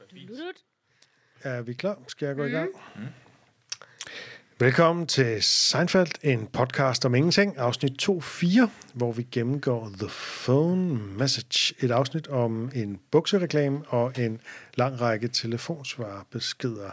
[0.00, 0.56] Lut.
[1.42, 1.98] Er vi klar?
[2.08, 2.68] Skal jeg gå i gang?
[2.96, 3.02] Mm.
[4.58, 10.08] Velkommen til Seinfeld, en podcast om ingenting, afsnit 2.4, hvor vi gennemgår The
[10.44, 14.40] Phone Message, et afsnit om en buksereklame og en
[14.74, 16.90] lang række telefonsvarbeskeder.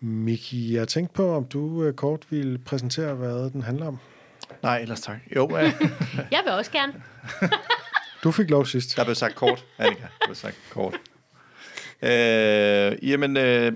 [0.00, 3.98] Miki, jeg tænkte på, om du øh, kort ville præsentere, hvad den handler om.
[4.62, 5.18] Nej, ellers tak.
[5.36, 5.62] Jo, øh,
[6.32, 7.02] Jeg vil også gerne.
[8.22, 8.96] Du fik lov sidst.
[8.96, 10.02] der blev sagt kort, Annika.
[10.02, 11.00] Der blev sagt kort.
[12.02, 13.72] Øh, jamen, øh,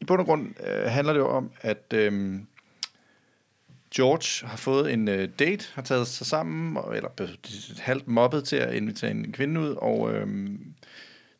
[0.00, 2.40] i bund og grund øh, handler det jo om, at øh,
[3.94, 7.38] George har fået en øh, date, har taget sig sammen, eller blevet
[7.78, 10.48] halvt mobbet til at invitere en kvinde ud, og øh,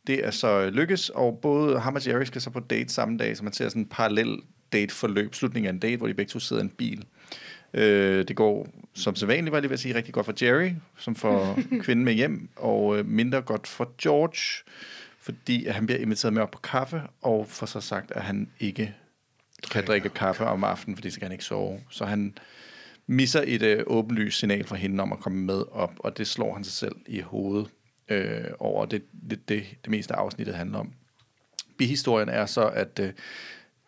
[0.06, 3.37] det er så lykkes, og både ham og Jerry skal så på date samme dag,
[3.37, 4.39] så man ser sådan en parallel
[4.73, 7.05] date-forløb, slutningen af en date, hvor de begge to sidder i en bil.
[7.75, 10.70] Øh, det går som sædvanligt, var jeg lige ved at sige, rigtig godt for Jerry,
[10.98, 14.64] som får kvinden med hjem, og øh, mindre godt for George,
[15.27, 18.51] fordi at han bliver inviteret med op på kaffe, og får så sagt, at han
[18.61, 18.95] ikke
[19.70, 21.81] kan drikke kaffe om aftenen, fordi så kan han ikke sove.
[21.91, 22.39] Så han
[23.06, 26.55] misser et øh, åbenlyst signal fra hende om at komme med op, og det slår
[26.55, 27.70] han sig selv i hovedet
[28.09, 28.87] øh, over.
[28.87, 30.92] Det, det, det, det meste af afsnittet handler om.
[31.78, 33.12] Bihistorien er så, at øh,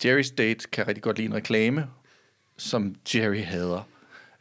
[0.04, 1.86] Jerrys date kan rigtig godt lide en reklame,
[2.56, 3.88] som Jerry hader.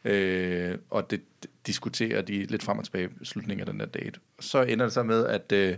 [0.05, 3.86] Øh, og det det diskuterer de lidt frem og tilbage i slutningen af den der
[3.86, 4.19] date.
[4.39, 5.52] Så ender det så med, at...
[5.52, 5.77] Øh,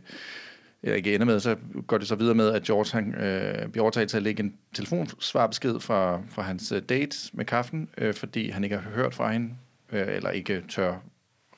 [0.83, 1.55] eller ikke ender med, så
[1.87, 4.53] går det så videre med, at George han, øh, bliver overtaget til at lægge en
[4.73, 9.31] telefonsvarbesked fra, fra hans øh, date med kaffen, øh, fordi han ikke har hørt fra
[9.31, 9.49] hende,
[9.91, 10.95] øh, eller ikke tør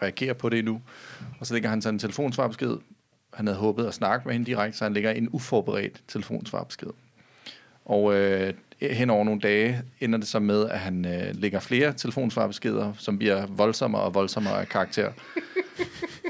[0.01, 0.81] reagere på det endnu.
[1.39, 2.77] Og så lægger han så en telefonsvarbesked.
[3.33, 6.89] Han havde håbet at snakke med hende direkte, så han lægger en uforberedt telefonsvarbesked.
[7.85, 11.93] Og øh, hen over nogle dage ender det så med, at han øh, lægger flere
[11.93, 15.11] telefonsvarbeskeder, som bliver voldsommere og voldsommere af karakter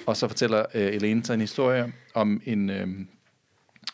[0.06, 2.88] og så fortæller øh, Elaine så en historie om en, øh,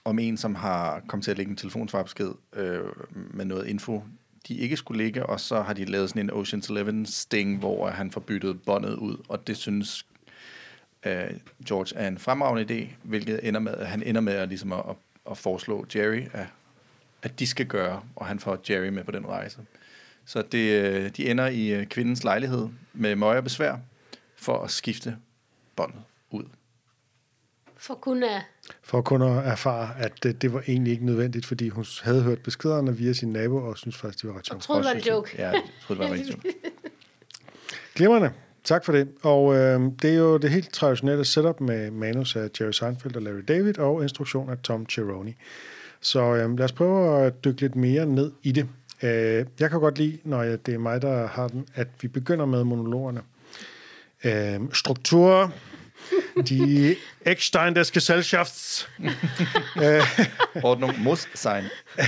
[0.05, 2.79] om en, som har kommet til at lægge en telefonsvarbesked øh,
[3.13, 4.03] med noget info,
[4.47, 7.89] de ikke skulle ligge, og så har de lavet sådan en Ocean's Eleven sting, hvor
[7.89, 10.05] han får byttet båndet ud, og det synes
[11.05, 11.33] øh,
[11.67, 14.83] George er en fremragende idé, hvilket ender med, at han ender med at, ligesom at,
[15.31, 16.45] at, foreslå Jerry, at,
[17.23, 19.59] at de skal gøre, og han får Jerry med på den rejse.
[20.25, 23.75] Så det, øh, de ender i øh, kvindens lejlighed med møje besvær
[24.35, 25.17] for at skifte
[25.77, 26.01] båndet
[26.31, 26.43] ud.
[27.77, 28.41] For kun at...
[28.83, 32.39] For kun at erfare, at det, det var egentlig ikke nødvendigt, fordi hun havde hørt
[32.39, 34.61] beskederne via sin nabo, og synes faktisk, det var ret Og sjovt.
[34.63, 35.35] troede, det var en joke.
[35.37, 36.45] Ja, jeg troede, det var rigtig sjovt.
[37.95, 38.31] Glimrende.
[38.63, 39.07] Tak for det.
[39.23, 43.21] Og øh, det er jo det helt traditionelle setup med manus af Jerry Seinfeld og
[43.21, 45.35] Larry David og instruktion af Tom Cheroni.
[46.01, 48.67] Så øh, lad os prøve at dykke lidt mere ned i det.
[49.03, 52.07] Øh, jeg kan godt lide, når jeg, det er mig, der har den, at vi
[52.07, 53.21] begynder med monologerne.
[54.23, 55.53] Øh, struktur.
[56.49, 56.95] De
[57.25, 58.89] Eckstein des Gesellschafts.
[60.63, 61.63] Ordnung muss sein.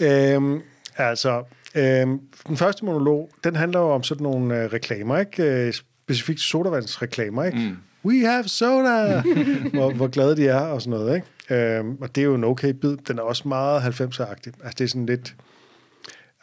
[0.00, 0.62] Øhm,
[0.96, 1.44] altså,
[1.74, 5.42] øhm, den første monolog, den handler jo om sådan nogle øh, reklamer, ikke?
[5.42, 7.58] Øh, specifikt sodavandsreklamer, ikke?
[7.58, 7.76] Mm.
[8.04, 9.22] We have soda!
[9.72, 11.76] hvor, hvor glade de er og sådan noget, ikke?
[11.78, 12.96] Øhm, og det er jo en okay bid.
[12.96, 14.52] Den er også meget 90'er-agtig.
[14.64, 15.34] Altså, det er sådan lidt...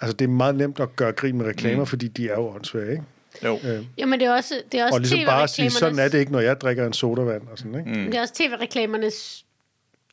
[0.01, 1.87] Altså, det er meget nemt at gøre grin med reklamer, mm.
[1.87, 3.03] fordi de er jo åndssvage, ikke?
[3.45, 3.59] Jo.
[3.63, 6.07] Øh, Jamen, det er også, det er også og ligesom bare at sige, sådan er
[6.07, 7.89] det ikke, når jeg drikker en sodavand og sådan, ikke?
[7.99, 8.05] Mm.
[8.05, 9.45] Det er også tv-reklamernes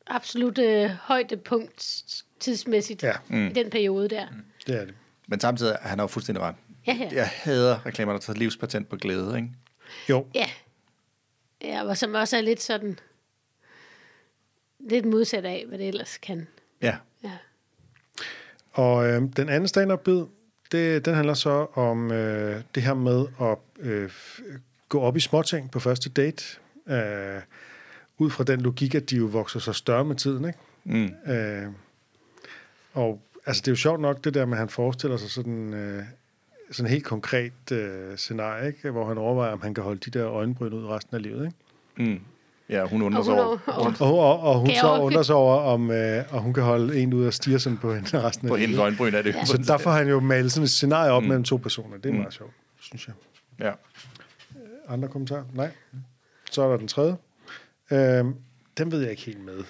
[0.07, 2.03] absolut øh, højdepunkt
[2.41, 3.13] tidsmæssigt Ja.
[3.29, 3.47] mm.
[3.47, 4.27] i den periode der.
[4.67, 4.95] Det er det.
[5.27, 6.55] Men samtidig er han jo fuldstændig ret.
[6.87, 7.09] Ja, ja.
[7.13, 9.49] Jeg hader reklamer, der tager livspatent på glæde, ikke?
[10.09, 10.47] Jo, Ja.
[11.63, 12.99] Ja, og som også er lidt sådan...
[14.91, 16.47] Lidt modsat af, hvad det ellers kan.
[16.83, 16.97] Ja.
[17.25, 17.31] Ja.
[18.73, 20.23] Og øh, den anden stand-up-bid,
[20.75, 24.11] det, den handler så om øh, det her med at øh,
[24.89, 26.45] gå op i småting på første date.
[26.89, 27.43] Øh,
[28.19, 30.45] ud fra den logik, at de jo vokser sig større med tiden.
[30.45, 30.59] Ikke?
[30.85, 31.33] Mm.
[31.33, 31.67] Øh,
[32.93, 35.75] og altså, det er jo sjovt nok, det der med, at han forestiller sig sådan,
[35.75, 36.03] øh,
[36.71, 38.91] sådan helt konkret øh, scenarie, ikke?
[38.91, 41.47] hvor han overvejer, om han kan holde de der øjenbryn ud resten af livet.
[41.47, 42.11] Ikke?
[42.11, 42.21] Mm.
[42.75, 45.35] Ja, hun undrer Og sig hun, over, og, og, Og, og, hun så undrer sig
[45.35, 48.47] over, om øh, og hun kan holde en ud og stige sådan på hende resten
[48.47, 49.45] af på hendes øjenbryn, er det jo.
[49.47, 51.29] Så der får han jo malet sådan et scenarie op mm.
[51.29, 51.97] mellem to personer.
[51.97, 53.15] Det er meget sjovt, synes jeg.
[53.67, 53.73] Ja.
[54.89, 55.45] Andre kommentarer?
[55.55, 55.71] Nej.
[56.51, 57.17] Så er der den tredje.
[57.91, 58.35] Øhm,
[58.79, 59.65] den ved jeg ikke helt med.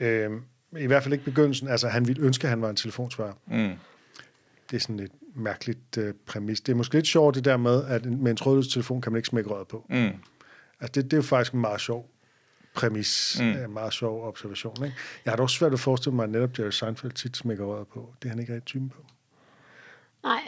[0.00, 0.42] Øhm,
[0.78, 1.68] I hvert fald ikke begyndelsen.
[1.68, 3.32] Altså, han ville ønske, at han var en telefonsvarer.
[3.46, 3.70] Mm.
[4.70, 6.60] Det er sådan et mærkeligt øh, præmis.
[6.60, 9.12] Det er måske lidt sjovt det der med, at en- med en trådløs telefon kan
[9.12, 9.86] man ikke smække røret på.
[9.90, 9.96] Mm.
[10.80, 12.08] Altså, det, det er jo faktisk meget sjov
[12.74, 13.36] præmis.
[13.40, 13.46] Mm.
[13.46, 14.84] En meget sjov observation.
[14.84, 14.96] Ikke?
[15.24, 17.86] Jeg har dog svært ved at forestille mig, at netop Jerry Seinfeld tit smækker røret
[17.88, 18.14] på.
[18.22, 19.06] Det er han ikke rigtig typen på.
[20.22, 20.40] nej.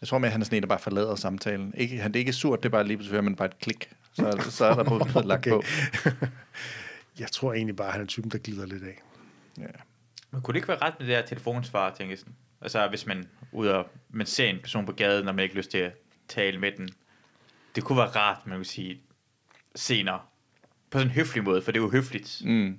[0.00, 1.74] Jeg tror med, at han er sådan en, der bare forlader samtalen.
[1.76, 3.58] Ikke, han, det er ikke surt, det er bare lige pludselig, hører man bare et
[3.58, 3.90] klik.
[4.12, 5.50] Så, så er der på blevet lagt Okay.
[5.50, 5.62] på.
[7.18, 9.02] jeg tror egentlig bare, at han er typen, der glider lidt af.
[9.58, 9.66] Ja.
[10.30, 12.34] Men kunne det ikke være ret med det her telefonsvar, tænker jeg sådan?
[12.60, 15.58] Altså, hvis man ud og man ser en person på gaden, og man ikke har
[15.58, 15.92] lyst til at
[16.28, 16.88] tale med den.
[17.74, 19.00] Det kunne være rart, man kunne sige
[19.74, 20.20] senere.
[20.92, 22.42] På sådan en høflig måde, for det er jo høfligt.
[22.44, 22.78] Mm.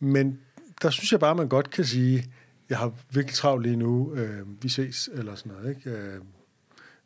[0.00, 0.38] Men
[0.82, 2.24] der synes jeg bare, man godt kan sige,
[2.68, 5.90] jeg har virkelig travlt lige nu, øh, vi ses, eller sådan noget, ikke?
[5.90, 6.20] Øh,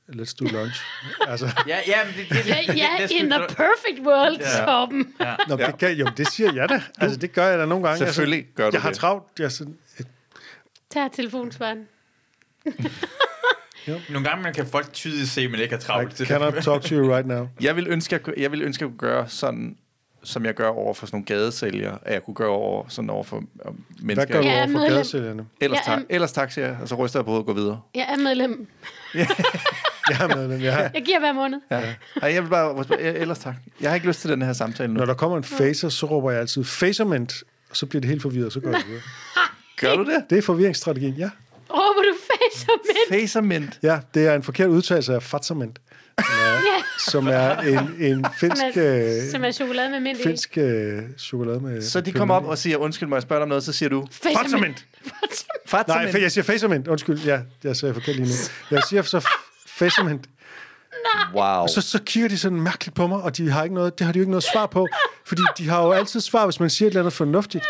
[0.08, 0.82] let's do lunch.
[1.28, 4.64] altså, Ja, ja, men det, det, det, Ja, det, in the perfect world, Ja.
[4.66, 5.14] Torben.
[5.20, 5.36] ja.
[5.48, 5.66] Nå, ja.
[5.66, 6.82] det, kan, jo, det siger jeg da.
[6.98, 7.98] Altså, det gør jeg da nogle gange.
[8.06, 8.98] Selvfølgelig altså, gør du Jeg har det.
[8.98, 9.24] travlt.
[9.38, 10.06] Jeg sådan, et,
[10.90, 11.78] Tag telefonsvaren.
[14.08, 16.20] Nogle gange man kan folk tydeligt se, at man ikke har travlt.
[16.20, 17.48] I cannot talk to you right now.
[17.60, 19.76] Jeg vil ønske, at, jeg vil ønske, at jeg kunne gøre sådan,
[20.22, 23.24] som jeg gør over for sådan nogle gadesælgere, at jeg kunne gøre over, sådan over
[23.24, 23.72] for øh, Hvad
[24.02, 24.32] mennesker.
[24.34, 24.92] gør du er over for medlem.
[24.92, 25.46] gadesælgerne?
[25.60, 27.54] Ellers, Jeg er- tak, ellers tak, siger jeg, og så ryster jeg på hovedet og
[27.54, 27.80] går videre.
[27.94, 28.66] Jeg er medlem.
[30.10, 30.76] Jeg er med dem, ja.
[30.94, 31.60] Jeg giver hver måned.
[31.70, 31.94] Ja.
[32.22, 33.54] Ej, jeg vil bare ellers tak.
[33.80, 34.98] Jeg har ikke lyst til den her samtale nu.
[34.98, 38.22] Når der kommer en facer, så råber jeg altid facerment, og så bliver det helt
[38.22, 39.02] forvirret, så går jeg videre.
[39.80, 40.24] Gør du det?
[40.30, 41.30] Det er forvirringsstrategien, ja.
[41.70, 43.20] Råber du facer med?
[43.20, 43.78] Facerment.
[43.82, 45.80] Ja, det er en forkert udtalelse af er,
[46.18, 50.58] Ja, som er en, en finsk, som er, øh, som er chokolade med mint finsk
[50.58, 51.82] øh, chokolade med...
[51.82, 53.88] Så de kommer op og siger, undskyld mig, jeg spørger dig om noget, så siger
[53.88, 54.06] du.
[54.12, 54.84] Fatsament!
[55.04, 55.12] Nej,
[55.66, 56.10] Fatsament.
[56.10, 56.88] for jeg siger facerment.
[56.88, 58.32] Undskyld, ja, jeg sagde forkert lige nu.
[58.70, 60.26] Jeg siger så f- facerment.
[61.34, 61.42] Wow.
[61.44, 64.04] Og så, så kigger de sådan mærkeligt på mig, og de har ikke noget, det
[64.04, 64.86] har de jo ikke noget svar på.
[65.26, 67.64] Fordi de har jo altid svar, hvis man siger et eller andet fornuftigt.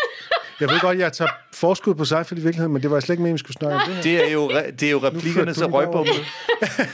[0.61, 3.11] Jeg ved godt, jeg tager forskud på sig for i virkeligheden, men det var slet
[3.15, 4.03] ikke meningen, vi skulle snakke om det her.
[4.03, 5.87] Det er jo, re- det er jo replikkerne til derover.
[5.87, 6.11] røgbombe.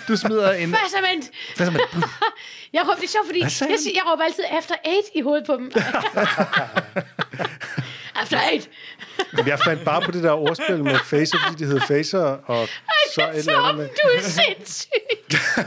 [0.09, 0.75] Du smider en...
[0.75, 1.31] Facerment.
[1.57, 1.83] Facerment.
[2.73, 3.51] Jeg råber, det er sjovt, fordi jeg,
[3.95, 5.73] jeg råber altid after eight i hovedet på dem.
[8.21, 8.69] after eight.
[9.47, 12.69] Jeg fandt bare på det der ordspil med facer, fordi det hed facer, og
[13.15, 13.89] så et eller andet med...
[13.89, 14.89] du er sindssyg.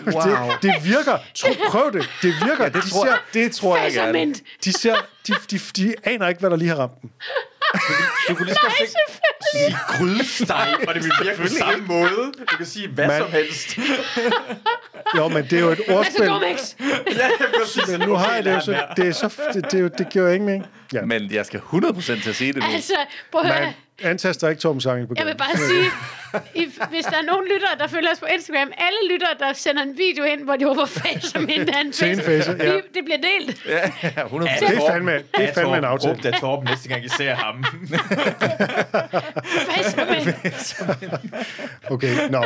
[0.05, 0.21] Wow.
[0.21, 1.17] Det, det virker.
[1.35, 2.09] Tro, prøv det.
[2.21, 2.63] Det virker.
[2.63, 4.33] Ja, Det tror, jeg, det tror jeg gerne.
[4.63, 4.95] De, ser,
[5.27, 7.09] de, de, de aner ikke, hvad der lige har ramt dem.
[8.29, 8.87] Du kunne lige Nej,
[9.51, 12.31] sige, grydesteg, og det vil virke på samme måde.
[12.51, 13.77] Du kan sige hvad Man- som helst.
[15.17, 16.23] Jo, men det er jo et ordspil.
[16.25, 17.29] Ja,
[17.59, 17.87] præcis.
[17.87, 18.83] Men nu har jeg det jo så...
[18.97, 20.65] Det, er så, det, det, jo- det giver jo ingen mening.
[20.93, 21.01] Ja.
[21.01, 22.69] Men jeg skal 100% til at sige det nu.
[22.73, 22.93] Altså,
[23.31, 23.73] prøv at høre.
[24.03, 25.85] Antaster ikke Torben Sange på Jeg vil bare sige,
[26.55, 29.83] if, hvis der er nogen lyttere, der følger os på Instagram, alle lyttere, der sender
[29.83, 32.73] en video ind, hvor de råber facerment af en Til en facer, facer, ja.
[32.73, 33.65] det, det bliver delt.
[33.67, 34.69] Ja, ja, 100%.
[34.69, 36.13] Det er fandme, det er fandme en aftale.
[36.13, 37.65] Råb da Torben næste gang, I ser ham.
[39.69, 40.75] Facerment.
[41.89, 42.45] Okay, nå.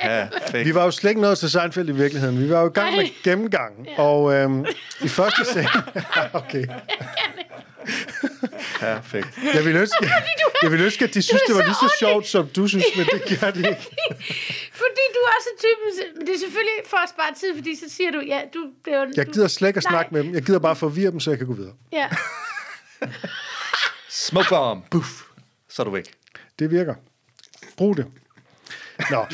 [0.00, 0.66] Perfekt.
[0.66, 2.40] Vi var jo slet ikke nået til Seinfeld i virkeligheden.
[2.40, 3.86] Vi var jo i gang med gennemgangen.
[3.96, 4.66] Og øhm,
[5.00, 5.68] i første scene...
[6.32, 6.66] okay.
[8.80, 9.28] Perfekt.
[9.54, 10.10] Jeg vil ønske,
[10.62, 12.84] jeg vil ønske, at de synes, det var så lige så sjovt, som du synes,
[12.96, 13.82] men det gør de ikke.
[14.82, 17.84] Fordi du er også typen, men det er selvfølgelig for at spare tid, fordi så
[17.88, 18.60] siger du, ja, du...
[18.84, 20.34] Det er jo, Jeg gider slet ikke at snakke med dem.
[20.34, 21.72] Jeg gider bare forvirre dem, så jeg kan gå videre.
[21.92, 22.08] Ja.
[24.08, 24.90] Smoke bomb.
[24.90, 25.08] Puff.
[25.68, 26.04] Så er du væk.
[26.58, 26.94] Det virker.
[27.76, 28.06] Brug det.
[29.10, 29.26] Nå.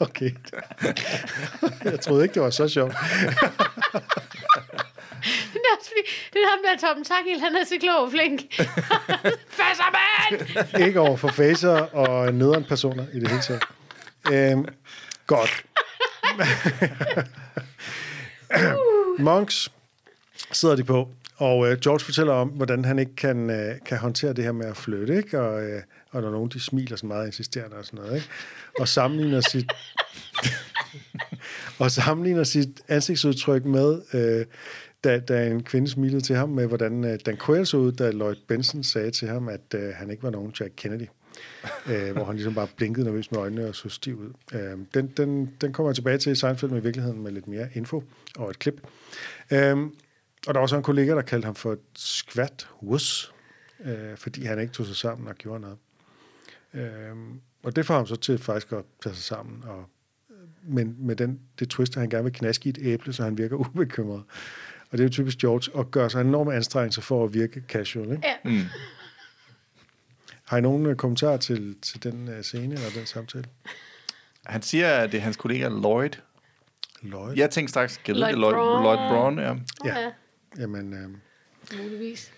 [0.00, 0.30] okay.
[1.84, 2.94] Jeg troede ikke, det var så sjovt.
[5.52, 6.02] Det er også fordi,
[6.32, 8.40] det er ham der Torben Takil, han er så klog og flink.
[9.60, 10.86] Facerment!
[10.86, 13.62] Ikke over for facer og nederen personer i det hele taget.
[14.32, 14.68] Øhm,
[15.26, 15.64] godt.
[19.28, 19.68] Monks
[20.52, 24.32] sidder de på, og øh, George fortæller om, hvordan han ikke kan, øh, kan håndtere
[24.32, 25.40] det her med at flytte, ikke?
[25.40, 28.28] Og, øh, og når nogen de smiler så meget insisterende og sådan noget, ikke?
[28.78, 29.72] Og sammenligner sit
[31.78, 34.46] og sammenligner sit ansigtsudtryk med, øh,
[35.04, 38.10] da, da en kvinde smilede til ham, med hvordan øh, Dan Quayle så ud, da
[38.10, 41.06] Lloyd Benson sagde til ham, at øh, han ikke var nogen Jack Kennedy.
[41.86, 44.32] øh, hvor han ligesom bare blinkede nervøst med øjnene og så stiv ud.
[44.54, 47.48] Øh, den, den, den kommer jeg tilbage til i Seinfeld med i virkeligheden med lidt
[47.48, 48.04] mere info
[48.36, 48.80] og et klip.
[49.50, 49.76] Øh,
[50.46, 53.32] og der var også en kollega, der kaldte ham for et skvat wuss,
[53.84, 55.76] øh, fordi han ikke tog sig sammen og gjorde noget.
[56.74, 57.16] Øh,
[57.62, 59.84] og det får ham så til faktisk at tage sig sammen og
[60.30, 63.22] øh, men med den, det twist, at han gerne vil knaske i et æble, så
[63.22, 64.22] han virker ubekymret.
[64.90, 68.10] Og det er jo typisk George, at gøre sig enorme anstrengelser for at virke casual.
[68.10, 68.22] Ikke?
[68.28, 68.50] Ja.
[68.50, 68.60] Mm.
[70.44, 73.44] Har I nogen øh, kommentarer til, til den uh, scene eller den samtale?
[74.46, 76.10] Han siger, at det er hans kollega Lloyd.
[77.02, 77.36] Lloyd?
[77.36, 78.82] Jeg tænkte straks, kan Lloyd det er Lloyd, Braun.
[78.82, 79.54] Lloyd Braun, ja.
[79.84, 80.00] Ja.
[80.00, 80.10] ja.
[80.58, 81.08] Jamen, øh,
[81.82, 82.32] Muligvis.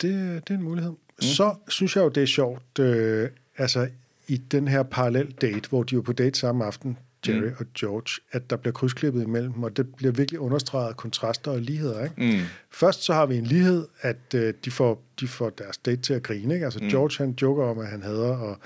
[0.00, 0.90] det, det er en mulighed.
[0.90, 1.22] Mm.
[1.22, 3.88] Så synes jeg jo, det er sjovt, øh, altså
[4.26, 6.98] i den her parallel date, hvor de er på date samme aften,
[7.28, 7.54] Jerry mm.
[7.58, 12.04] og George, at der bliver krydsklippet imellem og det bliver virkelig understreget kontraster og ligheder.
[12.04, 12.14] Ikke?
[12.18, 12.40] Mm.
[12.70, 16.14] Først så har vi en lighed, at øh, de, får, de får deres date til
[16.14, 16.54] at grine.
[16.54, 16.64] Ikke?
[16.64, 16.88] Altså mm.
[16.88, 18.58] George han joker om, at han hader og,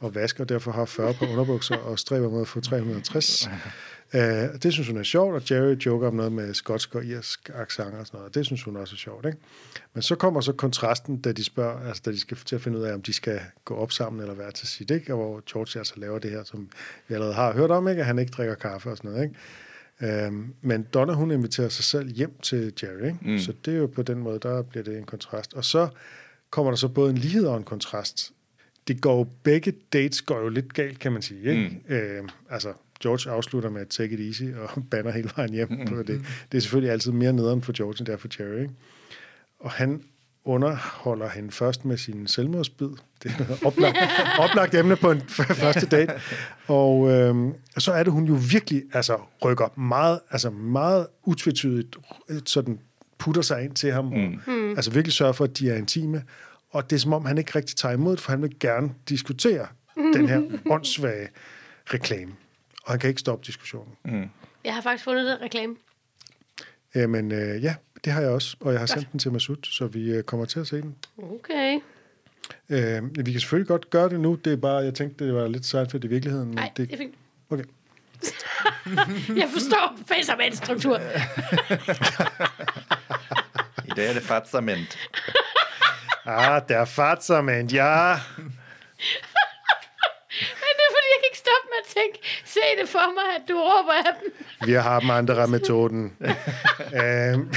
[0.00, 3.48] og vasker, og derfor har 40 på underbukser og stræber mod at få 360.
[4.14, 4.20] Uh,
[4.62, 7.94] det synes hun er sjovt, og Jerry joker om noget med skotsk og irsk accent
[7.94, 8.34] og sådan noget.
[8.34, 9.38] Det synes hun også er sjovt, ikke?
[9.94, 12.78] Men så kommer så kontrasten, da de spørger, altså da de skal til at finde
[12.78, 15.14] ud af, om de skal gå op sammen eller være til sit, ikke?
[15.14, 16.68] Og hvor George altså laver det her, som
[17.08, 18.00] vi allerede har hørt om, ikke?
[18.00, 19.36] At han ikke drikker kaffe og sådan noget, ikke?
[20.00, 23.18] Øhm, men Donna, hun inviterer sig selv hjem til Jerry, ikke?
[23.22, 23.38] Mm.
[23.38, 25.54] så det er jo på den måde, der bliver det en kontrast.
[25.54, 25.88] Og så
[26.50, 28.32] kommer der så både en lighed og en kontrast.
[28.88, 31.50] Det går jo, begge dates går jo lidt galt, kan man sige.
[31.50, 31.82] Ikke?
[31.88, 31.94] Mm.
[31.94, 35.86] Øhm, altså, George afslutter med at take it easy og banner hele vejen hjem mm.
[35.86, 36.24] på det.
[36.52, 38.60] Det er selvfølgelig altid mere nederen for George, end det er for Jerry.
[38.60, 38.74] Ikke?
[39.60, 40.02] Og han
[40.44, 42.88] underholder hende først med sin selvmordsbid.
[43.22, 43.96] Det er oplagt,
[44.50, 46.12] oplagt emne på en første date.
[46.66, 51.96] Og øhm, så er det, hun jo virkelig altså, rykker meget, altså meget utvetydigt,
[52.44, 52.78] sådan
[53.18, 54.40] putter sig ind til ham, mm.
[54.46, 56.22] og altså virkelig sørger for, at de er intime.
[56.70, 58.90] Og det er som om, han ikke rigtig tager imod det, for han vil gerne
[59.08, 59.66] diskutere
[60.14, 61.28] den her åndssvage
[61.86, 62.32] reklame.
[62.88, 63.96] Og han kan ikke stoppe diskussionen.
[64.04, 64.30] Mm.
[64.64, 65.76] Jeg har faktisk fundet den reklame.
[66.94, 69.86] Jamen øh, ja, det har jeg også, og jeg har sendt den til Masud, så
[69.86, 70.96] vi øh, kommer til at se den.
[71.16, 71.80] Okay.
[72.68, 75.48] Øh, vi kan selvfølgelig godt gøre det nu, det er bare, jeg tænkte, det var
[75.48, 76.46] lidt sejt for det i virkeligheden.
[76.48, 77.14] Men Nej, det, det er fint.
[77.50, 77.64] Okay.
[79.42, 80.96] Jeg forstår facermandsstruktur.
[83.84, 84.98] I dag er det fatsament.
[86.26, 88.14] Ah, der Fatzermand, ja.
[90.62, 93.28] Men det er fordi, jeg kan ikke stoppe med at tænke, se det for mig,
[93.36, 94.32] at du råber af dem.
[94.68, 96.12] Vi har dem andre metoden.
[97.04, 97.52] Øhm,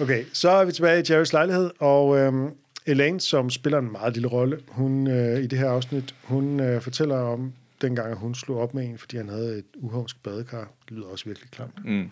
[0.00, 2.50] okay, så er vi tilbage i Jerrys lejlighed, og øhm,
[2.86, 6.80] Elaine, som spiller en meget lille rolle, hun øh, i det her afsnit, hun øh,
[6.80, 10.68] fortæller om dengang, hun slog op med en, fordi han havde et uhomsk badekar.
[10.88, 11.84] Det lyder også virkelig klamt.
[11.84, 12.10] Mm.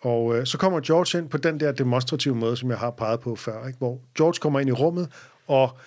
[0.00, 3.20] Og øh, så kommer George ind på den der demonstrative måde, som jeg har peget
[3.20, 3.78] på før, ikke?
[3.78, 5.08] hvor George kommer ind i rummet
[5.46, 5.78] og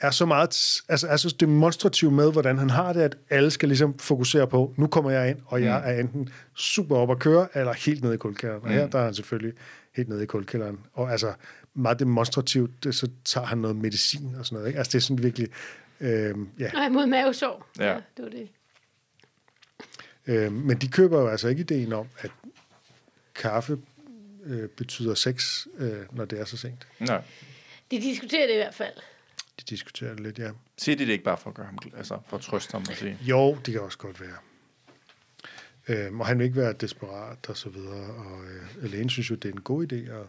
[0.00, 3.68] er så meget, altså er så demonstrativ med, hvordan han har det, at alle skal
[3.68, 7.48] ligesom fokusere på, nu kommer jeg ind, og jeg er enten super op at køre,
[7.54, 8.62] eller helt nede i kulkælderen.
[8.62, 9.54] Og her der er han selvfølgelig
[9.96, 10.78] helt nede i kulkælderen.
[10.92, 11.32] Og altså
[11.74, 14.68] meget demonstrativt, det, så tager han noget medicin og sådan noget.
[14.68, 14.78] Ikke?
[14.78, 15.48] Altså det er sådan virkelig,
[16.00, 16.70] øh, ja.
[16.80, 17.68] Og imod mavesår.
[17.78, 17.94] Ja.
[18.16, 18.48] det var det.
[20.26, 22.30] Øh, men de køber jo altså ikke ideen om, at
[23.34, 23.78] kaffe
[24.44, 26.86] øh, betyder sex, øh, når det er så sent.
[26.98, 27.22] Nej.
[27.90, 28.94] De diskuterer det i hvert fald.
[29.70, 30.50] Diskuterer det lidt, ja.
[30.78, 32.96] Siger de det ikke bare for at gøre ham, altså for at trøste ham og
[32.96, 33.18] sige?
[33.20, 34.36] Jo, det kan også godt være.
[35.88, 38.06] Øhm, og han vil ikke være desperat og så videre.
[38.14, 40.26] Og øh, Elaine synes jo, det er en god idé at,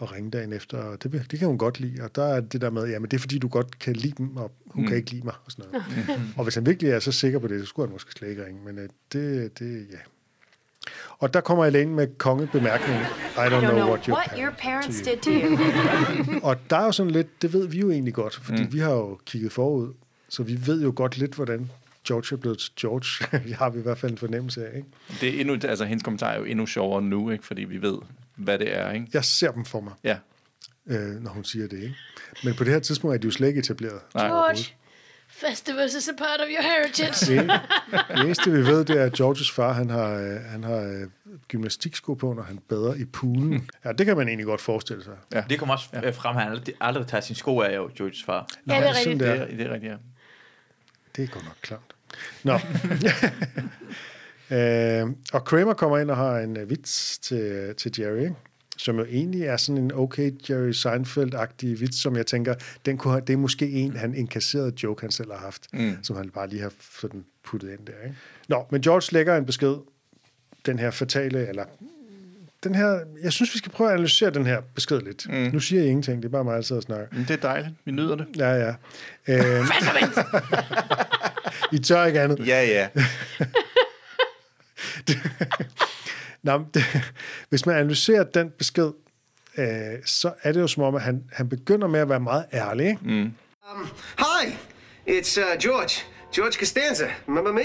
[0.00, 0.78] at ringe dagen efter.
[0.78, 2.02] Og det, vil- det kan hun godt lide.
[2.02, 4.36] Og der er det der med, jamen det er fordi, du godt kan lide dem,
[4.36, 4.88] og hun mm.
[4.88, 5.34] kan ikke lide mig.
[5.44, 5.86] Og, sådan noget.
[6.36, 8.46] og hvis han virkelig er så sikker på det, så skulle han måske slet ikke
[8.46, 8.64] ringe.
[8.64, 9.98] Men øh, det, det, ja.
[11.18, 13.02] Og der kommer Elaine med kongebemærkningen.
[13.02, 15.58] I don't, I don't know what your what your parents, did to you.
[16.48, 18.72] Og der er jo sådan lidt, det ved vi jo egentlig godt, fordi mm.
[18.72, 19.92] vi har jo kigget forud,
[20.28, 21.70] så vi ved jo godt lidt, hvordan
[22.08, 23.38] George er blevet George.
[23.48, 24.88] det har vi i hvert fald en fornemmelse af, ikke?
[25.20, 27.44] Det er endnu, altså hendes kommentar er jo endnu sjovere nu, ikke?
[27.44, 27.98] fordi vi ved,
[28.36, 28.90] hvad det er.
[28.92, 29.06] Ikke?
[29.12, 30.16] Jeg ser dem for mig, Ja.
[30.86, 31.96] øh, når hun siger det, ikke?
[32.44, 34.00] Men på det her tidspunkt er de jo slet ikke etableret.
[34.14, 34.26] Nej.
[34.26, 34.74] George,
[35.48, 37.36] festivals is a part of your heritage.
[37.36, 37.60] Det,
[38.08, 41.08] det eneste, vi ved, det er, at Georges far, han har, øh, han har øh,
[41.48, 43.68] gymnastiksko på, når han bader i poolen.
[43.84, 45.14] Ja, det kan man egentlig godt forestille sig.
[45.32, 45.44] Ja.
[45.50, 46.10] Det kommer også ja.
[46.10, 48.48] frem, at han aldrig, aldrig tager sin sko af, jo, Georges far.
[48.68, 49.20] Ja, det er rigtigt.
[49.20, 49.32] der.
[49.32, 49.96] Det, er, det er rigtigt, ja.
[51.16, 51.94] Det er godt nok klamt.
[52.42, 52.54] Nå.
[54.56, 58.34] øh, og Kramer kommer ind og har en uh, vits til, til Jerry, ikke?
[58.82, 62.54] Som jo egentlig er sådan en okay Jerry Seinfeld-agtig vits, som jeg tænker,
[62.86, 65.96] den kunne have, det er måske en, han inkasserede joke, han selv har haft, mm.
[66.02, 67.92] som han bare lige har sådan puttet ind der.
[68.04, 68.16] Ikke?
[68.48, 69.74] Nå, men George lægger en besked,
[70.66, 71.64] den her fatale, eller
[72.64, 75.28] den her, jeg synes, vi skal prøve at analysere den her besked lidt.
[75.28, 75.50] Mm.
[75.52, 77.06] Nu siger jeg ingenting, det er bare mig, der sidder og snakker.
[77.12, 77.74] Men det er dejligt.
[77.84, 78.26] Vi nyder det.
[78.36, 78.74] Ja, ja.
[79.28, 79.66] Øh,
[81.72, 82.46] I tør ikke andet.
[82.46, 82.88] Ja, ja.
[86.42, 86.82] Nå, det,
[87.48, 88.90] hvis man analyserer den besked,
[89.58, 89.66] øh,
[90.04, 92.86] så er det jo som om, at han, han begynder med at være meget ærlig.
[92.88, 93.00] Ikke?
[93.04, 93.30] Mm.
[94.18, 94.52] Hi,
[95.08, 96.04] it's uh, George.
[96.34, 97.04] George Costanza.
[97.28, 97.62] Remember me?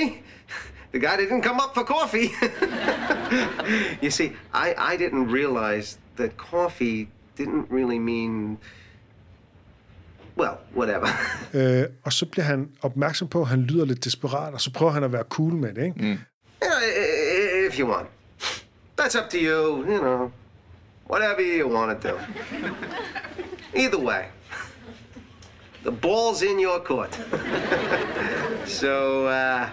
[0.94, 2.30] The guy that didn't come up for coffee.
[4.04, 7.08] you see, I, I didn't realize that coffee
[7.40, 8.58] didn't really mean.
[10.38, 11.08] Well, whatever.
[11.54, 14.92] Øh, og så bliver han opmærksom på, at han lyder lidt desperat, og så prøver
[14.92, 15.84] han at være cool med det.
[15.86, 15.96] Ikke?
[16.00, 16.18] Mm.
[16.62, 18.08] I- if you want.
[18.98, 20.32] That's up to you, you know.
[21.08, 22.16] Whatever you want to do.
[23.76, 24.26] Either way.
[25.84, 27.14] The ball's in your court.
[28.66, 29.70] so, uh,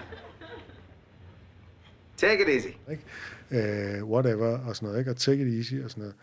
[2.17, 2.73] take it easy.
[2.91, 3.03] Ikke?
[3.51, 4.99] Øh, whatever, og sådan noget.
[4.99, 5.11] Ikke?
[5.11, 6.15] Og take it easy, og sådan noget.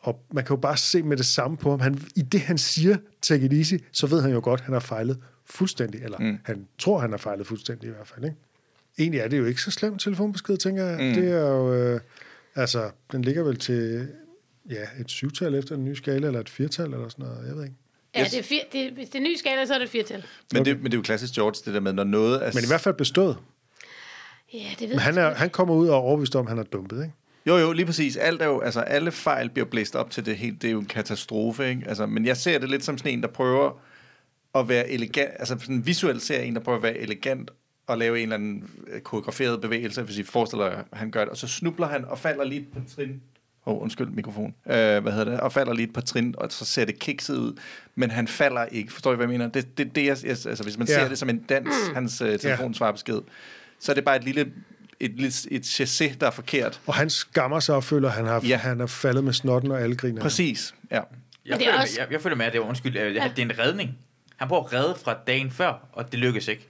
[0.00, 1.80] Og man kan jo bare se med det samme på ham.
[1.80, 4.72] Han, I det, han siger, take it easy, så ved han jo godt, at han
[4.72, 6.02] har fejlet fuldstændig.
[6.02, 6.38] Eller mm.
[6.44, 8.24] han tror, han har fejlet fuldstændig i hvert fald.
[8.24, 8.36] Ikke?
[8.98, 11.00] egentlig er det jo ikke så slemt telefonbesked, tænker jeg.
[11.00, 11.22] Mm.
[11.22, 12.00] Det er jo, øh,
[12.60, 14.08] altså, den ligger vel til,
[14.70, 17.64] ja, et syvtal efter den nye skala, eller et firtal, eller sådan noget, jeg ved
[17.64, 17.76] ikke.
[18.14, 18.30] Ja, Yes.
[18.30, 20.24] det er fire, det, hvis det er ny skala, så er det firtal.
[20.52, 22.50] Men, det, men det er jo klassisk George, det der med, når noget er...
[22.54, 23.36] Men i hvert fald bestået.
[24.52, 26.48] Ja, det ved Men han, jeg er, han kommer ud og er overbevist om, at
[26.48, 27.14] han er dumpet, ikke?
[27.46, 28.16] Jo, jo, lige præcis.
[28.16, 30.62] Alt er jo, altså, alle fejl bliver blæst op til det helt.
[30.62, 31.82] Det er jo en katastrofe, ikke?
[31.86, 33.80] Altså, men jeg ser det lidt som sådan en, der prøver
[34.54, 35.30] at være elegant.
[35.38, 37.50] Altså, sådan visuelt ser jeg en, der prøver at være elegant
[37.88, 41.20] og lave en eller anden øh, koreograferet bevægelse, hvis I forestiller jer, at han gør
[41.20, 41.28] det.
[41.28, 43.20] Og så snubler han og falder lige par trin.
[43.66, 44.54] Åh, oh, undskyld, mikrofon.
[44.66, 45.40] Øh, hvad hedder det?
[45.40, 47.52] Og falder lige et par trin, og så ser det kikset ud.
[47.94, 48.92] Men han falder ikke.
[48.92, 49.48] Forstår I, hvad jeg mener?
[49.48, 50.92] Det, det, det jeg, jeg, altså, hvis man Ja.
[50.94, 51.00] ja.
[51.00, 53.20] ser det som en dans, hans øh, telefonsvarbesked,
[53.80, 54.52] så er det bare et lille
[55.00, 56.80] et, et, et chassé, der er forkert.
[56.86, 58.48] Og han skammer sig og føler, at han har, ja.
[58.48, 58.56] Ja.
[58.56, 60.20] han er faldet med snotten, og alle griner.
[60.22, 60.94] Præcis, ja.
[60.96, 61.02] Jeg,
[61.44, 62.00] det er føler, også- også...
[62.00, 63.98] jeg, jeg føler med, at det er, undskyld, at det, det er en redning.
[64.36, 66.68] Han prøver at redde fra dagen før, og det lykkes ikke.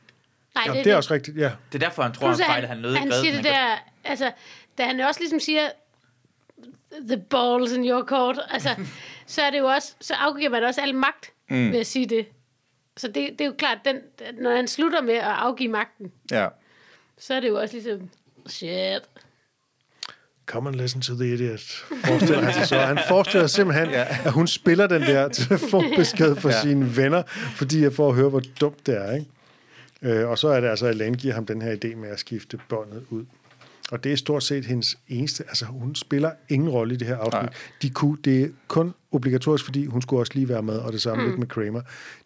[0.67, 1.51] Nej, Ja, det er også rigtigt, ja.
[1.73, 3.77] Det er derfor, han tror, Plus, han at fejler, han nødig han siger det der,
[4.05, 4.33] altså,
[4.79, 5.69] da han også ligesom siger,
[7.09, 8.69] the balls in your court, altså,
[9.27, 11.73] så er det jo også, så afgiver man også al magt mm.
[11.73, 12.27] ved at sige det.
[12.97, 13.97] Så det, det er jo klart, den,
[14.41, 16.49] når han slutter med at afgive magten, ja.
[17.19, 18.11] så er det jo også ligesom,
[18.47, 19.03] shit.
[20.47, 21.61] Come and listen to the idiot,
[22.05, 22.79] forestiller han sig så.
[22.79, 24.07] Han forestiller sig simpelthen, ja.
[24.25, 26.49] at hun spiller den der telefonbesked for.
[26.49, 26.63] Ja.
[26.63, 27.23] sine venner,
[27.57, 29.13] fordi jeg får at høre, hvor dumt det er.
[29.13, 29.27] Ikke?
[30.03, 32.19] Øh, og så er det altså, at Elaine giver ham den her idé med at
[32.19, 33.25] skifte båndet ud.
[33.91, 35.45] Og det er stort set hendes eneste...
[35.49, 37.43] Altså, hun spiller ingen rolle i det her afsnit.
[37.43, 37.53] Nej.
[37.83, 41.03] De kunne, det er kun obligatorisk, fordi hun skulle også lige være med, og det
[41.03, 41.29] samme mm.
[41.29, 41.81] lidt med Kramer.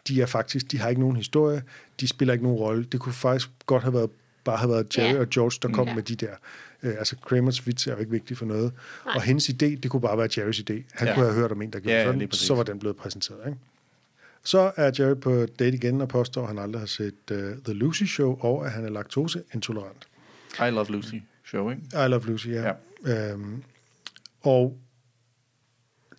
[0.07, 0.71] De er faktisk...
[0.71, 1.63] De har ikke nogen historie.
[1.99, 2.83] De spiller ikke nogen rolle.
[2.83, 4.09] Det kunne faktisk godt have været
[4.43, 5.19] bare have været Jerry Ja.
[5.19, 5.95] og George, der kom Ja.
[5.95, 6.31] med de der...
[6.83, 8.71] Øh, altså, Kramers vits er jo ikke vigtig for noget.
[9.05, 10.73] Og hendes idé, det kunne bare være Jerrys idé.
[10.91, 11.13] Han ja.
[11.13, 13.39] Kunne have hørt om en, der gjorde Ja, sådan, så var den blevet præsenteret.
[13.47, 13.59] Ikke?
[14.45, 17.73] Så er Jerry på date igen og påstår, at han aldrig har set uh, The
[17.73, 20.07] Lucy Show, og at han er laktoseintolerant.
[20.59, 21.81] I Love Lucy show, ikke?
[21.93, 22.71] I Love Lucy, ja.
[23.05, 23.31] ja.
[23.31, 23.63] Øhm,
[24.41, 24.77] og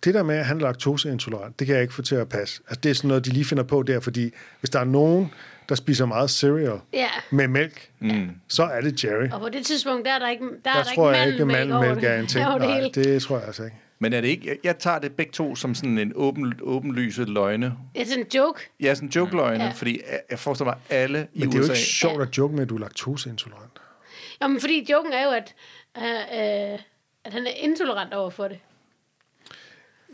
[0.03, 2.61] det der med, at han er laktoseintolerant, det kan jeg ikke få til at passe.
[2.67, 5.31] Altså, det er sådan noget, de lige finder på der, fordi hvis der er nogen,
[5.69, 8.29] der spiser meget cereal Ja, med mælk, mm.
[8.47, 9.29] så er det Jerry.
[9.31, 11.31] og på det tidspunkt, der er der ikke, der Der er der tror jeg ikke
[11.31, 12.45] ikke, at mandelmælk er en det- ting.
[12.45, 13.77] Nej, det tror jeg altså ikke.
[13.99, 14.47] Men er det ikke...
[14.47, 17.73] Jeg, jeg tager det begge to som sådan en åben, åbenlyse løgne.
[17.95, 18.69] Det er sådan en joke.
[18.79, 19.65] Ja, sådan en joke-løgne, Ja.
[19.69, 19.71] ja.
[19.75, 21.73] fordi jeg, jeg forestiller mig alle i Men det er jo USA...
[21.73, 23.71] ikke sjovt at joke med, at du er laktoseintolerant.
[24.41, 25.53] Jamen, fordi joken er jo, at,
[25.97, 26.03] øh,
[26.73, 26.79] øh,
[27.25, 28.59] at han er intolerant over for det.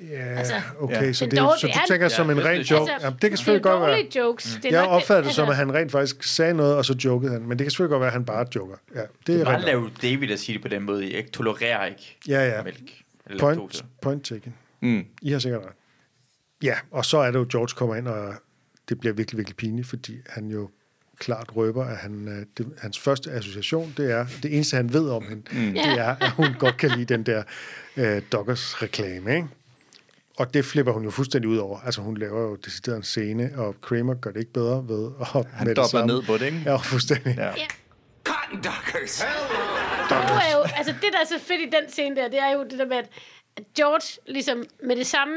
[0.09, 1.13] Ja, Altså, okay, Ja.
[1.13, 2.91] så, det, dog, så det du er- tænker som en ren det- joke.
[3.01, 4.23] Jamen, det kan selvfølgelig det er godt være.
[4.25, 4.59] jokes.
[4.63, 6.85] Det er Jeg nok opfatter det som, altså- at han rent faktisk sagde noget, og
[6.85, 7.41] så jokede han.
[7.41, 8.75] Men det kan selvfølgelig godt være, at han bare joker.
[8.95, 9.65] Ja, det Det er er meget rent.
[9.65, 11.15] lave David at sige det på den måde.
[11.15, 12.63] Jeg tolererer ikke Ja, ja.
[12.63, 12.77] mælk.
[13.31, 13.83] Eller Point, laktose.
[14.01, 14.53] point taken.
[14.81, 15.05] Mm.
[15.21, 15.73] I har sikkert ret.
[16.63, 18.33] Ja, og så er det jo, George kommer ind, og
[18.89, 20.69] det bliver virkelig, virkelig pinligt, fordi han jo
[21.17, 25.09] klart røber, at han, øh, det, hans første association, det er, det eneste, han ved
[25.09, 25.73] om hende, mm.
[25.73, 27.43] det er, at hun godt kan lide den der
[27.97, 29.47] øh, Doggers reklame, ikke?
[30.37, 31.79] Og det flipper hun jo fuldstændig ud over.
[31.79, 35.27] Altså, hun laver jo decideret en scene, og Kramer gør det ikke bedre ved at
[35.51, 36.61] Han med dobler ned på det, ikke?
[36.65, 37.35] Ja, fuldstændig.
[37.37, 37.45] Ja.
[37.45, 37.65] Ja.
[38.23, 39.23] Cotton duckers.
[40.11, 42.49] Nu er jo, altså det, der er så fedt i den scene der, det er
[42.49, 43.09] jo det der med, at
[43.77, 45.35] George ligesom med det samme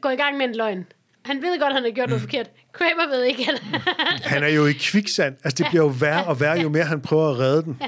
[0.00, 0.86] går i gang med en løgn.
[1.24, 2.50] Han ved godt, at han har gjort noget forkert.
[2.72, 3.62] Kramer ved ikke, at
[4.32, 5.36] Han er jo i kviksand.
[5.44, 7.82] Altså, det bliver jo værre og værre, jo mere han prøver at redde den.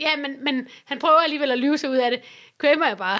[0.00, 2.20] Ja, men, men han prøver alligevel at lyve sig ud af det.
[2.58, 3.18] Kramer er bare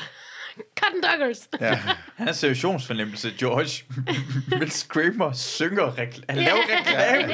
[0.81, 1.49] cotton duckers.
[1.61, 1.75] Ja.
[2.17, 3.85] Han har situationsfornemmelse, George.
[4.61, 7.33] Mens Kramer synger rekl- Han laver reklame.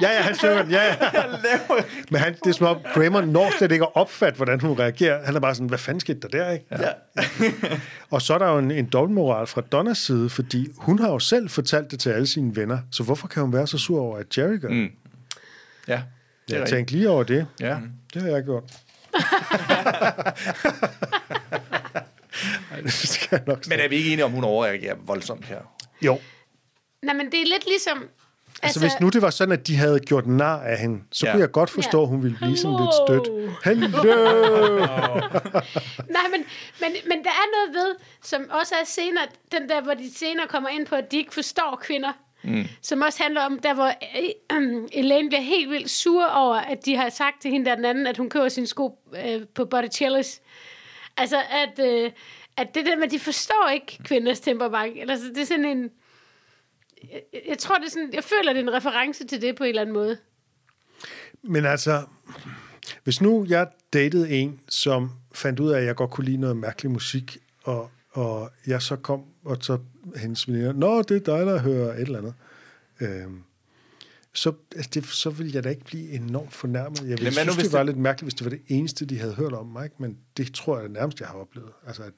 [0.00, 0.70] Ja, ja, han synger den.
[0.70, 0.94] Ja, ja.
[1.00, 4.60] Han laver Men han, det er som om, Kramer når slet ikke at opfatte, hvordan
[4.60, 5.24] hun reagerer.
[5.26, 6.66] Han er bare sådan, hvad fanden skete der der, ikke?
[6.70, 6.88] Ja.
[8.10, 11.18] Og så er der jo en, en dobbeltmoral fra Donnas side, fordi hun har jo
[11.18, 12.78] selv fortalt det til alle sine venner.
[12.92, 14.68] Så hvorfor kan hun være så sur over, at Jerry gør?
[14.68, 14.88] Mm.
[15.88, 16.02] ja.
[16.48, 17.46] Det Jeg tænkte lige over det.
[17.60, 17.76] Ja.
[18.14, 18.64] Det har jeg gjort.
[22.84, 23.80] Det skal jeg nok Men sige.
[23.82, 25.58] er vi ikke enige om, hun overreagerer voldsomt her?
[26.02, 26.18] Jo.
[27.02, 28.08] Nej, men det er lidt ligesom...
[28.62, 31.32] Altså, hvis nu det var sådan, at de havde gjort nar af hende, så Ja.
[31.32, 33.52] kunne jeg godt forstå, at hun ville blive sådan lidt stødt.
[33.64, 34.02] Hello!
[36.16, 36.44] Nej, men,
[36.80, 40.46] men, men der er noget ved, som også er senere, den der, hvor de senere
[40.48, 42.12] kommer ind på, at de ikke forstår kvinder.
[42.44, 42.64] Mm.
[42.82, 46.78] Som også handler om, der hvor øh, øh, Elaine bliver helt vildt sur over, at
[46.84, 49.64] de har sagt til hende der den anden, at hun køber sine sko øh, på
[49.64, 50.40] Botticellis.
[51.16, 52.10] Altså, at, øh,
[52.56, 54.98] at det der med, at de forstår ikke kvinders temperament.
[55.00, 55.90] Eller, så det er sådan en...
[57.12, 58.10] Jeg, jeg tror, det er sådan...
[58.12, 60.18] Jeg føler, det er en reference til det på en eller anden måde.
[61.42, 62.02] Men altså,
[63.04, 66.56] hvis nu jeg datede en, som fandt ud af, at jeg godt kunne lide noget
[66.56, 69.78] mærkelig musik, og, og jeg så kom, og så
[70.16, 72.34] hendes veninder, Nå, det er dig, der hører et eller andet.
[73.00, 73.42] Øhm,
[74.34, 76.98] så, altså det, så ville jeg da ikke blive enormt fornærmet.
[77.00, 79.06] Jeg ville nu, synes, hvis det var det- lidt mærkeligt, hvis det var det eneste,
[79.06, 79.84] de havde hørt om mig.
[79.84, 79.96] Ikke?
[79.98, 81.70] Men det tror jeg nærmest, jeg har oplevet.
[81.86, 82.12] Altså, at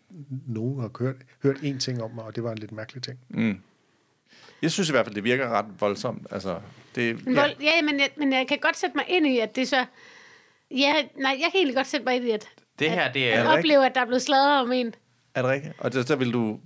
[0.47, 3.19] nogen har hørt, hørt én ting om mig, og det var en lidt mærkelig ting.
[4.63, 6.27] Jeg synes i hvert fald, det virker ret voldsomt.
[6.31, 6.61] Altså,
[6.95, 7.41] det, Men ja.
[7.41, 9.85] vold, ja, men jeg, men jeg kan godt sætte mig ind i, at det så...
[10.71, 12.49] Ja, nej, jeg kan egentlig godt sætte mig ind i, at,
[12.79, 13.43] Det her, det at er...
[13.43, 13.59] rigtigt?
[13.59, 14.95] opleve, at der er blevet sladret om en.
[15.35, 15.75] Er det rigtigt?
[15.79, 16.61] Og det, så vil du...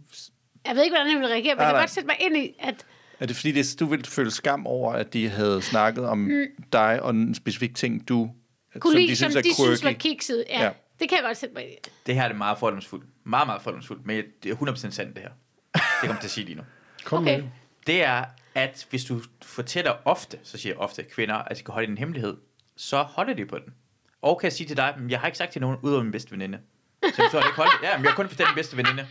[0.66, 1.82] Jeg ved ikke, hvordan jeg vil reagere, men Nej, jeg kan nej.
[1.82, 2.86] godt sætte mig ind i, at
[3.20, 6.44] Er det fordi, det, du ville føle skam over, at de havde snakket om mm.
[6.72, 8.30] dig og en specifik ting, du...
[8.78, 10.00] kunne lide, som er de synes var quirky?
[10.02, 10.44] kikset.
[10.48, 10.70] Ja, Ja.
[11.00, 11.76] det kan jeg godt sætte mig ind i.
[12.06, 13.04] Det her er det meget fordomsfuldt.
[13.24, 14.06] Meget, meget fordomsfuldt.
[14.06, 15.30] Men det er 100% sandt, det her.
[15.74, 16.62] Det kommer jeg til at sige lige nu.
[17.04, 17.34] Kom Okay.
[17.36, 17.50] med det.
[17.86, 21.74] Det er, at hvis du fortæller ofte, så siger jeg ofte kvinder, at de kan
[21.74, 22.36] holde en hemmelighed,
[22.76, 23.74] så holder de på den.
[24.22, 26.12] Og kan jeg sige til dig, "Men jeg har ikke sagt til nogen, udover min
[26.12, 26.58] bedste veninde.
[27.04, 27.72] Så så har det ikke holdt.
[27.82, 29.06] Ja, men jeg har kun fortalt min bedste veninde.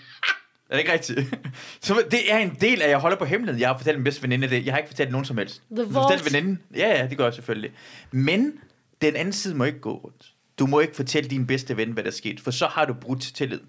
[0.70, 1.20] Er det ikke rigtigt?
[1.82, 3.62] Så det er en del af, at jeg holder på hemmeligheden.
[3.62, 4.66] Jeg har fortalt min bedste veninde det.
[4.66, 5.62] Jeg har ikke fortalt nogen som helst.
[5.72, 6.34] The Jeg har fortalt vault.
[6.34, 6.60] veninden.
[6.76, 7.72] Ja, ja, det gør jeg selvfølgelig.
[8.12, 8.54] Men
[9.02, 10.26] den anden side må ikke gå rundt.
[10.60, 12.94] Du må ikke fortælle din bedste ven, hvad der er sket, for så har du
[12.94, 13.60] brudt tillid.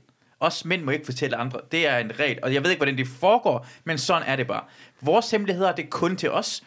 [0.41, 1.61] Også mænd må ikke fortælle andre.
[1.73, 4.47] Det er en regel, og jeg ved ikke, hvordan det foregår, men sådan er det
[4.47, 4.63] bare.
[5.01, 6.63] Vores hemmeligheder, det er kun til os.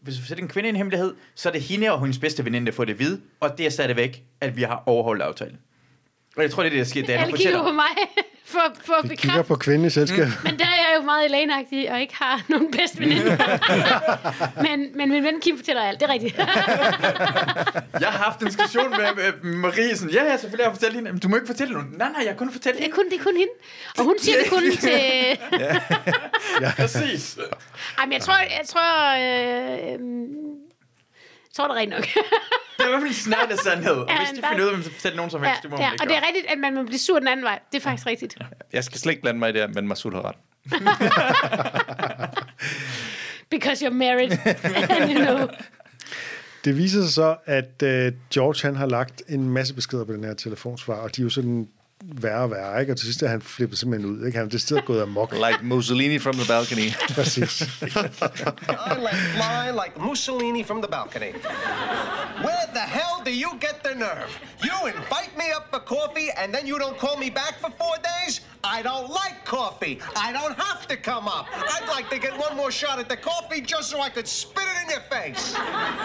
[0.00, 2.66] Hvis du fortæller en kvinde en hemmelighed, så er det hende og hendes bedste veninde,
[2.66, 5.58] der får det at vide, og det er stadigvæk, at vi har overholdt aftalen.
[6.36, 7.14] Og jeg tror, det er det, der sker.
[7.14, 7.84] Er, Alle kigger på mig
[8.46, 9.48] for, for at kigger bekræfte.
[9.48, 10.26] på kvinden i selskab.
[10.44, 13.38] Men der er jeg jo meget Elaine-agtig, og ikke har nogen bedste veninde.
[14.66, 16.36] men, men min ven Kim fortæller alt, det er rigtigt.
[18.04, 20.94] jeg har haft en diskussion med, med Marie, sådan, ja, ja, selvfølgelig har jeg fortalt
[20.94, 21.88] hende, men du må ikke fortælle nogen.
[21.98, 22.96] Nej, nej, jeg har kun fortalt det, er hende.
[22.96, 23.52] kun, det er kun hende.
[23.98, 25.38] Og hun siger det kun til...
[26.76, 27.38] Præcis.
[27.98, 28.34] Ej, men jeg tror...
[28.34, 29.98] Jeg tror, øh,
[31.56, 32.04] tror, det er rigtigt nok.
[32.76, 33.96] Det er i hvert fald en snart af sandhed.
[34.08, 35.62] Og Ja, hvis de finder ud af, at man skal fortælle nogen som ja, helst,
[35.62, 37.28] det må ja, man ikke og det er rigtigt, at man må blive sur den
[37.28, 37.58] anden vej.
[37.72, 38.36] Det er faktisk rigtigt.
[38.72, 40.36] Jeg skal slet ikke blande mig i det her, men Masud har ret.
[43.50, 44.30] Because you're married.
[44.90, 45.48] and you know.
[46.64, 50.24] Det viser sig så, at øh, George han har lagt en masse beskeder på den
[50.24, 51.68] her telefonsvar, og de er jo sådan
[52.08, 52.92] værre og værre, ikke?
[52.92, 54.38] Og til sidst er han flippet simpelthen ud, ikke?
[54.38, 55.32] Han er det sted gået amok.
[55.46, 56.88] Like Mussolini from the balcony.
[57.16, 57.62] Præcis.
[57.62, 61.32] I let fly like Mussolini from the balcony.
[62.46, 64.30] Where the hell do you get the nerve?
[64.68, 67.96] You invite me up for coffee and then you don't call me back for four
[68.12, 68.32] days?
[68.76, 69.94] I don't like coffee.
[70.26, 71.46] I don't have to come up.
[71.74, 74.66] I'd like to get one more shot at the coffee just so I could spit
[74.72, 75.44] it in your face.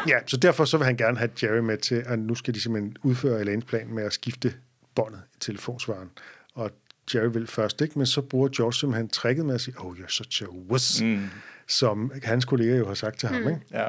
[0.08, 2.62] Ja, så derfor så vil han gerne have Jerry med til, at nu skal de
[2.62, 4.54] simpelthen udføre Elaines plan med at skifte
[4.95, 6.10] båndet i telefonsvaren.
[6.54, 6.71] Og
[7.15, 10.08] Jerry vil først ikke, men så bruger George simpelthen tricket med at sige, oh, you're
[10.08, 11.30] such a wuss, mm.
[11.67, 13.41] som hans kollega jo har sagt til ham.
[13.41, 13.62] Ikke?
[13.71, 13.88] Ja.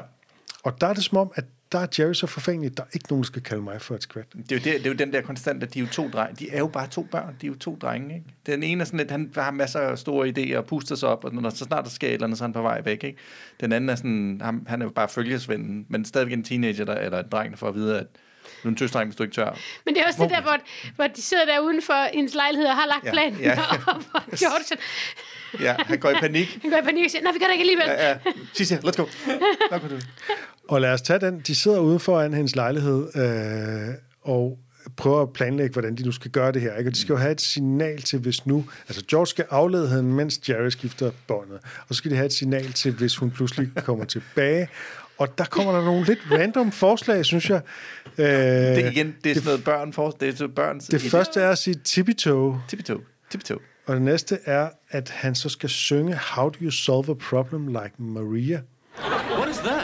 [0.63, 3.07] Og der er det som om, at der er Jerry så forfængelig, der er ikke
[3.09, 4.25] nogen, der skal kalde mig for et skvat.
[4.33, 6.35] Det er, jo det, det er jo den der konstante, de er jo to drenge.
[6.45, 7.35] De er jo bare to børn.
[7.41, 8.25] De er jo to drenge, ikke?
[8.45, 11.23] Den ene er sådan lidt, han har masser af store idéer og puster sig op,
[11.23, 13.03] og når så snart der sker et eller andet, så er han på vej væk,
[13.03, 13.17] ikke?
[13.59, 16.95] Den anden er sådan, han, han er jo bare følgesvennen, men stadigvæk en teenager, der,
[16.95, 18.07] eller en dreng, der får at vide, at
[18.63, 19.57] du er en tøsdreng, hvis du ikke tør.
[19.85, 20.57] Men det er også det der, hvor,
[20.95, 23.39] hvor de sidder der uden for hendes lejlighed og har lagt Ja, planen.
[23.39, 23.51] ja.
[23.87, 24.77] og hvor George,
[25.59, 26.59] Ja, han går i panik.
[26.61, 27.85] han går i panik og siger, nej, vi gør det ikke alligevel.
[27.87, 28.17] Ja, ja.
[28.53, 29.05] Sisse, let's go.
[30.69, 31.39] Og lad os tage den.
[31.39, 34.59] De sidder ude foran hendes lejlighed øh, og
[34.97, 36.75] prøver at planlægge, hvordan de nu skal gøre det her.
[36.77, 36.89] Ikke?
[36.89, 38.65] Og de skal jo have et signal til, hvis nu...
[38.87, 41.59] Altså, George skal aflede hende, mens Jerry skifter båndet.
[41.87, 44.67] Og så skal de have et signal til, hvis hun pludselig kommer tilbage.
[45.23, 47.61] Og der kommer der nogle lidt random forslag, synes jeg.
[48.17, 50.79] Øh, Det er det, igen, det er sådan noget børn for, det er sådan børn.
[50.79, 53.01] det første er at sige tippy-toe, Tippy-toe.
[53.31, 53.59] Tippy-toe.
[53.85, 57.67] og det næste er, at han så skal synge How do you solve a problem
[57.67, 58.61] like Maria?
[59.37, 59.83] What is that?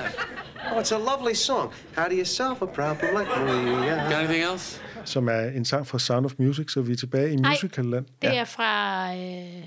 [0.76, 1.74] Oh, it's a lovely song.
[1.98, 4.04] How do you solve a problem like Maria?
[4.04, 4.82] Got anything else?
[5.06, 7.52] som er en sang fra Sound of Music, så vi er tilbage i Nej.
[7.52, 8.06] musicalland.
[8.22, 9.14] Det er fra...
[9.16, 9.64] Øh,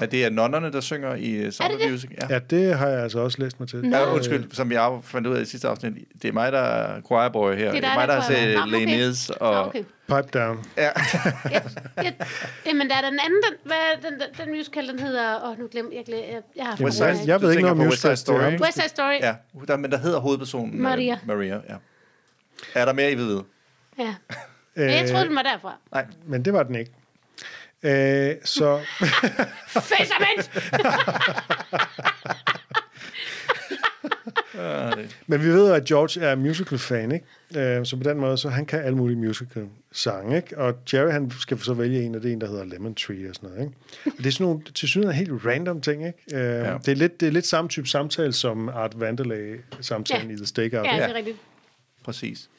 [0.00, 1.92] Er det nonnerne, der synger i uh, Sound of det det?
[1.92, 2.10] Music?
[2.20, 2.26] Ja.
[2.34, 3.88] Ja, det har jeg altså også læst mig til.
[3.92, 5.92] Ja, undskyld, som jeg fandt ud af i sidste afsnit.
[6.22, 7.72] Det er mig, der er choir boy her.
[7.72, 9.04] Det er, mig, der der har er choir boy.
[9.14, 9.46] set Nå, okay.
[9.46, 9.52] Og...
[9.54, 9.84] Nå, okay.
[10.06, 10.64] Pipe down.
[10.76, 10.88] Ja.
[11.50, 11.60] Ja,
[12.02, 12.12] ja,
[12.66, 13.76] jamen, der er den anden, den, hvad
[14.10, 15.42] den, den, den musical, den hedder...
[15.44, 17.80] Åh, oh, nu glemte jeg, jeg, jeg, jeg har Side- jeg, jeg ved ikke noget
[17.80, 18.16] om West Side.
[18.16, 18.64] Story, det ikke?
[18.64, 19.18] West Side Story.
[19.20, 19.34] ja,
[19.68, 21.18] der, men der hedder hovedpersonen øh, Maria.
[21.26, 21.74] Maria, ja.
[22.74, 23.44] Er der mere, I vide?
[23.98, 24.14] Ja.
[24.76, 25.76] Men jeg troede, den var derfra.
[25.92, 26.06] Nej.
[26.26, 26.90] Men det var den ikke.
[27.82, 28.80] Øh, så
[29.68, 30.50] Facement!
[35.26, 37.78] Men vi ved, at George er musical-fan, ikke?
[37.78, 40.58] Øh, så på den måde, så han kan alle mulige musical-sange, ikke?
[40.58, 43.28] Og Jerry, han skal så vælge en, og det er en, der hedder Lemon Tree
[43.28, 43.76] og sådan noget, ikke?
[44.06, 46.18] Og det er sådan nogle til synes helt random ting, ikke?
[46.34, 46.78] Øh, ja.
[46.78, 50.34] det, er lidt, det er lidt samme type samtale som Art Vandelay-samtalen Ja.
[50.34, 50.86] i The Stakeout.
[50.86, 51.36] Ja, det er rigtigt.
[52.04, 52.50] Præcis.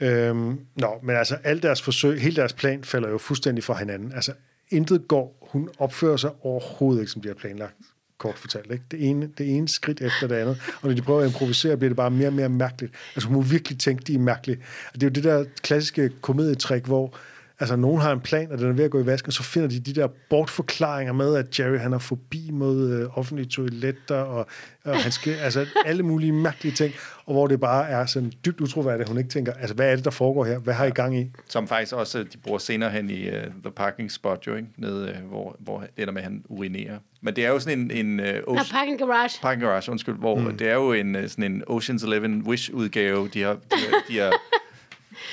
[0.00, 4.12] Øhm, nå, men altså, alle deres forsøg, hele deres plan falder jo fuldstændig fra hinanden.
[4.12, 4.32] Altså,
[4.70, 5.48] intet går.
[5.52, 7.74] Hun opfører sig overhovedet ikke, som de har planlagt.
[8.18, 8.72] kort fortalt.
[8.72, 8.84] Ikke?
[8.90, 10.58] Det, ene, det ene skridt efter det andet.
[10.82, 12.94] Og når de prøver at improvisere, bliver det bare mere og mere mærkeligt.
[13.14, 14.58] Altså, hun må virkelig tænke, de er mærkelige.
[14.94, 17.14] Og det er jo det der klassiske komedietrik, hvor
[17.60, 19.42] altså, nogen har en plan, og den er ved at gå i vasken, og så
[19.42, 24.16] finder de de der bortforklaringer med, at Jerry han har forbi mod øh, offentlige toiletter,
[24.16, 24.46] og,
[24.84, 26.94] og han skal, altså alle mulige mærkelige ting,
[27.26, 29.96] og hvor det bare er sådan dybt utroværdigt, at hun ikke tænker, altså hvad er
[29.96, 30.58] det, der foregår her?
[30.58, 31.30] Hvad har I gang i?
[31.48, 34.68] Som faktisk også, de bruger senere hen i uh, The Parking Spot, jo, ikke?
[34.76, 36.98] Nede, uh, hvor, hvor det ender med, at han urinerer.
[37.20, 37.90] Men det er jo sådan en...
[37.90, 39.38] en uh, Nå, ocean, Parking Garage.
[39.42, 40.58] Parking Garage, undskyld, hvor mm.
[40.58, 44.18] det er jo en, øh, sådan en Ocean's Eleven Wish-udgave, de har, de, har, de
[44.18, 44.32] har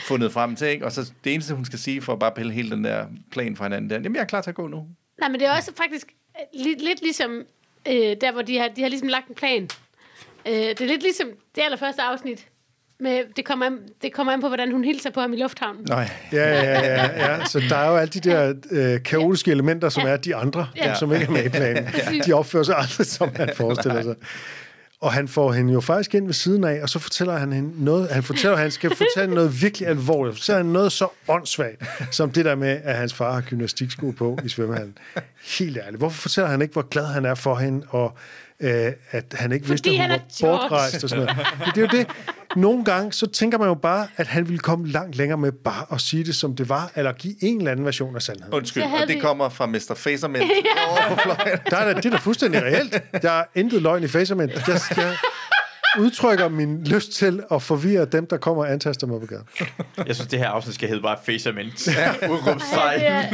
[0.08, 0.86] fundet frem til, ikke?
[0.86, 3.56] Og så det eneste, hun skal sige for at bare pille hele den der plan
[3.56, 4.86] fra hinanden, det er, jamen jeg er klar til at gå nu.
[5.19, 6.08] Nej, men det er også faktisk
[6.39, 7.32] øh, lidt, lidt ligesom
[7.88, 9.63] øh, der, hvor de har, de har ligesom lagt en plan.
[10.47, 12.47] Øh, det er lidt ligesom det allerførste afsnit.
[12.99, 15.86] Med, det, kommer an, det kommer an på, hvordan hun hilser på ham i lufthavnen.
[15.89, 16.10] Nej.
[16.32, 17.45] Ja, ja, ja, ja.
[17.45, 20.95] Så der er jo alle de der øh, kaotiske elementer, som er de andre, Ja.
[20.95, 21.88] som ikke er med i planen.
[22.25, 24.15] De opfører sig aldrig, som han forestiller sig.
[25.04, 27.84] Og han får hende jo faktisk ind ved siden af, og så fortæller han hende
[27.84, 30.38] noget, han fortæller, at han skal fortælle noget virkelig alvorligt.
[30.38, 34.39] Fortæller han noget så åndssvagt, som det der med, at hans far har gymnastiksko på
[34.44, 34.98] i svømmehallen.
[35.60, 35.98] Helt ærligt.
[35.98, 38.18] Hvorfor fortæller han ikke, hvor glad han er for hende, og
[38.60, 41.38] øh, at han ikke vidste, at han hun var bortrejst og sådan noget.
[41.60, 42.08] Men det er jo det.
[42.56, 45.86] Nogle gange, så tænker man jo bare, at han ville komme langt længere med bare
[45.92, 48.54] at sige det, som det var, eller give en eller anden version af sandheden.
[48.54, 49.94] Undskyld, og det kommer fra Mr.
[50.89, 51.60] Over på fløjen.
[51.70, 53.04] Der er da, det er da fuldstændig reelt.
[53.22, 54.50] Der er intet løgn i Facerman.
[54.50, 55.16] Jeg, jeg
[56.00, 59.46] udtrykker min lyst til at forvirre dem, der kommer og antaster mig på gaden.
[60.08, 61.88] Jeg synes, det her afsnit skal hedde bare Facerment.
[61.88, 62.30] Ja, Ja,
[62.96, 63.30] det, er,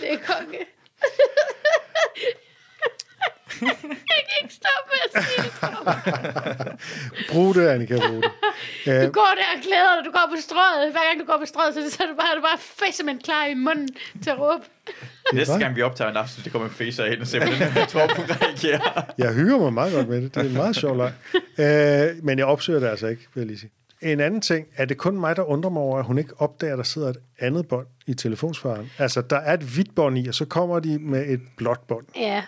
[0.00, 0.58] det er konge.
[4.12, 5.52] jeg kan ikke stoppe med at sige det.
[7.30, 9.06] Brug det, Annika, brug det.
[9.06, 10.92] Du går der og glæder dig, du går på strøget.
[10.92, 13.46] Hver gang du går på strøget, så, så er du bare, du bare facement klar
[13.46, 13.88] i munden
[14.22, 14.64] til at råbe.
[15.32, 18.24] Næste gang vi optager en afsnit, det kommer en facer ind og ser, hvordan Torben
[18.42, 19.12] reagerer.
[19.18, 20.34] Jeg hygger mig meget godt med det.
[20.34, 21.12] Det er en meget sjov leg.
[21.58, 23.70] Øh, men jeg opsøger det altså ikke, vil jeg lige sige.
[24.02, 26.72] En anden ting, er det kun mig, der undrer mig over, at hun ikke opdager,
[26.72, 28.90] at der sidder et andet bånd i telefonsvaren?
[28.98, 32.06] Altså, der er et hvidt bånd i, og så kommer de med et blåt bånd.
[32.16, 32.42] Ja.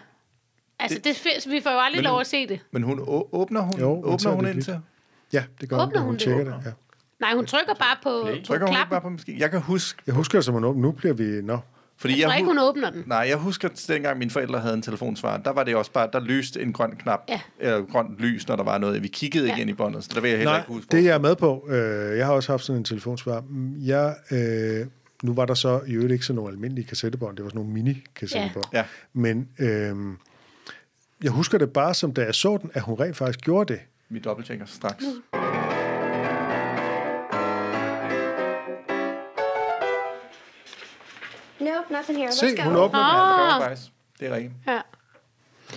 [0.80, 1.04] Altså, det,
[1.44, 2.60] det, vi får jo aldrig Men- lov at se det.
[2.72, 3.00] Men hun
[3.32, 4.78] åbner hun, Jo, hun åbner hun ind til?
[5.32, 6.20] Ja, det gør Åbner hun, hun hun det?
[6.22, 6.54] tjekker det.
[6.66, 6.70] Ja.
[7.20, 8.38] Nej, hun trykker bare på, Play.
[8.40, 8.90] på Trykker hun ikke klappen.
[8.90, 9.36] bare på måske?
[9.38, 10.82] Jeg kan huske, Jeg husker det som hun åbner.
[10.82, 11.24] Nu bliver vi...
[11.42, 11.58] Nå,
[11.96, 13.02] fordi Jeg tror ikke, hun åbner den.
[13.06, 16.08] Nej, jeg husker, at dengang mine forældre havde en telefonsvar, der var det også bare,
[16.12, 17.40] der lyste en grøn knap, Ja.
[17.58, 19.02] eller grøn lys, når der var noget.
[19.02, 19.60] Vi kiggede ikke Ja.
[19.60, 20.88] ind i båndet, så der vil jeg heller Nej, ikke huske.
[20.96, 23.40] det jeg er med på, øh, jeg har også haft sådan en telefonsvar.
[23.48, 24.86] Mm, Jeg, øh,
[25.22, 27.72] nu var der så i øvrigt ikke sådan nogle almindelige kassettebånd, det var sådan nogle
[27.72, 28.66] mini-kassettebånd.
[28.72, 28.84] Ja.
[29.12, 29.96] Men øh,
[31.22, 33.80] jeg husker det bare som, da jeg så den, at hun rent faktisk gjorde det.
[34.08, 35.04] Vi dobbelttjekker straks.
[41.60, 42.28] Nope, nothing here.
[42.30, 42.62] Let's Se, go.
[42.62, 43.16] hun åbner den.
[43.16, 43.90] Ja, det gør hun faktisk.
[44.20, 44.52] Det er rigtigt.
[44.66, 44.80] Ja.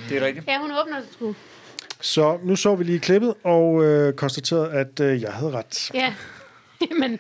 [0.10, 0.48] Det er rigtigt.
[0.48, 1.36] ja, hun åbner den sgu.
[2.02, 5.92] Så nu så vi lige klippet og øh, konstaterede, at øh, jeg havde ret.
[5.94, 6.14] Ja.
[7.02, 7.20] Men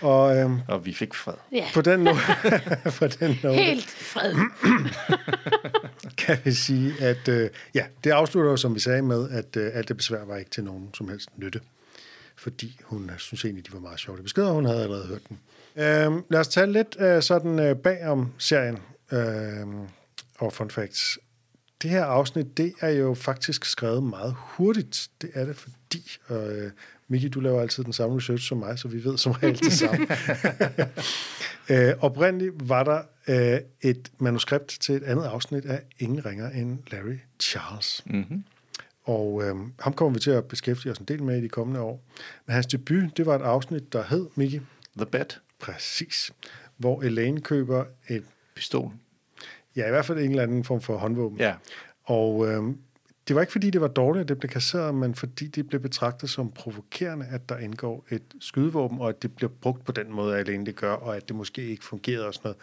[0.00, 1.34] Og øh, Og vi fik fred.
[1.52, 2.18] ja, på den note,
[2.98, 4.34] på den note helt fred.
[6.26, 9.70] kan vi sige, at øh, ja, det afslutter jo, som vi sagde med, at øh,
[9.74, 11.60] alt det besvær var ikke til nogen som helst nytte.
[12.36, 14.18] Fordi hun øh, synes egentlig, de var meget sjove.
[14.18, 15.36] De beskeder, og hun havde allerede hørt dem.
[15.76, 18.78] Øh, lad os tale lidt øh, sådan øh, bag om serien
[19.12, 19.66] øh,
[20.38, 21.18] og fun facts.
[21.82, 25.08] Det her afsnit, det er jo faktisk skrevet meget hurtigt.
[25.22, 26.10] Det er det, fordi...
[26.30, 26.70] Øh,
[27.10, 29.72] Miki, du laver altid den samme research som mig, så vi ved som regel det
[29.72, 30.06] samme.
[31.88, 36.78] øh, oprindeligt var der øh, et manuskript til et andet afsnit af Ingen ringer end
[36.92, 38.02] Larry Charles.
[38.06, 38.44] Mm-hmm.
[39.04, 41.80] Og øh, ham kommer vi til at beskæftige os en del med i de kommende
[41.80, 42.02] år.
[42.46, 44.60] Men hans debut, det var et afsnit, der hed Miki.
[44.96, 45.40] The Bet.
[45.60, 46.32] Præcis.
[46.76, 48.92] Hvor Elaine køber et, Pistol.
[49.76, 51.38] ja i hvert fald en eller anden form for håndvåben.
[51.38, 51.54] Ja.
[52.04, 52.62] Og øh,
[53.30, 55.80] det var ikke fordi, det var dårligt, at det blev kasseret, men fordi det blev
[55.80, 60.12] betragtet som provokerende, at der indgår et skydevåben, og at det bliver brugt på den
[60.12, 62.56] måde, at alene det gør, og at det måske ikke fungerede og sådan noget.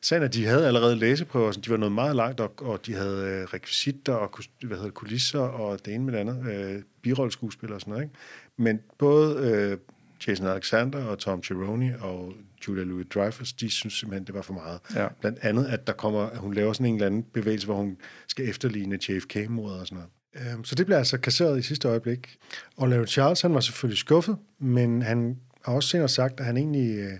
[0.00, 2.86] Sagen er, at de havde allerede læseprøver, så de var noget meget langt, og, og
[2.86, 4.30] de havde øh, rekvisitter og
[4.62, 8.04] hvad hedder, kulisser og det ene med det andet, øh, birolleskuespillere og sådan noget.
[8.04, 8.14] Ikke?
[8.56, 9.78] Men både øh,
[10.26, 12.32] Jason Alexander og Tom Gironi og
[12.68, 14.78] Julia Louis-Dreyfus, de synes simpelthen, det var for meget.
[14.94, 15.06] Ja.
[15.20, 17.96] Blandt andet, at der kommer, at hun laver sådan en eller anden bevægelse, hvor hun
[18.28, 20.52] skal efterligne JFK-mordet og sådan noget.
[20.52, 22.36] Øhm, Så det blev altså kasseret i sidste øjeblik.
[22.76, 26.56] Og Larry Charles, han var selvfølgelig skuffet, men han har også senere sagt, at han
[26.56, 27.12] egentlig øh,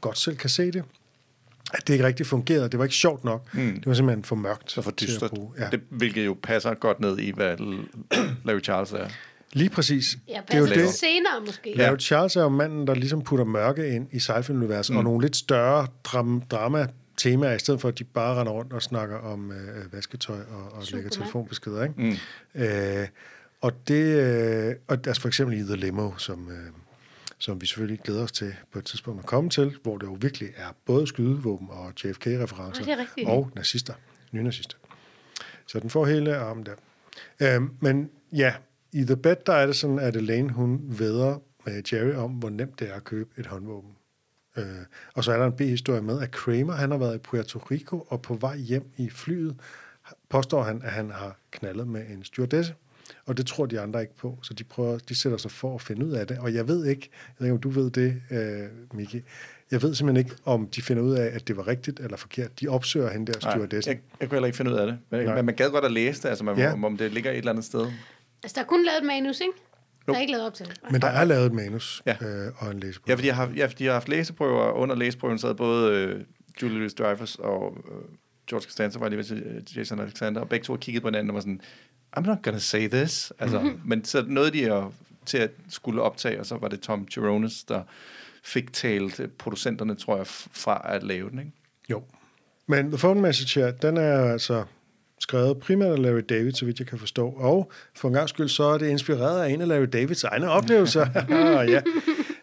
[0.00, 0.84] godt selv kan se det.
[1.74, 2.68] At det ikke rigtig fungerede.
[2.68, 3.54] Det var ikke sjovt nok.
[3.54, 3.74] Mm.
[3.74, 4.72] Det var simpelthen for mørkt.
[4.72, 5.32] Så for dystert.
[5.58, 5.68] Ja.
[5.70, 7.56] Det, hvilket jo passer godt ned i, hvad
[8.46, 9.08] Larry Charles er.
[9.52, 10.18] Lige præcis.
[10.28, 10.88] Ja, det er jo det.
[10.88, 11.72] senere måske.
[11.76, 14.96] Larry Charles er jo manden, der ligesom putter mørke ind i Seinfeld-universet, mm.
[14.98, 18.72] og nogle lidt større dram- drama temaer, i stedet for at de bare render rundt
[18.72, 21.82] og snakker om øh, vasketøj og, og lægger telefonbeskeder.
[21.82, 21.94] Ikke?
[22.54, 22.60] Mm.
[22.62, 23.08] Øh,
[23.60, 26.56] og det, øh, og altså for eksempel i The Limo, som, øh,
[27.38, 30.16] som vi selvfølgelig glæder os til på et tidspunkt at komme til, hvor det jo
[30.20, 33.28] virkelig er både skydevåben og JFK-referencer Ja, er rigtigt.
[33.28, 33.94] og nazister,
[34.32, 34.76] nynazister.
[35.66, 36.72] Så den får hele armen der.
[37.56, 38.54] Øh, men ja,
[38.92, 42.50] i The Bed, der er det sådan, at Elaine, hun vedder med Jerry om, hvor
[42.50, 43.90] nemt det er at købe et håndvåben.
[44.56, 44.64] Øh,
[45.14, 48.06] og så er der en B-historie med, at Kramer, han har været i Puerto Rico,
[48.08, 49.56] og på vej hjem i flyet,
[50.28, 52.74] påstår han, at han har knaldet med en stewardesse.
[53.26, 55.82] Og det tror de andre ikke på, så de, prøver, de sætter sig for at
[55.82, 56.38] finde ud af det.
[56.38, 59.22] Og jeg ved ikke, jeg ved ikke om du ved det, øh, Miki,
[59.70, 62.60] jeg ved simpelthen ikke, om de finder ud af, at det var rigtigt eller forkert.
[62.60, 63.92] De opsøger hende der Nej, stewardessen.
[63.92, 64.98] jeg, jeg kunne heller ikke finde ud af det.
[65.10, 65.34] Men, Nej.
[65.34, 66.72] men man gad godt at læse det, altså man, ja.
[66.72, 67.86] om, om det ligger et eller andet sted.
[68.42, 69.52] Altså, der er kun lavet et manus, ikke?
[70.06, 70.80] Der er ikke lavet op til det.
[70.90, 72.16] Men der er lavet et manus Ja.
[72.22, 73.04] øh, og en læseprøve.
[73.08, 75.92] Ja, fordi jeg har, ja, fordi jeg har haft læseprøver, og under læseprøven sad både
[75.94, 76.24] øh,
[76.62, 77.94] Julie Louis Dreyfus og øh,
[78.50, 81.30] George Costanza, var lige ved øh, Jason Alexander, og begge to har kigget på hinanden
[81.30, 81.60] og var sådan,
[82.18, 83.32] I'm not gonna say this.
[83.38, 83.66] Altså, Mhm.
[83.68, 83.88] mm-hmm.
[83.88, 84.84] Men så nåede de at,
[85.26, 87.82] til at skulle optage, og så var det Tom Chironis, der
[88.44, 91.38] fik talt øh, producenterne, tror jeg, fra at lave den.
[91.38, 91.52] Ikke?
[91.90, 92.02] Jo.
[92.66, 94.64] Men The Phone Message her, den er altså
[95.18, 97.28] skrevet primært af Larry David, så vidt jeg kan forstå.
[97.36, 100.50] Og for en gang skyld, så er det inspireret af en af Larry Davids egne
[100.50, 101.06] oplevelser.
[101.58, 101.80] Ah, ja.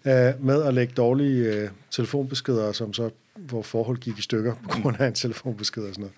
[0.08, 4.82] Øh, med at lægge dårlige øh, telefonbeskeder, som så, hvor forhold gik i stykker på
[4.82, 6.10] grund af en telefonbesked og sådan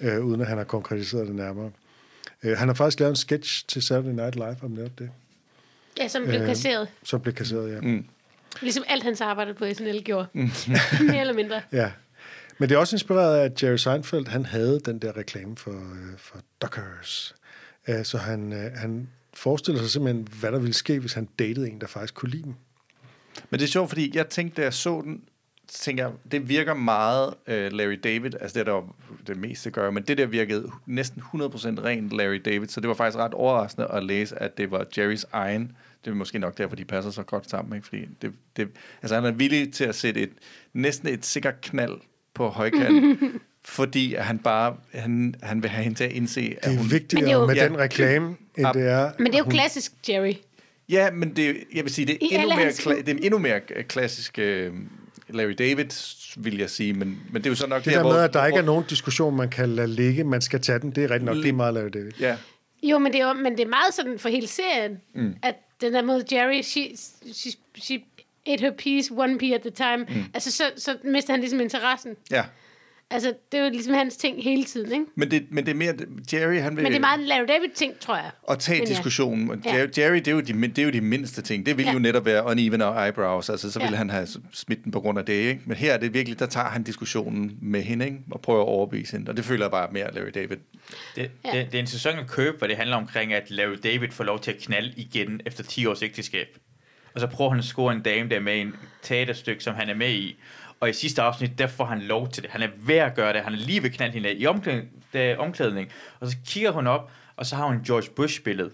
[0.00, 1.70] noget, øh, uden at han har konkretiseret det nærmere.
[2.42, 5.10] Øh, han har faktisk lavet en sketch til Saturday Night Live om netop det,
[5.98, 6.88] Ja, som blev Øh, kasseret.
[7.02, 7.80] som blev kasseret, ja.
[7.80, 8.04] Mm.
[8.62, 10.26] Ligesom alt hans arbejde på SNL gjorde.
[11.00, 11.60] Mere eller mindre.
[11.72, 11.90] Ja.
[12.60, 15.70] Men det er også inspireret af, at Jerry Seinfeld, han havde den der reklame for,
[15.70, 17.34] øh, for Dockers.
[17.88, 21.70] Øh, så han, øh, han forestiller sig simpelthen, hvad der ville ske, hvis han datede
[21.70, 22.54] en, der faktisk kunne lide dem.
[23.50, 25.22] Men det er sjovt, fordi jeg tænkte, da jeg så den,
[25.68, 28.96] så tænker jeg, det virker meget øh, Larry David, altså det er der
[29.26, 31.36] det meste gør, men det der virkede næsten 100%
[31.84, 35.26] rent Larry David, så det var faktisk ret overraskende at læse, at det var Jerrys
[35.32, 35.76] egen.
[36.04, 37.86] Det er måske nok derfor, de passer så godt sammen, ikke?
[37.86, 38.68] fordi det, det,
[39.02, 40.32] altså han er villig til at sætte et,
[40.72, 42.00] næsten et sikkert knald
[42.34, 43.18] på højkant,
[43.64, 46.76] fordi at han bare, han, han vil have hende til at indse, Det at er
[46.78, 46.90] hun...
[46.90, 47.64] Vigtigere det er jo- med Ja.
[47.68, 49.10] den reklame, end Ab- det er...
[49.18, 50.32] Men det er jo hun- klassisk Jerry.
[50.88, 53.38] Ja, men det, jeg vil sige, det er, I endnu mere, kla- det er endnu
[53.38, 54.72] mere klassisk øh,
[55.28, 55.84] Larry David,
[56.36, 58.46] vil jeg sige, men, men det er jo så nok Det der med, at der
[58.46, 61.24] ikke er nogen diskussion, man kan lade ligge, man skal tage den, det er rigtigt
[61.24, 62.10] nok, det er meget Larry David.
[62.20, 62.36] Ja,
[62.82, 65.34] Jo, men det er, jo, men det er meget sådan for hele serien, mm.
[65.42, 66.92] at den der måde, Jerry, she,
[67.32, 67.98] she, she
[68.46, 69.96] ate her piece, one pea at the time.
[70.08, 70.24] Mm.
[70.34, 72.14] Altså, så, så mister han ligesom interessen.
[72.30, 72.44] ja.
[73.12, 75.04] Altså, det er jo ligesom hans ting hele tiden, ikke?
[75.14, 75.94] Men det, men det er mere,
[76.32, 76.82] Jerry, han vil...
[76.82, 78.30] Men det er meget en Larry David-ting, tror jeg.
[78.50, 79.50] at tage Men diskussionen.
[79.50, 79.74] Og Ja.
[79.76, 81.66] Jerry, Jerry det, er jo de, det er jo de mindste ting.
[81.66, 81.92] Det ville Ja.
[81.92, 83.50] jo netop være uneven og eyebrows.
[83.50, 83.96] Altså, så ville Ja.
[83.96, 85.32] han have smidt den på grund af det.
[85.32, 85.60] Ikke?
[85.66, 88.18] Men her er det virkelig, der tager han diskussionen med hende, ikke?
[88.30, 89.30] og prøver at overbevise hende.
[89.30, 90.56] Og det føler jeg bare er mere Larry David.
[91.16, 91.50] Det, Ja.
[91.58, 94.24] det, det er en sæson at købe, hvor det handler omkring, at Larry David får
[94.24, 96.58] lov til at knalde igen efter 10 års ægteskab.
[97.14, 99.94] Og så prøver han at score en dame der med en teaterstykke, som han er
[99.94, 100.36] med i.
[100.80, 102.50] Og i sidste afsnit, der får han lov til det.
[102.50, 103.40] Han er ved at gøre det.
[103.42, 105.88] Han er lige ved knalde hende i omklædning, der, omklædning.
[106.20, 108.70] Og så kigger hun op, og så har hun George Bush-billede.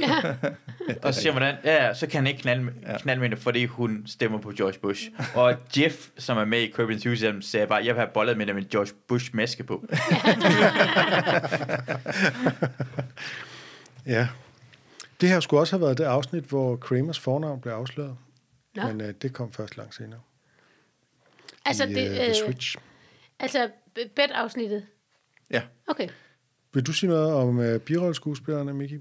[0.00, 0.34] Ja.
[1.02, 3.64] Og så siger hvordan, ja, så kan han ikke knalde, med- knalde med hende, fordi
[3.64, 5.08] hun stemmer på George Bush.
[5.34, 8.46] Og Jeff, som er med i Curb Enthusiasm, sagde bare, jeg vil have bollet med
[8.46, 9.84] dig med en George Bush-maske på.
[14.06, 14.28] Ja.
[15.20, 18.16] Det her skulle også have været det afsnit, hvor Kramers fornavn blev afsløret.
[18.74, 18.86] Nå.
[18.86, 20.20] Men øh, det kom først langt senere.
[21.64, 22.76] Altså, I, det, øh, The øh, Switch.
[23.40, 24.86] altså bed-afsnittet.
[25.50, 25.62] Ja.
[25.86, 26.08] Okay.
[26.72, 28.98] Vil du sige noget om øh, birolleskuespillerne, Miki?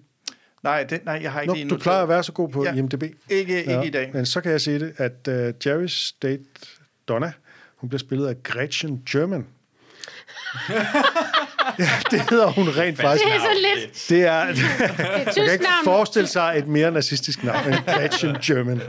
[0.63, 2.63] Nej, det, nej, jeg har ikke Nå, lige du plejer at være så god på
[2.63, 2.73] Ja.
[2.73, 3.03] IMDb.
[3.29, 4.11] Ikke, ikke i dag.
[4.13, 6.43] Men så kan jeg sige det, at uh, Jerry's date,
[7.07, 7.31] Donna,
[7.75, 9.47] hun bliver spillet af Gretchen German.
[11.79, 13.25] ja, det hedder hun rent faktisk.
[13.25, 14.05] Det er så lidt.
[14.09, 18.35] Det er, Det er man kan ikke forestille sig et mere nazistisk navn end Gretchen
[18.45, 18.81] German.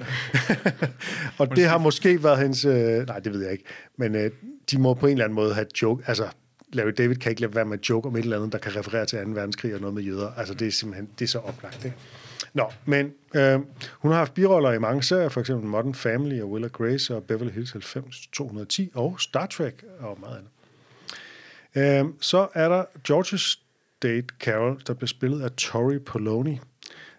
[1.39, 2.65] og det har måske været hendes...
[2.65, 3.65] Øh, nej, det ved jeg ikke.
[3.97, 4.31] Men øh,
[4.71, 6.05] de må på en eller anden måde have joke.
[6.07, 6.25] Altså,
[6.73, 8.77] Larry David kan ikke lade være med at joke om et eller andet, der kan
[8.77, 9.31] referere til 2.
[9.31, 10.33] verdenskrig og noget med jøder.
[10.37, 11.97] Altså, det er simpelthen det er så oplagt, ikke?
[12.55, 13.59] Nå, men øh,
[13.93, 17.23] hun har haft biroller i mange serier, for eksempel Modern Family og Will Grace og
[17.25, 20.51] Beverly Hills 90 210 og Star Trek og meget andet.
[21.79, 23.59] Øh, så er der George's
[24.03, 26.61] date Carol, der bliver spillet af Tori Poloni,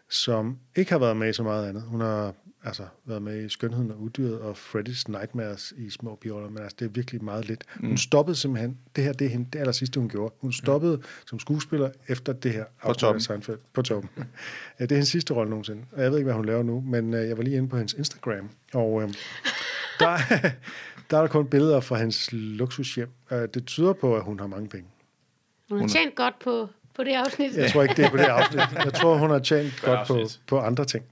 [0.10, 1.84] som ikke har været med i så meget andet.
[1.84, 2.34] Hun har
[2.64, 6.76] altså været med i Skønheden og Udyret og Freddy's Nightmares i små biroller, men altså,
[6.80, 7.64] det er virkelig meget lidt.
[7.80, 10.34] Hun stoppede simpelthen, det her det er hende, det aller sidste, hun gjorde.
[10.42, 12.66] Hun stoppede som skuespiller efter det her.
[12.86, 13.22] På toppen.
[13.22, 14.10] Seinfeld, på toppen.
[14.80, 15.82] ja, det er hendes sidste rolle nogensinde.
[15.92, 17.78] Og jeg ved ikke, hvad hun laver nu, men øh, jeg var lige inde på
[17.78, 19.10] hendes Instagram, og øh,
[20.00, 20.18] der,
[21.10, 23.10] Der er der kun billeder fra hans luksushjem.
[23.32, 24.88] Øh, Det tyder på, at hun har mange penge.
[25.70, 27.58] Hun har tjent godt på, på det afsnit.
[27.58, 28.62] Jeg tror ikke, det er på det afsnit.
[28.86, 31.06] Jeg tror, hun har tjent godt på, på andre ting.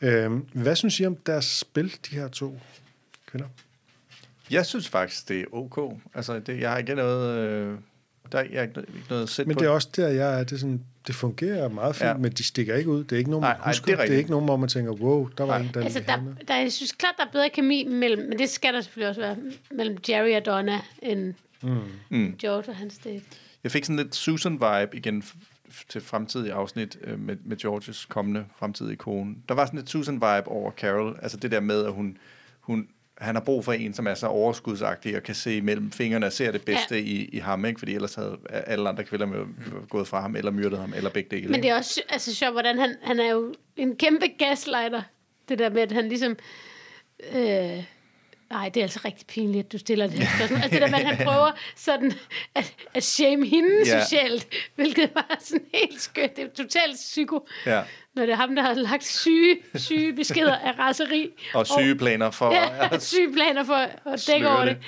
[0.00, 2.58] Øhm, hvad synes I om deres spil, de her to
[3.26, 3.48] kvinder?
[4.50, 6.00] Jeg synes faktisk, det er ok.
[6.14, 7.38] Altså, det, jeg har ikke noget...
[7.38, 7.78] Øh,
[8.34, 9.60] der er ikke, noget at sætte Men på.
[9.60, 10.44] det er også der, jeg er.
[10.44, 12.14] Det, er sådan, det fungerer meget fint, Ja.
[12.16, 13.04] men de stikker ikke ud.
[13.04, 13.86] Det er ikke nogen, man Nej, nej, husker.
[13.86, 15.66] det er det, er ikke nogen, hvor man tænker, wow, der var Nej.
[15.66, 18.38] en, der Altså, der, der, der, jeg synes klart, der er bedre kemi mellem, men
[18.38, 19.36] det skal der selvfølgelig også være,
[19.70, 21.34] mellem Jerry og Donna, end
[22.10, 22.36] mm.
[22.38, 23.22] George og hans date.
[23.64, 25.24] Jeg fik sådan lidt Susan-vibe igen
[25.88, 29.34] til fremtidige afsnit øh, med, med Georges kommende fremtidige kone.
[29.48, 31.18] Der var sådan lidt Susan-vibe over Carol.
[31.22, 32.16] Altså det der med, at hun,
[32.60, 32.88] hun,
[33.18, 36.32] han har brug for en, som er så overskudsagtig og kan se mellem fingrene og
[36.32, 37.00] ser det bedste Ja.
[37.04, 37.78] i, i ham, ikke?
[37.78, 39.38] fordi ellers havde alle andre kvinder med,
[39.88, 41.48] gået fra ham, eller myrdet ham, eller begge dele.
[41.48, 45.02] Men det er også altså, sjovt, hvordan han, han er jo en kæmpe gaslighter.
[45.48, 46.36] Det der med, at han ligesom...
[47.34, 47.84] Øh,
[48.50, 50.56] nej, det er altså rigtig pinligt, at du stiller det her spørgsmål.
[50.56, 52.12] Altså det der med, at han prøver sådan
[52.54, 54.04] at, at shame hende Ja.
[54.04, 56.36] socialt, hvilket var sådan helt skønt.
[56.36, 57.82] Det er totalt psyko, Ja.
[58.14, 61.30] Når det er ham, der har lagt syge, syge beskeder af raseri.
[61.54, 62.54] Og sygeplaner for...
[62.54, 64.78] Ja, syge planer for at dække over det.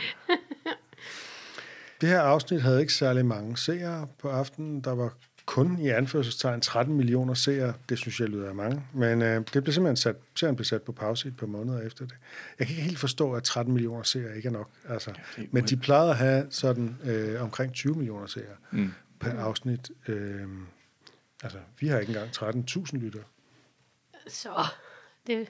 [2.00, 2.08] det.
[2.08, 4.80] her afsnit havde ikke særlig mange seere på aftenen.
[4.80, 5.12] Der var
[5.46, 7.72] kun i anførselstegn 13 millioner seere.
[7.88, 8.82] Det synes jeg lyder af mange.
[8.92, 11.80] Men øh, det blev simpelthen sat, serien blev sat på pause i et par måneder
[11.80, 12.14] efter det.
[12.58, 14.70] Jeg kan ikke helt forstå, at 13 millioner seere ikke er nok.
[14.88, 18.92] Altså, er men de plejede at have sådan øh, omkring 20 millioner seere mm.
[19.20, 19.90] per afsnit.
[20.08, 20.42] Øh,
[21.42, 22.30] altså, vi har ikke engang
[22.68, 23.20] 13.000 lytter.
[24.28, 24.48] Så
[25.26, 25.48] det,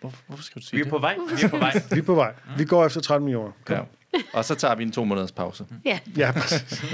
[0.00, 0.90] Hvorfor, hvorfor skal du sige Vi er det?
[0.90, 1.16] på vej.
[1.36, 1.72] Vi er på vej.
[1.92, 2.34] Vi er på vej.
[2.58, 3.52] Vi går efter 13 millioner.
[3.64, 3.76] Kom.
[3.76, 4.18] Ja.
[4.32, 5.66] Og så tager vi en to måneders pause.
[5.84, 5.98] ja.
[6.16, 6.84] Ja, præcis.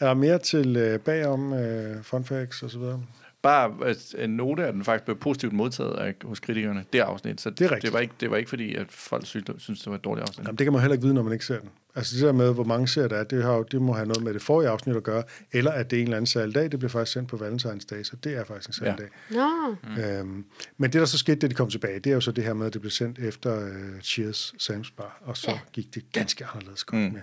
[0.00, 3.02] Er der mere til øh, bagom øh, fun facts og så videre?
[3.42, 7.40] Bare at en note, at den faktisk blev positivt modtaget af, hos kritikerne, det afsnit.
[7.40, 7.82] Så Det er rigtigt.
[7.82, 10.28] det var, ikke, det var ikke fordi, at folk synes, synes det var et dårligt
[10.28, 10.46] afsnit.
[10.46, 11.70] Jamen, det kan man heller ikke vide, når man ikke ser den.
[11.94, 14.06] Altså det der med, hvor mange ser der er, det, har jo, det må have
[14.06, 15.22] noget med det forrige afsnit at gøre,
[15.52, 16.62] eller at det er en eller anden særlig dag.
[16.70, 19.02] Det bliver faktisk sendt på Valentinsdag, så det er faktisk en særlig Ja.
[19.02, 19.10] dag.
[19.30, 19.98] Nå, Mm.
[20.02, 20.44] Øhm,
[20.78, 22.54] men det, der så skete, da de kom tilbage, det er jo så det her
[22.54, 25.58] med, at det blev sendt efter øh, Cheers Sam's Bar, og så Ja.
[25.72, 27.12] gik det ganske anderledes godt mm.
[27.12, 27.20] med.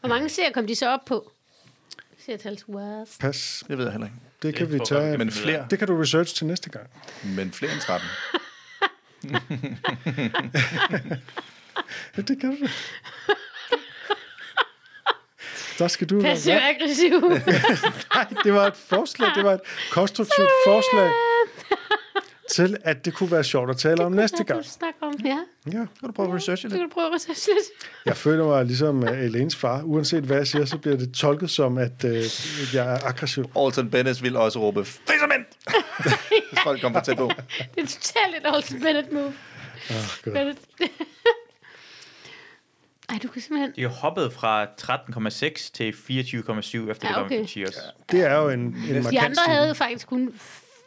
[0.00, 1.32] hvor mange serier kom de så op på?
[2.68, 3.08] What?
[3.20, 4.18] Pas, Det ved jeg heller ikke.
[4.42, 5.18] det kan vi tage.
[5.18, 5.66] Men flere.
[5.70, 6.86] Det kan du research til næste gang.
[7.24, 8.08] men flere end 13.
[12.16, 12.66] Ja, det kan du.
[15.78, 16.20] Der skal du...
[16.20, 16.62] Passiv Hvad?
[16.62, 17.20] aggressiv.
[18.14, 19.28] Nej, det var et forslag.
[19.34, 19.60] Det var et
[19.90, 21.10] konstruktivt forslag
[22.50, 24.64] til, at det kunne være sjovt at tale om næste gang.
[24.64, 25.38] Du snakker om, ja.
[25.66, 25.70] Ja.
[25.72, 26.78] Kan du prøve at researche det?
[26.78, 27.66] kan du prøve at researche lidt.
[28.06, 29.82] Jeg føler mig ligesom uh, Elenes far.
[29.82, 32.10] Uanset hvad jeg siger, så bliver det tolket som, at uh,
[32.74, 33.50] jeg er aggressiv.
[33.56, 35.44] Alton Bennett vil også råbe, Fissermænd!
[36.50, 37.30] Hvis folk kommer for tæt på.
[37.74, 39.32] Det er totalt et Olsen Bennett move.
[39.90, 40.32] Oh, God.
[40.32, 40.58] Bennett.
[43.08, 43.72] Ej, du kan simpelthen...
[43.76, 47.38] De er hoppet fra 13,6 til 24,7 efter Ja, det kom okay.
[47.38, 47.76] til Cheers.
[48.10, 49.34] Det er jo en, en De markant andre stigning.
[49.58, 50.32] havde faktisk kun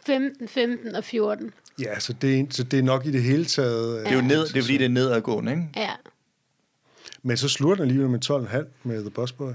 [0.06, 1.52] 15, 15 og 14.
[1.82, 4.00] Ja, så det, er, så det er nok i det hele taget...
[4.06, 5.64] Det er jo ned, det er fordi, det er nedadgående, ikke?
[5.76, 5.92] Ja.
[7.24, 8.20] Men så slutter den alligevel med
[8.66, 9.52] 12,5 med The Busboy.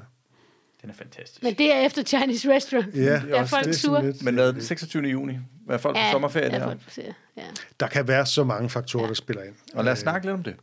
[0.83, 1.43] Den er fantastisk.
[1.43, 2.95] Men det er efter Chinese Restaurant.
[2.95, 4.07] Ja, Der er folk det er sure.
[4.07, 5.03] lidt, Men den 26.
[5.03, 5.35] juni.
[5.67, 6.67] Hvad er folk på Ja, sommerferie der er der?
[6.67, 7.01] folk på.
[7.37, 7.43] Ja.
[7.81, 9.55] der kan være så mange faktorer, der spiller ind.
[9.75, 10.55] Og lad os snakke lidt om det.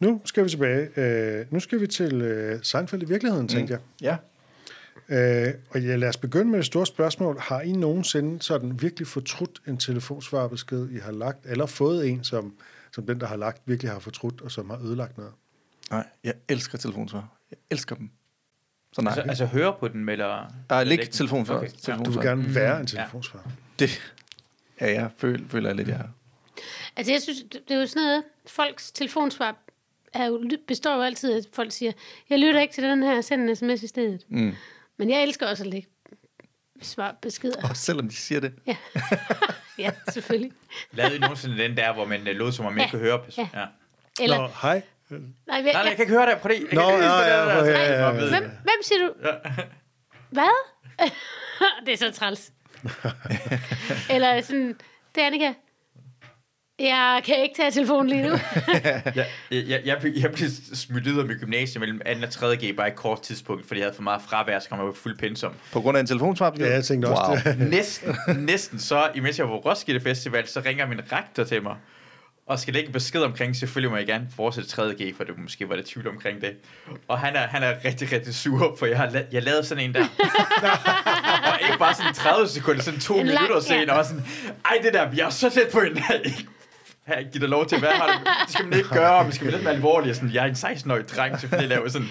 [0.00, 1.40] Nu skal vi tilbage.
[1.40, 2.14] Uh, nu skal vi til
[2.54, 3.80] uh, Seinfeld i virkeligheden, tænkte jeg.
[4.00, 4.16] Ja.
[5.10, 7.38] Øh, og ja, lad os begynde med det store spørgsmål.
[7.40, 12.54] Har I nogensinde sådan virkelig fortrudt en telefonsvarbesked, I har lagt, eller fået en, som,
[12.92, 15.32] som den, der har lagt, virkelig har fortrudt, og som har ødelagt noget?
[15.90, 17.28] Nej, jeg elsker telefonsvar.
[17.50, 18.10] Jeg elsker dem.
[18.92, 19.10] Så nej.
[19.10, 20.54] Altså, altså høre på den, eller...
[20.68, 21.56] Nej, læg telefonsvar.
[21.56, 21.72] Okay, ja.
[21.72, 22.22] Du telefonsvar.
[22.22, 23.50] vil gerne være en telefonsvarer.
[23.78, 24.14] Det,
[24.80, 26.10] ja, jeg føler, føler jeg lidt, jeg har.
[26.96, 29.56] Altså, jeg synes, det det er jo sådan noget, folks telefonsvar
[30.14, 31.92] er jo, består jo altid af, at folk siger,
[32.30, 34.24] jeg lytter ikke til den her, send en sms i stedet.
[34.28, 34.54] Mm.
[34.96, 35.88] Men jeg elsker også at lægge
[36.82, 37.68] svar beskeder.
[37.70, 38.52] Og selvom de siger det.
[38.66, 38.76] Ja,
[39.78, 40.52] ja selvfølgelig.
[40.92, 42.84] Lavede I nogensinde den der, hvor man øh, lod som om man Ja.
[42.84, 43.20] ikke kunne høre?
[43.38, 43.48] Ja.
[43.54, 43.66] ja.
[44.20, 44.82] Eller, Nå, hej.
[45.10, 46.38] nej, jeg, Nej, nej, jeg kan ikke høre dig.
[46.42, 46.66] Prøv lige.
[46.66, 48.12] Jeg Nå, kan ikke ja, ja, ja, der- ja, ja.
[48.12, 48.50] Hvem, det.
[48.62, 49.12] hvem siger du?
[50.30, 50.66] Hvad?
[51.86, 52.52] det er så træls.
[54.14, 54.76] Eller sådan,
[55.14, 55.52] det er Annika.
[56.80, 58.30] Jeg kan ikke tage telefonen lige nu.
[58.84, 59.26] Jeg, jeg,
[59.68, 62.26] jeg, jeg, blev- jeg blev smidt ud af mit gymnasium mellem 2.
[62.26, 62.56] og 3.
[62.56, 64.86] G bare i et kort tidspunkt, fordi jeg havde for meget fravær, så kom jeg
[64.86, 65.52] på fuld pensum.
[65.72, 66.54] På grund af en telefonsvar?
[66.58, 67.36] Ja, jeg tænkte også wow.
[67.54, 67.58] det.
[67.76, 71.76] Næsten, næsten så, imens jeg var på Roskilde Festival, så ringer min rektor til mig,
[72.46, 74.82] og skal lægge besked omkring, selvfølgelig må jeg gerne fortsætte 3.
[74.94, 76.52] G, for det måske var det tvivl omkring det.
[77.08, 79.84] Og han er, han er rigtig, rigtig sur, for jeg har la- jeg lavede sådan
[79.84, 80.00] en der.
[81.52, 83.98] og ikke bare sådan 30 sekunder, sådan to En lang- minutter senere, ja.
[83.98, 84.24] og sådan,
[84.64, 85.96] ej det der, vi er så tæt på en.
[86.24, 86.46] Ikke-
[87.14, 88.44] her, giv dig lov til at være her.
[88.44, 90.10] Det skal man ikke gøre, men skal man lidt være alvorlig.
[90.10, 92.08] og Sådan, jeg er en 16-årig dreng, selvfølgelig laver sådan...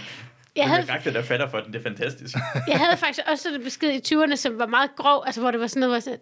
[0.56, 1.14] Jeg havde, havde...
[1.14, 2.36] der fatter for den, det er fantastisk.
[2.68, 5.52] jeg havde faktisk også sådan en besked i 20'erne, som var meget grov, altså hvor
[5.52, 6.20] det var sådan noget, hvor jeg sagde,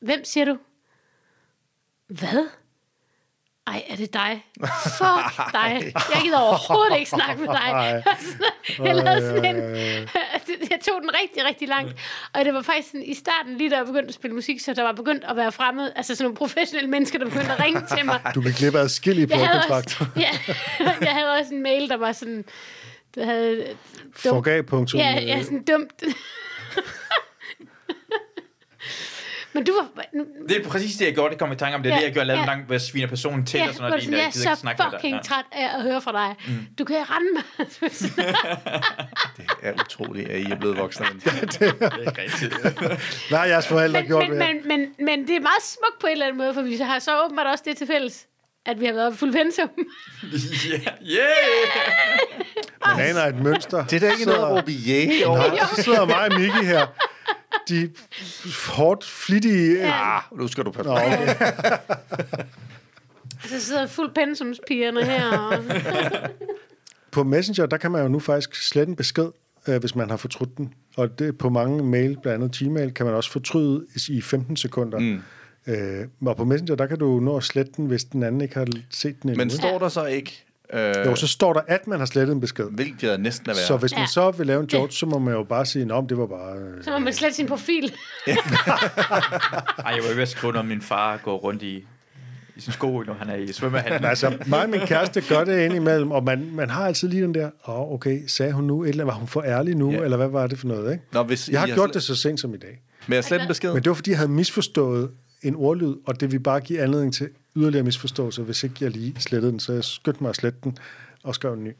[0.00, 0.58] hvem siger du?
[2.08, 2.48] Hvad?
[3.66, 4.44] Ej, er det dig?
[4.98, 5.92] Fuck dig.
[6.14, 8.02] Jeg gider overhovedet ikke snakke med dig.
[8.86, 9.62] Jeg, lavede sådan en,
[10.70, 11.94] jeg tog den rigtig, rigtig langt.
[12.32, 14.74] Og det var faktisk sådan, i starten, lige da jeg begyndte at spille musik, så
[14.74, 17.82] der var begyndt at være fremmed, altså sådan nogle professionelle mennesker, der begyndte at ringe
[17.96, 18.20] til mig.
[18.34, 20.06] Du klippe adskillige Jeg havde, pladkontrakter.
[20.06, 20.20] også,
[20.80, 22.44] ja, jeg havde også en mail, der var sådan,
[23.14, 25.00] der havde dumt, Forgav.punktum.
[25.00, 26.02] ja, ja, sådan dumt.
[29.56, 30.04] Men du var...
[30.14, 31.30] Nu, Det er præcis det, jeg gjorde.
[31.30, 31.82] Det kom i tanke om.
[31.82, 32.20] Det er Ja, det, jeg gjorde.
[32.20, 32.48] Jeg lavede ja.
[32.54, 34.02] gang, hvor jeg sviner personen til, ja, og sådan noget.
[34.04, 35.00] sådan, jeg Jeg er gider ikke snakke så med dig.
[35.00, 36.34] fucking træt af at høre fra dig.
[36.48, 36.66] Mm.
[36.78, 37.44] Du kan rende mig.
[39.36, 41.06] Det er utroligt, at I er blevet voksne.
[41.24, 41.26] Det
[41.62, 42.54] er ikke rigtigt.
[43.30, 44.48] Nej, jeres forældre men, gjort men, det.
[44.66, 46.98] men, men, men det er meget smukt på en eller anden måde, for vi har
[46.98, 48.26] så åbenbart også det til fælles,
[48.66, 49.68] at vi har været fuld pensum.
[51.00, 52.96] Ja, yeah!
[52.96, 53.84] Man aner et mønster.
[53.86, 55.66] Det er da ikke noget at råbe yeah over.
[55.76, 56.86] Så sidder mig og Miki her.
[57.68, 57.90] De
[58.66, 59.76] hårdt, flittige...
[59.78, 60.16] Ja.
[60.16, 61.02] Ah, nu skal du passe Nå, på.
[61.02, 62.44] okay.
[63.48, 65.38] Så sidder fuld pensumspigerne her.
[65.38, 65.64] Og...
[67.10, 69.28] På Messenger, der kan man jo nu faktisk slette en besked,
[69.68, 70.74] øh, hvis man har fortrudt den.
[70.96, 74.98] Og det på mange mail, blandt andet Gmail, kan man også fortryde i 15 sekunder.
[74.98, 75.22] Mm.
[75.66, 78.54] Øh, og på Messenger, der kan du nå at slette den, hvis den anden ikke
[78.54, 79.44] har set den endnu.
[79.44, 82.40] Men står der så ikke, øh, Jo, så står der, at man har slettet en
[82.40, 82.64] besked.
[82.70, 83.64] hvilket er næsten er værd.
[83.66, 84.06] Så hvis man Ja.
[84.06, 86.56] så vil lave en George, så må man jo bare sige, at det var bare...
[86.58, 87.92] øh, Så må man slette sin profil.
[88.26, 91.76] Ej, jeg var ved at skrive om min far går rundt i,
[92.56, 94.02] i sin sko, når han er i svømmehallen.
[94.02, 97.22] Men altså, mig og min kæreste gør det indimellem, og man, man har altid lige
[97.22, 99.74] den der, åh, oh, okay, sagde hun nu et eller andet, var hun for ærlig
[99.76, 99.94] nu, Ja.
[99.96, 100.04] yeah.
[100.04, 101.04] eller hvad var det for noget, ikke?
[101.12, 102.80] Nå, hvis Jeg har I gjort slet- det så sent som i dag.
[103.06, 103.72] Med at slette en besked?
[103.72, 105.10] Men det var, fordi jeg havde misforstået
[105.42, 109.20] en ordlyd, og det vil bare give anledning til yderligere misforståelser, hvis ikke jeg lige
[109.20, 109.60] slettede den.
[109.60, 110.78] Så jeg skyndte mig at slette den
[111.22, 111.72] og skrev en ny.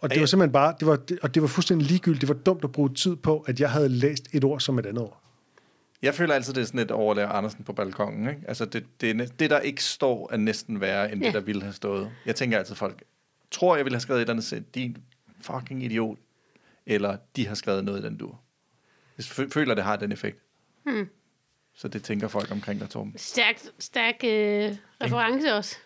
[0.00, 2.20] Og det var simpelthen bare, det var, det, og det var fuldstændig ligegyldigt.
[2.20, 4.86] Det var dumt at bruge tid på, at jeg havde læst et ord som et
[4.86, 5.20] andet ord.
[6.02, 8.28] Jeg føler altid, det er sådan et overlærer Andersen på balkongen.
[8.28, 8.42] Ikke?
[8.48, 11.26] Altså, det, det, det, der ikke står, er næsten værre, end Ja.
[11.26, 12.10] det, der ville have stået.
[12.26, 13.02] Jeg tænker altid, folk
[13.50, 14.96] tror, jeg ville have skrevet et eller andet sæt, din
[15.40, 16.18] fucking idiot,
[16.86, 18.40] eller de har skrevet noget i den dur.
[19.18, 20.38] Jeg fø- føler, det har den effekt.
[20.84, 21.08] Hmm.
[21.76, 23.14] Så det tænker folk omkring dig, Torben.
[23.16, 25.76] Stærk, stærk øh, reference også.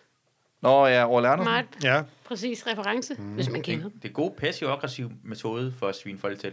[0.61, 1.51] Nå ja, Orle Andersen.
[1.51, 3.33] Meget Ja, præcis reference, mm.
[3.33, 3.89] hvis man Det, kender.
[4.01, 6.51] det er god passiv-aggressiv metode for at svine folk til.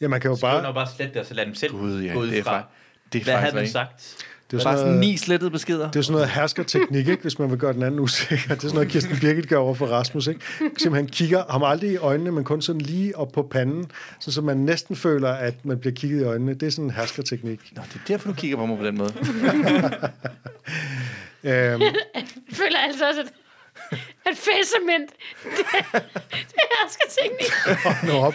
[0.00, 0.62] ja man kan jo Skriv bare...
[0.62, 2.42] bare, bare slet det, og så lad dem selv Gud, ja, gå ud det er
[2.42, 2.64] fra.
[3.12, 3.72] det er Hvad faktisk havde rigtigt.
[3.72, 4.26] sagt?
[4.50, 5.90] Det er Bare sådan noget, ni slettede beskeder.
[5.90, 7.22] det er sådan noget herskerteknik, ikke?
[7.22, 8.48] hvis man vil gøre den anden usikker.
[8.54, 10.26] Det er sådan noget, Kirsten Birgit gør over for Rasmus.
[10.26, 10.40] Ikke?
[10.78, 13.84] Simpelthen kigger ham aldrig i øjnene, men kun sådan lige op på panden,
[14.20, 16.54] så, så man næsten føler, at man bliver kigget i øjnene.
[16.54, 17.60] Det er sådan en herskerteknik.
[17.76, 19.12] Nå, det er derfor, du kigger på mig på den måde.
[21.44, 21.80] Øhm,
[22.14, 23.26] Jeg føler altså også, at,
[24.28, 25.10] at fæsement,
[25.42, 25.66] det,
[26.32, 27.52] det er skal teknik.
[28.12, 28.34] nu op.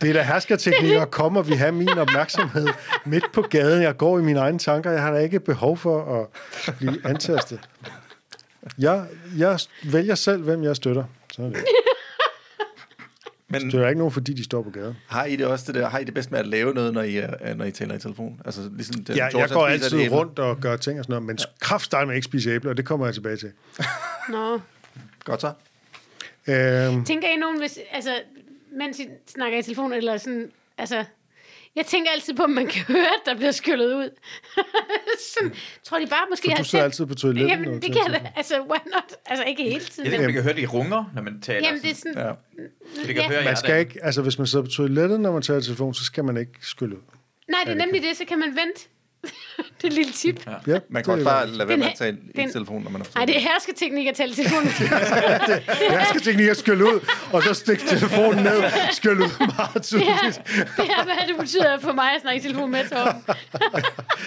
[0.00, 2.66] Det er da herskerteknik, og kommer vi have min opmærksomhed
[3.04, 3.82] midt på gaden.
[3.82, 4.90] Jeg går i mine egne tanker.
[4.90, 7.60] Jeg har da ikke behov for at blive antastet.
[8.78, 9.04] Jeg,
[9.36, 11.04] jeg vælger selv, hvem jeg støtter.
[11.32, 11.64] Så er det.
[13.62, 14.96] Men Det er ikke nogen, fordi de står på gaden.
[15.06, 17.02] har I det også det der, har I det bedst med at lave noget, når
[17.02, 18.40] I, er, når I taler i telefon?
[18.44, 20.16] Altså, ligesom den, Ja, George, jeg går altid æble.
[20.16, 22.84] rundt og gør ting og sådan noget, men kraftstart med ikke spise æbler, og det
[22.86, 23.52] kommer jeg tilbage til.
[24.32, 24.60] Nå.
[25.24, 25.52] Godt så.
[26.48, 28.10] Øhm, Tænker I nogen, hvis, altså,
[28.78, 31.04] mens I snakker i telefon, eller sådan, altså,
[31.76, 34.10] jeg tænker altid på, om man kan høre, at der bliver skyllet ud.
[35.34, 35.54] sådan,
[35.84, 37.50] tror de bare måske har du sidder altid på toilettet.
[37.50, 39.16] Jamen, det kan da, altså, why not?
[39.26, 40.04] Altså, ikke hele tiden.
[40.12, 41.66] Jeg ved man kan høre, det i runger, når man taler.
[41.68, 42.32] Jamen, det er sådan, Ja.
[42.94, 43.28] Så det kan ja.
[43.28, 45.94] høre, Man jeg skal ikke, altså hvis man sidder på toilettet, når man tager telefon,
[45.94, 47.02] så skal man ikke skylle ud.
[47.48, 48.88] nej, det er nemlig det, så kan man vente.
[49.76, 50.46] det er et lille tip.
[50.46, 50.72] Ja.
[50.74, 52.90] Ja, Man kan også det- bare lade være med at tale i den- telefon, når
[52.90, 54.64] man er på Nej, det er hersketeknik at tale i telefon.
[55.98, 57.00] Jeg skal teknik at skylle ud,
[57.32, 58.62] og så stikke telefonen ned,
[58.92, 60.10] skylle ud meget det, tydeligt.
[60.10, 63.22] er, det er, hvad det betyder for mig at snakke i telefon med Torben.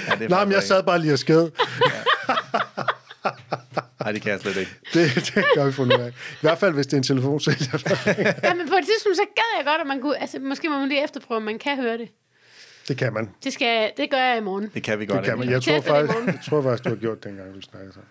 [0.09, 1.49] Ja, det er Nej, men jeg sad bare lige og skæd.
[3.99, 4.71] Nej, det kan jeg slet ikke.
[4.93, 6.09] Det, det gør vi fundet ud af.
[6.09, 7.77] I hvert fald, hvis det er en telefonsælger.
[8.43, 10.21] Ja, men på et tidspunkt, så gad jeg godt, at man kunne...
[10.21, 12.09] Altså, måske må man lige efterprøve, om man kan høre det.
[12.87, 13.29] Det kan man.
[13.43, 14.71] Det, skal, det gør jeg i morgen.
[14.73, 15.17] Det kan vi godt.
[15.17, 15.49] Det kan man.
[15.49, 16.27] Jeg tror, faktisk, morgen.
[16.27, 18.09] jeg tror faktisk, du har gjort det dengang, du snakkede sammen.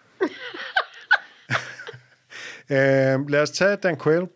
[3.23, 4.27] øh, lad os tage Dan Quayle.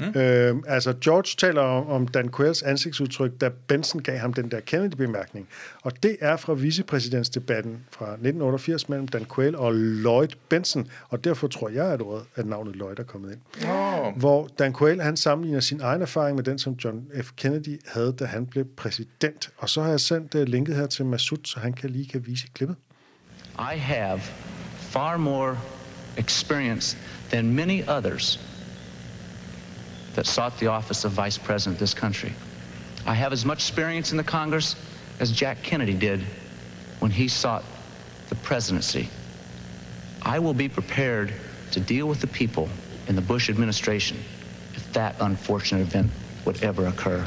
[0.00, 0.20] Mm.
[0.20, 4.60] Øh, altså, George taler om, om Dan Quayles ansigtsudtryk, da Benson gav ham den der
[4.60, 5.48] Kennedy-bemærkning.
[5.82, 10.88] Og det er fra vicepræsidentsdebatten fra 1988 mellem Dan Quayle og Lloyd Benson.
[11.08, 13.66] Og derfor tror jeg, at, ordet, at navnet Lloyd er kommet ind.
[13.66, 17.30] Nå, Hvor Dan Quayle, han sammenligner sin egen erfaring med den, som John F.
[17.36, 19.50] Kennedy havde, da han blev præsident.
[19.56, 22.26] Og så har jeg sendt uh, linket her til Masud, så han kan lige kan
[22.26, 22.76] vise klippet.
[23.58, 24.20] I have
[24.78, 25.58] far more
[26.16, 26.96] experience
[27.30, 28.57] than many others
[30.18, 32.32] that sought the office of vice president of this country.
[33.06, 34.74] I have as much experience in the Congress
[35.20, 36.24] as Jack Kennedy did
[36.98, 37.62] when he sought
[38.28, 39.10] the presidency.
[40.22, 41.32] I will be prepared
[41.70, 42.68] to deal with the people
[43.06, 44.18] in the Bush administration
[44.74, 46.10] if that unfortunate event
[46.44, 47.24] would ever occur.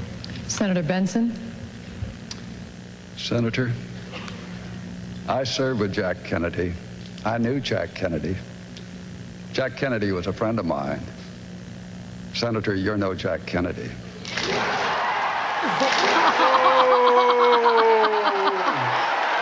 [0.47, 1.33] Senator Benson?
[3.15, 3.71] Senator,
[5.29, 6.73] I served with Jack Kennedy.
[7.23, 8.35] I knew Jack Kennedy.
[9.53, 10.99] Jack Kennedy was a friend of mine.
[12.33, 13.87] Senator, you're no Jack Kennedy.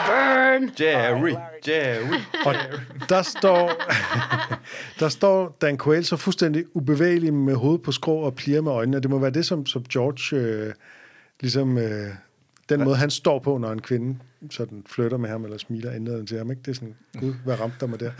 [0.05, 0.71] Burn!
[0.79, 1.35] Jerry,
[1.67, 2.19] Jerry.
[2.45, 2.55] Og
[3.09, 3.71] der står,
[4.99, 8.99] der står Dan Quayle så fuldstændig ubevægelig med hovedet på skrå og plier med øjnene.
[8.99, 10.73] Det må være det, som, som George, øh,
[11.41, 12.07] ligesom øh,
[12.69, 14.17] den måde, han står på, når en kvinde
[14.51, 16.51] sådan flytter med ham eller smiler indad til ham.
[16.51, 16.61] Ikke?
[16.65, 18.11] Det er sådan, gud, hvad ramte der mig der?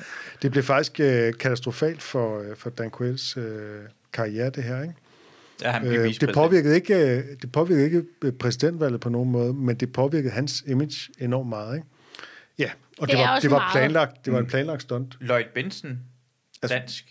[0.42, 3.80] Det blev faktisk øh, katastrofalt for, øh, for Dan Quayles øh,
[4.14, 4.82] karriere, det her.
[4.82, 4.93] Ikke?
[5.62, 9.32] Ja, han blev Øh, det, påvirkede ikke, øh, det påvirkede ikke øh, præsidentvalget på nogen
[9.32, 11.76] måde, men det påvirkede hans image enormt meget.
[11.76, 11.88] Ikke?
[12.60, 13.72] Ja, og det, Det var, også det var meget.
[13.72, 14.26] planlagt.
[14.26, 15.18] Det var en planlagt stunt.
[15.20, 15.99] Lloyd Benson,
[16.70, 17.05] dansk,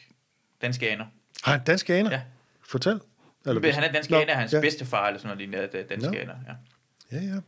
[0.63, 1.05] dansk aner.
[1.45, 2.11] Har han dansk aner?
[2.11, 2.21] Ja.
[2.63, 3.01] Fortæl.
[3.47, 4.61] Eller, han er dansk Nå, aner, hans ja.
[4.61, 6.19] bedstefar eller sådan noget lignende, det er dansk Nå.
[6.19, 6.35] aner.
[6.49, 7.17] Ja.
[7.17, 7.41] Ja, ja.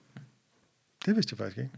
[1.07, 1.71] Det vidste jeg faktisk ikke.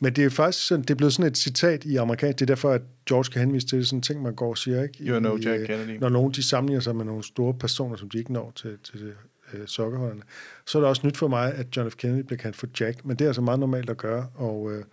[0.00, 2.38] Men det er faktisk sådan, det er blevet sådan et citat i amerikansk.
[2.38, 5.04] Det er derfor, at George kan henvise til sådan ting, man går og siger, ikke?
[5.04, 6.00] You know I, Jack øh, Kennedy.
[6.00, 9.14] Når nogen de sammenligner sig med nogle store personer, som de ikke når til, til
[9.52, 10.22] øh, sokkerholderne.
[10.66, 11.94] Så er det også nyt for mig, at John F.
[11.94, 14.84] Kennedy bliver kaldt for Jack, men det er altså meget normalt at gøre, og øh,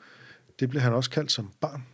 [0.59, 1.86] det blev han også kaldt som barn.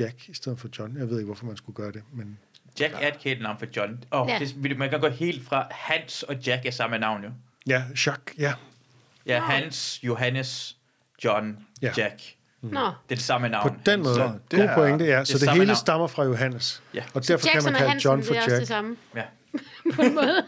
[0.00, 0.96] Jack i stedet for John.
[0.96, 2.38] Jeg ved ikke, hvorfor man skulle gøre det, men
[2.80, 4.04] Jack er et kælenavn for John.
[4.12, 4.32] Ja.
[4.32, 4.38] ja.
[4.38, 7.30] det, man kan gå helt fra Hans og Jack er samme navn jo.
[7.66, 8.52] ja, Jacques, ja.
[9.26, 10.76] Ja, Hans, Johannes,
[11.24, 11.92] John, Ja.
[11.96, 12.02] ja.
[12.02, 12.22] Jack.
[12.62, 12.80] Nå.
[12.80, 13.68] Det er det samme navn.
[13.70, 14.14] På den måde.
[14.14, 15.18] Så, God er- pointe, ja.
[15.18, 15.76] det Så det samme hele navn.
[15.76, 16.82] stammer fra Johannes.
[16.94, 17.02] Ja.
[17.14, 18.68] Og derfor kan Jackson man og kalde Hansen, John det for er også det Jack.
[18.68, 18.96] samme.
[19.16, 19.22] ja.
[19.96, 20.42] På en måde.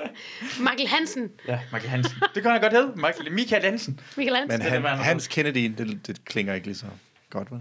[0.70, 1.30] Michael Hansen.
[1.48, 2.16] ja, Michael Hansen.
[2.34, 2.92] Det kan han godt hedde.
[2.96, 4.00] Michael, Michael Hansen.
[4.16, 4.48] Michael Hansen.
[4.58, 6.86] Men Det han, det, man Hans Kennedy, det, det klinger ikke lige så
[7.30, 7.60] godt, vel?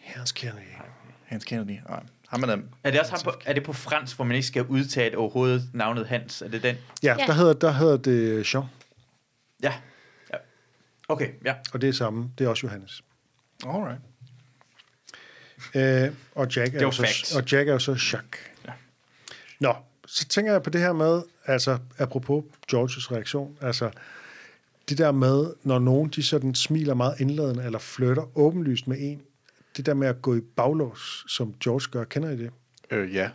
[0.00, 0.58] Hans Kennedy.
[1.24, 1.78] Hans Kennedy.
[1.88, 2.56] Nej, ham er.
[2.84, 5.62] Er det også ham på, er det på fransk, hvor man ikke skal udtale overhovedet
[5.72, 6.42] navnet Hans?
[6.42, 6.76] Er det den?
[7.02, 7.26] Ja, Ja.
[7.26, 8.64] der hedder, der hedder det Jean,
[9.62, 9.72] Ja.
[11.08, 11.54] Okay, ja.
[11.72, 12.30] og det er samme.
[12.38, 13.02] Det er også Johannes.
[13.66, 14.00] Alright.
[15.74, 18.50] Øh, og, Jack er jo så, og Jack er jo så Jacques.
[18.66, 18.72] Ja.
[19.60, 19.74] Nå,
[20.06, 23.90] så tænker jeg på det her med, altså apropos Georges reaktion, altså
[24.88, 29.22] det der med, når nogen de sådan smiler meget indladende, eller flytter åbenlyst med en,
[29.76, 32.50] det der med at gå i baglås, som George gør, kender I det?
[32.90, 33.30] Øh, ja.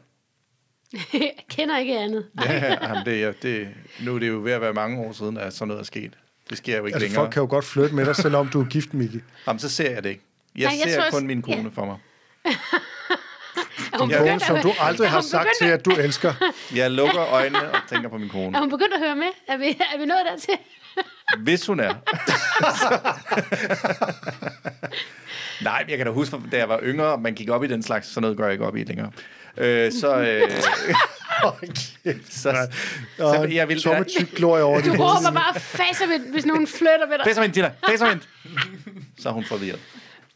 [1.14, 2.26] Jeg kender ikke andet.
[2.46, 3.68] Ja jamen, det, er, det,
[4.06, 6.18] nu er det jo ved at være mange år siden, at sådan noget er sket.
[6.50, 7.22] Det sker jo ikke Altså længere.
[7.24, 9.20] folk kan jo godt flytte med dig, selvom du er gift, Miki.
[9.48, 10.24] Jamen, så ser jeg det ikke.
[10.56, 11.70] Jeg, Nej, jeg jeg ser tror kun også- min kone ja.
[11.74, 11.98] for mig.
[13.94, 16.34] Er hun kone, som du aldrig er har sagt til, at du elsker.
[16.76, 18.60] Jeg lukker øjnene og tænker på min Er kone.
[18.60, 19.26] hun begyndt at høre med?
[19.48, 20.54] Er vi, er vi nået dertil?
[21.46, 21.94] Hvis hun er.
[25.64, 27.84] Nej, men jeg kan da huske, da jeg var yngre, man gik op i den
[27.84, 29.12] slags, sådan noget gør jeg ikke op i længere.
[29.60, 30.52] Øh, så, øh,
[32.30, 32.68] så,
[33.18, 33.82] så, jeg vil...
[33.82, 37.26] Tomme tyk glorie over Du dit råber bare faser hvis nogen flytter ved dig.
[37.26, 37.72] Fæs ind, Tina!
[37.90, 38.22] Fæs ind!
[39.22, 39.80] Så er hun forvirret.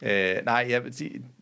[0.01, 0.82] Øh, nej, jeg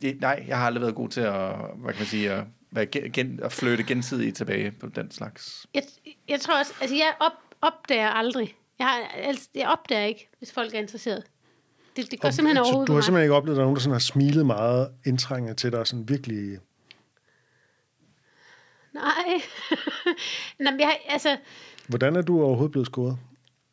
[0.02, 2.86] det, nej, jeg har aldrig været god til at, hvad kan man sige, at, være
[2.86, 5.66] gen, at flytte gensidigt tilbage på den slags.
[5.74, 5.84] Jeg,
[6.30, 8.56] jeg tror også, altså jeg op, opdager aldrig.
[8.80, 11.24] Jeg, har, altså, jeg opdager ikke, hvis folk er interesseret.
[11.96, 13.76] Det, det går simpelthen Så overhovedet du har simpelthen ikke oplevet, at der er nogen,
[13.76, 16.60] der sådan har smilet meget indtrængende til dig, og sådan virkelig...
[18.94, 19.42] Nej.
[20.60, 21.38] Nå, men jeg, altså,
[21.88, 23.18] Hvordan er du overhovedet blevet scoret?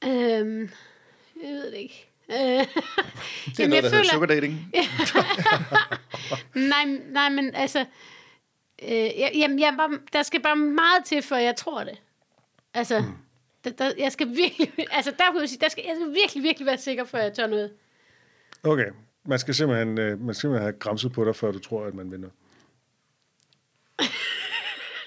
[0.04, 0.60] øhm,
[1.42, 2.04] jeg ved det ikke.
[2.30, 2.62] Øh, Det er
[3.58, 4.72] Jamen, noget, der føler- sugar dating.
[6.54, 7.78] nej, nej, men altså,
[8.82, 11.98] øh, jeg, jamen, jeg, bare, der skal bare meget til, før jeg tror det.
[12.74, 13.12] Altså, Hmm.
[13.64, 16.42] der, der, jeg skal virkelig, altså der kunne jeg sige, der skal, jeg skal virkelig,
[16.42, 17.70] virkelig være sikker, før jeg tør noget.
[18.62, 18.86] Okay,
[19.24, 21.94] man skal simpelthen, øh, man skal simpelthen have græmset på dig, før du tror, at
[21.94, 22.28] man vinder.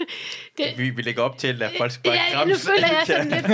[0.78, 3.48] Vi, vi lægger op til, at folk skal bare Ja, nu føler jeg sådan lidt...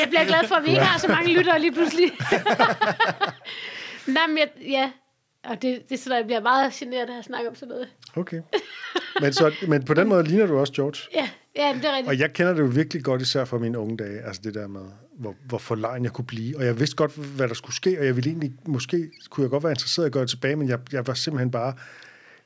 [0.00, 2.10] Jeg bliver glad for, at vi ikke har så mange lyttere lige pludselig.
[4.16, 4.90] Nej, men jeg, ja,
[5.44, 7.68] og det, det er sådan, at jeg bliver meget generet af at snakke om sådan
[7.68, 7.88] noget.
[8.16, 8.40] Okay.
[9.20, 10.98] Men, så, men på den måde ligner du også George.
[11.14, 12.08] Ja, ja det er rigtigt.
[12.08, 14.66] Og jeg kender det jo virkelig godt, især fra mine unge dage, altså det der
[14.66, 14.80] med,
[15.18, 16.56] hvor, hvor forlegen jeg kunne blive.
[16.58, 19.50] Og jeg vidste godt, hvad der skulle ske, og jeg ville egentlig, måske kunne jeg
[19.50, 21.74] godt være interesseret i at gøre det tilbage, men jeg, jeg var simpelthen bare,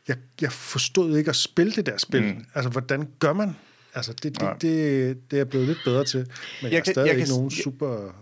[0.08, 2.22] jeg, jeg forstod ikke at spille det der spil.
[2.22, 2.44] Mm.
[2.54, 3.56] Altså, hvordan gør man?
[3.94, 4.60] Altså, det, det, det,
[5.30, 6.26] det er jeg blevet lidt bedre til, men
[6.62, 8.14] jeg, jeg er stadig jeg ikke kan- nogen jeg- super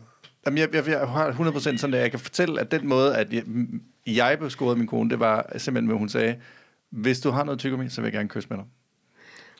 [0.47, 3.33] Jamen, jeg, jeg, jeg har 100% sådan, at jeg kan fortælle, at den måde, at
[3.33, 3.43] jeg,
[4.07, 6.37] jeg bescorede min kone, det var simpelthen, hvad hun sagde,
[6.91, 8.65] hvis du har noget tyggegummi, så vil jeg gerne kysse med dig.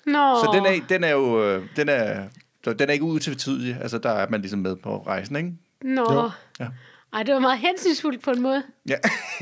[0.07, 0.13] Nå.
[0.45, 2.25] Så den er, den er jo, øh, den er,
[2.65, 3.77] den er ikke utvetydig.
[3.81, 5.53] Altså, der er man ligesom med på rejsen, ikke?
[5.85, 6.13] Nå.
[6.13, 6.31] Jo.
[6.61, 6.69] Ja.
[7.13, 8.63] Ej, det var meget hensynsfuldt på en måde.
[8.89, 8.97] Ja,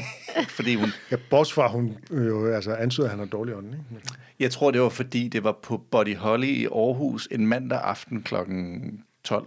[0.57, 3.67] fordi hun, Ja, bortset fra, hun øh, jo altså antyder, at han har dårlig ånd,
[3.67, 3.85] ikke?
[3.91, 4.03] Men-
[4.39, 8.23] jeg tror, det var fordi, det var på Body Holly i Aarhus en mandag aften
[8.23, 8.83] klokken
[9.25, 9.47] 12.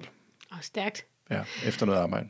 [0.52, 1.06] Åh, stærkt.
[1.30, 2.28] Ja, efter noget arbejde.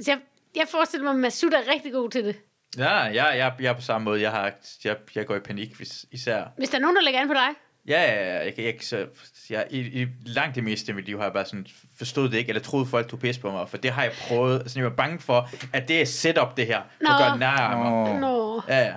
[0.00, 0.20] Så jeg,
[0.56, 2.36] jeg forestiller mig, at Masud er rigtig god til det.
[2.78, 4.20] Ja, jeg, jeg, jeg er på samme måde.
[4.20, 4.52] Jeg, har,
[4.84, 6.44] jeg, jeg går i panik, hvis, især.
[6.56, 7.48] Hvis der er nogen, der lægger an på dig.
[7.88, 9.06] Ja, ja, ja, jeg, jeg, så,
[9.50, 11.66] jeg, i, i, langt det meste af mit liv har jeg bare sådan
[11.98, 14.60] forstået det ikke, eller troede folk tog pis på mig, for det har jeg prøvet.
[14.60, 17.26] Altså, jeg var bange for, at det er setup, det her, for at Nå.
[17.26, 18.20] gøre nær af mig.
[18.20, 18.62] Nå.
[18.68, 18.94] Ja, ja.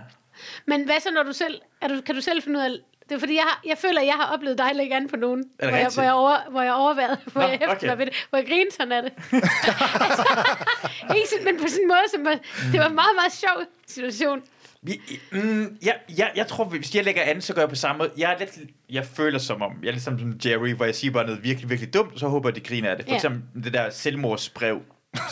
[0.66, 1.62] Men hvad så, når du selv...
[1.82, 2.70] Er du, kan du selv finde ud af...
[3.10, 5.16] Det er fordi, jeg, har, jeg føler, at jeg har oplevet dig lægge an på
[5.16, 7.88] nogen, hvor jeg, hvor, jeg over, hvor jeg overvejede, hvor Nå, jeg hæftede okay.
[7.88, 9.12] mig ved det, hvor jeg grinede sådan af det.
[10.08, 10.26] altså,
[11.16, 12.36] ikke sådan, men på sådan en måde, som var,
[12.72, 13.58] det var en meget, meget sjov
[13.88, 14.42] situation.
[14.82, 15.02] Vi,
[15.32, 18.12] mm, ja, ja, jeg tror, hvis jeg lægger an, så gør jeg på samme måde.
[18.18, 18.52] Jeg, er lidt,
[18.90, 21.70] jeg føler som om, jeg er ligesom som Jerry, hvor jeg siger bare noget virkelig,
[21.70, 23.06] virkelig dumt, og så håber jeg, de griner af det.
[23.06, 23.16] For Ja.
[23.16, 24.82] eksempel det der selvmordsbrev,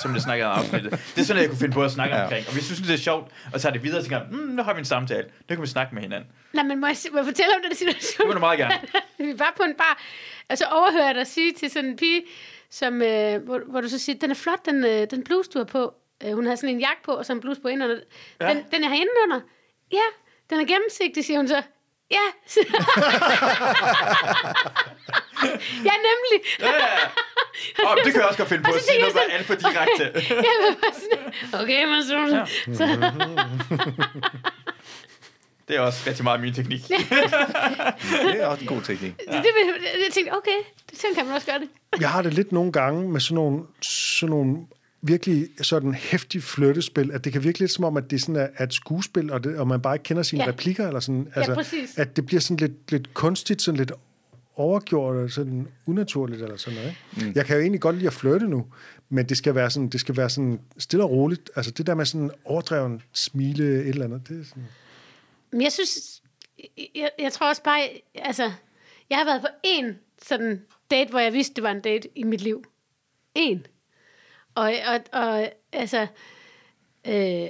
[0.01, 0.91] som jeg snakkede om afsnittet.
[1.15, 2.23] Det er sådan, jeg kunne finde på at snakke Ja.
[2.23, 2.47] omkring.
[2.47, 4.63] Og hvis du synes, det er sjovt, og tager det videre, så tænker mm, nu
[4.63, 5.23] har vi en samtale.
[5.49, 6.29] Nu kan vi snakke med hinanden.
[6.53, 8.27] Nej, men må jeg, må jeg fortælle om den Det situation?
[8.27, 8.73] må du meget gerne.
[9.33, 10.01] vi var på en bar,
[10.49, 12.21] og så overhører jeg dig sige til sådan en pige,
[12.69, 15.57] som, øh, hvor, hvor du så siger, den er flot, den, øh, den bluse, du
[15.59, 15.93] har på.
[16.23, 18.03] Øh, hun har sådan en jakke på, og så en bluse på indenunder.
[18.41, 18.49] Ja.
[18.49, 19.39] Den, den er herinde under.
[19.91, 20.05] Ja,
[20.49, 21.61] den er gennemsigtig, siger hun så.
[22.11, 22.17] Ja.
[25.89, 26.39] ja, nemlig.
[26.59, 26.79] Ja, ja, ja.
[27.85, 29.45] Oh, det kan jeg også godt finde på Og at sige noget, der er alt
[29.45, 30.03] for direkte.
[30.47, 31.79] jeg var bare sådan, okay.
[32.31, 32.45] Ja.
[32.73, 32.83] Så,
[35.67, 36.87] Det er også rigtig meget min teknik.
[36.87, 39.17] Det er også en god teknik.
[39.17, 39.43] det, det,
[40.05, 40.59] jeg tænkte, okay,
[40.89, 41.69] det sådan kan man også gøre det.
[41.99, 44.57] Jeg har det lidt nogle gange med sådan nogle, sådan nogle
[45.07, 48.47] virkelig sådan hæftige flyttespil, at det kan virke lidt som om, at det sådan er,
[48.55, 50.47] er et skuespil, og, det, og man bare ikke kender sine Ja.
[50.47, 50.51] ja.
[50.53, 51.27] replikker, eller sådan.
[51.35, 51.97] Altså, præcis.
[51.97, 53.91] At det bliver sådan lidt, lidt kunstigt, sådan lidt
[54.55, 56.95] overgjort, og sådan unaturligt, eller sådan noget.
[57.15, 57.27] Ikke?
[57.27, 57.33] Mm.
[57.35, 58.65] Jeg kan jo egentlig godt lide at flytte nu,
[59.09, 61.51] men det skal være sådan, det skal være sådan stille og roligt.
[61.55, 64.63] Altså det der med sådan overdreven smile, et eller andet, det er sådan...
[65.51, 66.21] Men jeg synes,
[66.95, 67.79] jeg, jeg tror også bare,
[68.15, 68.51] altså,
[69.09, 69.95] jeg har været på en
[70.27, 72.63] sådan date, hvor jeg vidste, det var en date i mit liv.
[73.35, 73.65] En.
[74.55, 76.07] Og, og, og altså,
[77.07, 77.49] øh,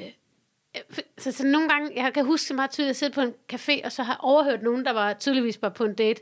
[1.17, 3.91] så, så nogle gange, jeg kan huske meget tydeligt, at sidde på en café, og
[3.91, 6.21] så har overhørt nogen, der var tydeligvis bare på en date.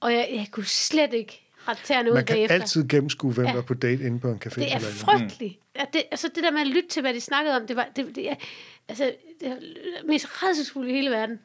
[0.00, 2.54] Og jeg, jeg kunne slet ikke rette tæerne ud Man kan bagefter.
[2.54, 3.52] altid gennemskue, hvem Ja.
[3.52, 4.54] der er på date inde på en café.
[4.54, 5.58] Det er frygteligt.
[5.76, 7.88] Ja, det, altså det der med at lytte til, hvad de snakkede om, det var
[7.96, 8.34] det, det, er,
[8.88, 9.68] altså, det er det
[10.06, 11.40] mest redselsfulde i hele verden.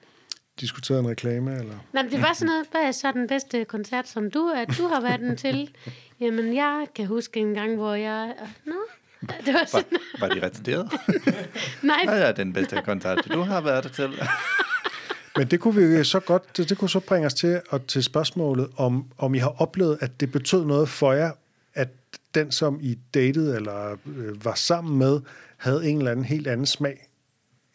[0.59, 1.75] Diskuteret en reklame, eller...
[1.93, 4.67] Nej, men det var sådan noget, hvad er så den bedste koncert, som du, at
[4.77, 5.69] du har været den til?
[6.19, 8.33] Jamen, jeg kan huske en gang, hvor jeg...
[8.65, 8.73] Nå,
[9.21, 9.97] det var sådan...
[10.19, 10.91] Var, var de retarderet?
[11.83, 14.09] Nej, Ja, ja, den bedste kontakt, du har været der til.
[15.37, 17.87] Men det kunne vi jo så godt, det, det kunne så bringe os til, og
[17.87, 21.31] til spørgsmålet, om, om I har oplevet, at det betød noget for jer,
[21.73, 21.89] at
[22.35, 25.21] den, som I datede eller øh, var sammen med,
[25.57, 27.07] havde en eller anden helt anden smag.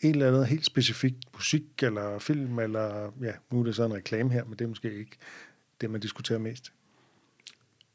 [0.01, 3.95] En eller anden helt specifik musik eller film, eller ja, nu er det så en
[3.95, 5.17] reklame her, men det er måske ikke
[5.81, 6.73] det, man diskuterer mest.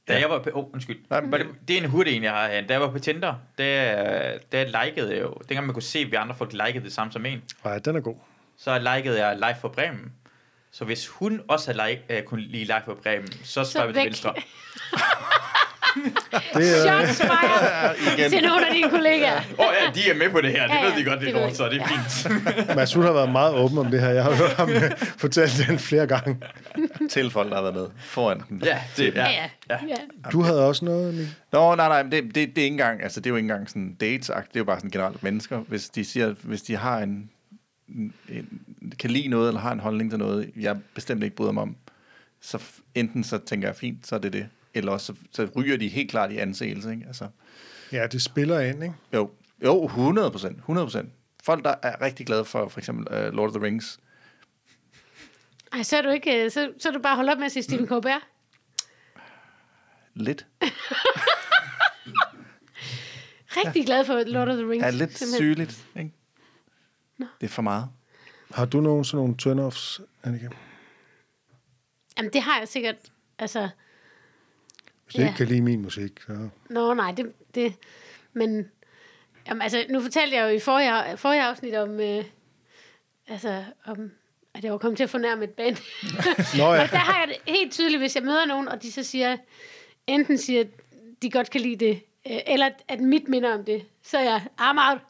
[0.08, 0.50] Da jeg var på...
[0.54, 0.98] Oh, undskyld.
[1.10, 2.48] Nej, men- det, det er en hurtig en, jeg har.
[2.48, 5.34] Da jeg var på Tinder, der, der likede jeg jo...
[5.50, 7.96] Dengang man kunne se, at vi andre folk likede det samme som en, Nej, den
[7.96, 8.16] er god.
[8.58, 10.14] så likede jeg Live for Bremen.
[10.72, 13.94] Så hvis hun også havde like, uh, kunne lide Live for Bremen, så svarer vi
[13.94, 14.34] til venstre.
[16.54, 19.38] Det er, shots fired til nogle af dine kollegaer.
[19.60, 20.68] Åh oh, ja, de er med på det her.
[20.68, 21.56] Det Ja, ved de godt, det, det de.
[21.56, 22.76] så det er fint.
[22.76, 24.10] Masud har været meget åben om det her.
[24.10, 26.38] Jeg har hørt ham øh, fortælle den flere gange.
[27.10, 28.62] til folk, der har været med foran den.
[28.66, 29.50] ja, det, Ja, ja.
[29.70, 29.78] ja.
[29.88, 30.30] ja.
[30.32, 31.36] Du havde også noget, Emil?
[31.52, 33.70] Nå, nej, nej, det, det, det er ikke engang, altså det er jo ikke engang
[33.70, 35.58] sådan dates det er jo bare sådan generelt mennesker.
[35.58, 37.30] Hvis de siger, hvis de har en,
[37.88, 38.14] en,
[39.00, 41.76] kan lide noget, eller har en holdning til noget, jeg bestemt ikke bryder mig om,
[42.42, 42.64] så
[42.96, 45.88] enten så tænker jeg, fint, så er det det, eller også så, så ryger de
[45.88, 47.04] helt klart i anseelse, ikke?
[47.08, 47.28] Altså,
[47.92, 48.96] Ja, det spiller ind, ikke?
[49.14, 49.32] jo,
[49.64, 51.10] jo, 100 procent, 100 procent.
[51.44, 54.00] Folk, der er rigtig glade for, for eksempel uh, Lord of the Rings,
[55.74, 56.44] Ej, så er du ikke...
[56.46, 58.22] øh, Så, så er du bare holdt op med at sige Stephen Colbert.
[60.14, 60.46] lidt,
[63.58, 64.86] Rigtig glad for Lord of the Rings.
[64.86, 65.38] er lidt simpelthen.
[65.42, 66.12] sygeligt, ikke?
[67.20, 67.90] Det er for meget.
[68.54, 69.36] Har du nogen sådan nogle
[69.70, 70.48] turn-offs, Annika?
[72.18, 72.96] Jamen, det har jeg sikkert...
[73.40, 73.70] Altså,
[75.06, 75.24] Hvis Ja.
[75.24, 76.50] ikke kan lide min musik, så...
[76.70, 77.34] Nå, nej, det...
[77.56, 77.74] det
[78.34, 78.70] men...
[79.48, 82.00] Jamen, altså, nu fortalte jeg jo i forrige, forrige afsnit om...
[82.00, 82.24] Øh,
[83.28, 84.12] altså, om
[84.54, 85.76] at jeg var kommet til at fornærme et band.
[86.58, 86.82] Nå ja.
[86.84, 89.38] Og der har jeg det helt tydeligt, hvis jeg møder nogen, og de så siger,
[90.08, 90.68] enten siger, at
[91.22, 92.02] de godt kan lide det,
[92.32, 93.86] Øh, eller at- at mit minder om det.
[94.04, 95.02] Så er jeg, I'm out.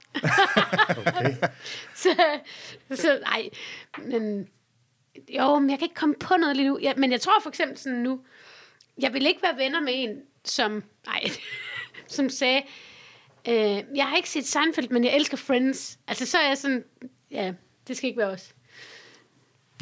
[1.08, 1.36] Okay.
[2.04, 2.10] så,
[2.96, 3.50] så nej,
[4.06, 4.48] men
[5.30, 6.80] jo, men jeg kan ikke komme på noget lige nu.
[6.82, 8.20] Ja, men jeg tror for eksempel sådan nu,
[9.02, 10.10] jeg vil ikke være venner med en,
[10.46, 11.24] som, nej,
[12.08, 12.62] som sagde,
[13.48, 16.00] øh, jeg har ikke set Seinfeld, men jeg elsker Friends.
[16.08, 16.84] Altså så er jeg sådan,
[17.32, 17.54] ja,
[17.88, 18.54] det skal ikke være os.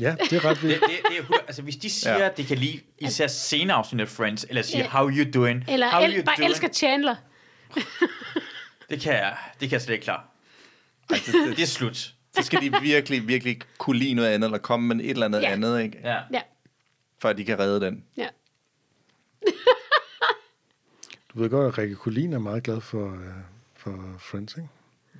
[0.02, 0.82] Ja, det er ret Det, vildt.
[0.82, 2.26] det, det er, hu- altså, hvis de siger, Ja.
[2.30, 4.90] at de kan lide især senere afsnit af Friends, eller siger, Ja.
[4.90, 5.64] how you doing?
[5.70, 7.16] Eller how el- bare elsker Chandler.
[8.90, 10.22] Det kan jeg, det kan jeg slet ikke klare.
[11.10, 11.96] Altså, det, Det er slut.
[12.36, 15.42] så skal de virkelig, virkelig kunne lide noget andet, eller komme med et eller andet
[15.42, 15.52] Ja.
[15.52, 15.98] andet, ikke?
[16.04, 16.18] Ja.
[16.34, 16.42] Ja,
[17.22, 18.04] for at de kan redde den.
[18.18, 18.28] ja.
[21.34, 23.20] Du ved godt, at Rikke Kulin er meget glad for, øh,
[23.78, 24.68] for Friends, ikke?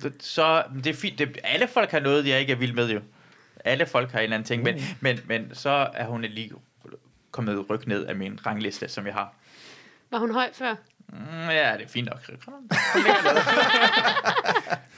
[0.02, 1.18] Det, så det er fint.
[1.18, 3.00] Det, alle folk har noget, jeg ikke er vild med, jo.
[3.64, 6.52] Alle folk har en eller anden ting, men, men, men så er hun lige
[7.30, 9.34] kommet ryk ned af min rangliste, som jeg har.
[10.10, 10.74] Var hun høj før?
[11.08, 12.30] Mm, ja, det er fint nok.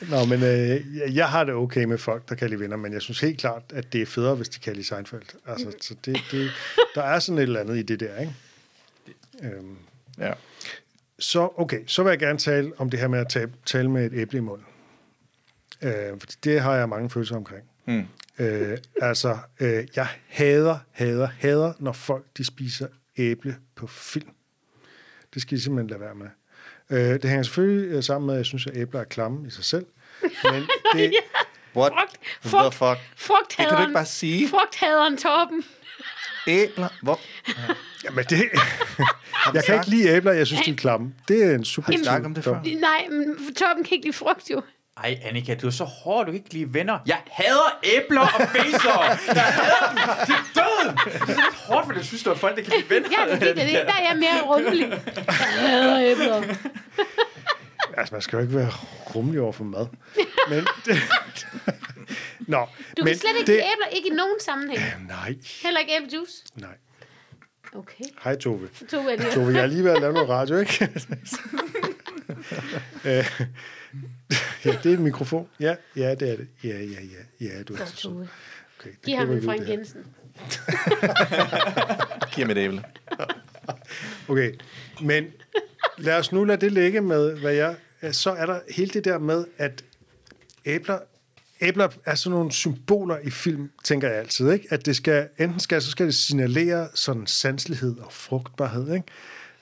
[0.11, 2.93] Nå, men øh, jeg- jeg har det okay med folk, der kan lide venner, men
[2.93, 5.23] jeg synes helt klart, at det er federe, hvis de kan lide Seinfeld.
[5.47, 6.51] Altså, så det, det,
[6.95, 8.35] der er sådan et eller andet i det der, ikke?
[9.43, 9.77] Øhm,
[10.19, 10.33] Ja.
[11.19, 14.07] så, okay, så vil jeg gerne tale om det her med at tale, tale med
[14.07, 14.67] et æble i munden.
[15.83, 17.63] Øh, fordi det har jeg mange følelser omkring.
[17.87, 18.07] Mm.
[18.39, 24.29] Øh, altså, øh, jeg hader, hader, hader, når folk de spiser æble på film.
[25.35, 26.27] Det skal de simpelthen lade være med.
[26.91, 29.51] Øh, det hænger selvfølgelig øh, sammen med, at jeg synes, at æbler er klamme i
[29.51, 29.87] sig selv.
[30.23, 30.63] Men
[30.95, 31.13] det,
[31.77, 32.13] What Frugt,
[32.43, 32.99] the frugt, fuck?
[33.17, 34.49] frugthaderen, Det kan du ikke bare sige.
[34.49, 35.65] Frugthaderen Torben.
[36.47, 36.89] Æbler?
[37.03, 37.21] Hvor?
[38.05, 38.43] jamen det,
[39.55, 41.15] jeg kan ikke lide æbler, jeg synes, de er klamme.
[41.29, 42.61] Det er en super vi snakket om det før?
[42.81, 44.63] Nej, men Torben kan ikke lide frugt, jo.
[45.05, 46.99] Ej, Annika, du er så hård, du kan ikke lide venner.
[47.07, 49.03] Jeg hader æbler og facer.
[49.35, 49.99] Jeg hader dem.
[50.27, 50.97] Det er døden.
[51.05, 53.09] Det er så lidt hårdt, for du synes, der er folk, der kan lide venner.
[53.19, 54.89] Ja, det, det, det, der er jeg mere rummelig.
[55.17, 55.25] Jeg
[55.59, 56.43] hader æbler.
[57.97, 58.71] Altså, man skal jo ikke være
[59.15, 59.87] rummelig over for mad.
[60.49, 60.97] Men det,
[62.47, 62.67] Nå,
[62.97, 64.81] Du men kan slet ikke det, æbler, ikke i nogen sammenhæng.
[65.09, 66.45] Nej, Heller ikke æblejuice.
[66.55, 66.77] nej.
[67.75, 68.69] Okay, Hej, Tove.
[68.89, 69.27] to er det.
[69.33, 70.89] Tove, jeg er lige ved at lave noget radio, ikke?
[73.05, 73.41] Øh,
[74.65, 75.49] ja, det er en mikrofon.
[75.61, 76.49] Ja, ja, det er det.
[76.65, 77.01] Ja, ja,
[77.41, 77.47] ja.
[77.47, 78.11] Ja, du er Godt, så sød.
[78.11, 78.29] Tove.
[78.81, 79.69] Okay, det Giv ham en vi Frank.
[79.69, 80.05] Jensen.
[82.35, 82.85] Giv mig et æble.
[84.29, 84.53] Okay,
[85.03, 85.27] men
[85.99, 87.77] lad os nu lade det ligge med, hvad jeg...
[88.13, 89.85] Så er der hele det der med, at
[90.65, 90.99] æbler,
[91.61, 94.67] æbler er sådan nogle symboler i film, tænker jeg altid, ikke?
[94.71, 99.07] At det skal, enten skal, så skal det signalere sådan sanselighed og frugtbarhed, ikke?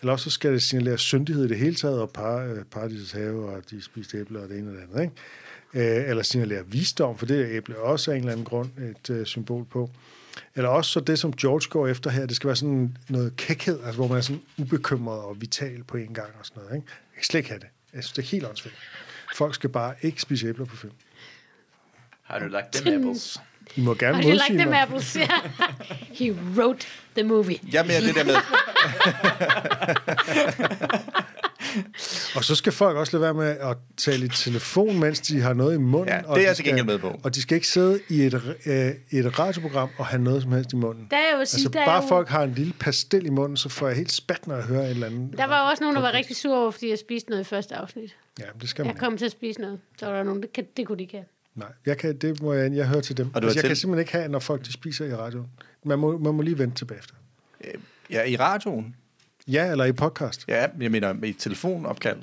[0.01, 3.49] Eller også skal det signalere syndighed i det hele taget, og par, øh, paradisets have,
[3.49, 6.01] og de spiste æbler og det ene og det andet, ikke?
[6.01, 9.11] Øh, eller signalere visdom, for det er æble også af en eller anden grund et
[9.11, 9.91] øh, symbol på.
[10.55, 13.81] Eller også så det, som George går efter her, det skal være sådan noget kækhed,
[13.81, 16.77] altså hvor man er sådan ubekymret og vital på en gang og sådan noget.
[16.77, 16.87] Ikke?
[16.89, 17.69] Jeg kan slet ikke have det.
[17.95, 18.77] Jeg synes, det er helt åndssvagt.
[19.35, 20.93] Folk skal bare ikke spise æbler på film.
[22.25, 23.41] Har du lagt dem apples?
[23.77, 24.81] I må gerne Har du lagt modsige dem mig.
[24.81, 25.17] apples?
[26.19, 27.59] He wrote the movie.
[27.73, 28.35] Jeg er mere det der med,
[32.37, 35.55] Og så skal folk også lade være med at tale i telefon, mens de har
[35.55, 36.09] noget i munden.
[36.09, 37.21] Ja, det og er de jeg til gengæld med på.
[37.23, 38.35] Og de skal ikke sidde i et,
[38.67, 41.07] øh, et radioprogram og have noget som helst i munden.
[41.11, 43.27] Der er jo at sige, Altså der, er bare jo, folk har en lille pastel
[43.27, 45.39] i munden, så får jeg helt spat, når jeg hører et eller andet.
[45.39, 47.49] der var jo også nogen, der var rigtig sure over, fordi jeg spiste noget i
[47.49, 48.17] første afsnit.
[48.41, 49.81] Ja, det skal man Jeg kom til at spise noget.
[49.99, 51.25] Så var der nogen, det, kan, det kunne de ikke have.
[51.55, 53.27] Nej, jeg, kan, det må jeg, jeg hører til dem.
[53.35, 55.47] Og Altså, jeg kan til- simpelthen ikke have, når folk de spiser i radioen.
[55.85, 57.15] Man må, man må lige vente tilbage efter.
[58.11, 58.97] ja, i radioen.
[59.49, 60.45] Ja, eller i podcast.
[60.49, 62.19] Ja, jeg mener i telefonopkald.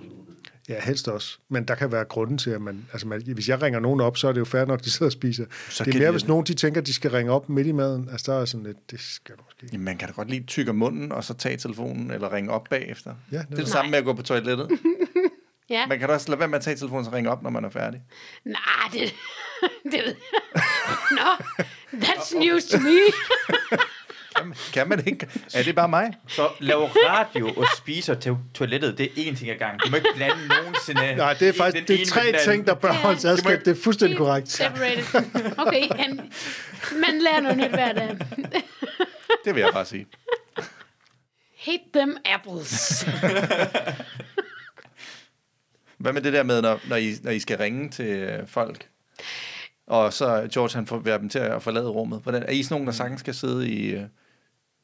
[0.69, 1.37] Ja, helst også.
[1.49, 2.85] Men der kan være grunden til, at man...
[2.91, 5.05] Altså, man, hvis jeg ringer nogen op, så er det jo fair nok, de sidder
[5.05, 5.45] og spiser.
[5.69, 7.67] Så det er kan mere, de- hvis nogen de tænker, de skal ringe op midt
[7.67, 8.09] i maden.
[8.11, 8.91] Altså, der er sådan lidt...
[8.91, 9.73] Det skal du måske ikke.
[9.75, 12.63] Jamen, man kan da godt lige tykke munden, og så tage telefonen, eller ringe op
[12.69, 13.15] bagefter.
[13.31, 14.69] Ja, det er det det er- samme med at gå på toilettet.
[15.71, 15.85] Ja.
[15.87, 17.49] Man kan da også lade være med at tage telefonen, og så ringe op, når
[17.49, 18.01] man er færdig.
[18.45, 18.61] Nej,
[18.93, 19.01] det,
[19.91, 20.63] det ved jeg.
[21.19, 21.45] Nå,
[21.97, 22.99] that's news to me.
[24.35, 25.27] Kan man, kan man ikke?
[25.53, 26.13] Er det bare mig?
[26.27, 29.79] Så lave radio og spise til toilettet, det er én ting ad gangen.
[29.79, 31.15] Du må ikke blande nogensinde.
[31.15, 33.65] Nej, det er faktisk det er tre ting, der bør holdes adskilt.
[33.65, 34.49] Det er fuldstændig korrekt.
[34.49, 35.53] Separated.
[35.57, 36.31] Okay, han,
[36.93, 38.17] man lærer noget nyt hver dag.
[39.45, 40.07] Det vil jeg bare sige.
[41.57, 43.05] Hate them apples.
[46.01, 48.87] Hvad med det der med, når, når, I, når I skal ringe til øh, folk,
[49.87, 52.19] og så George han får være dem til at forlade rummet.
[52.23, 53.89] Hvordan, er I sådan nogen, der sagtens skal sidde i...
[53.95, 54.03] Øh,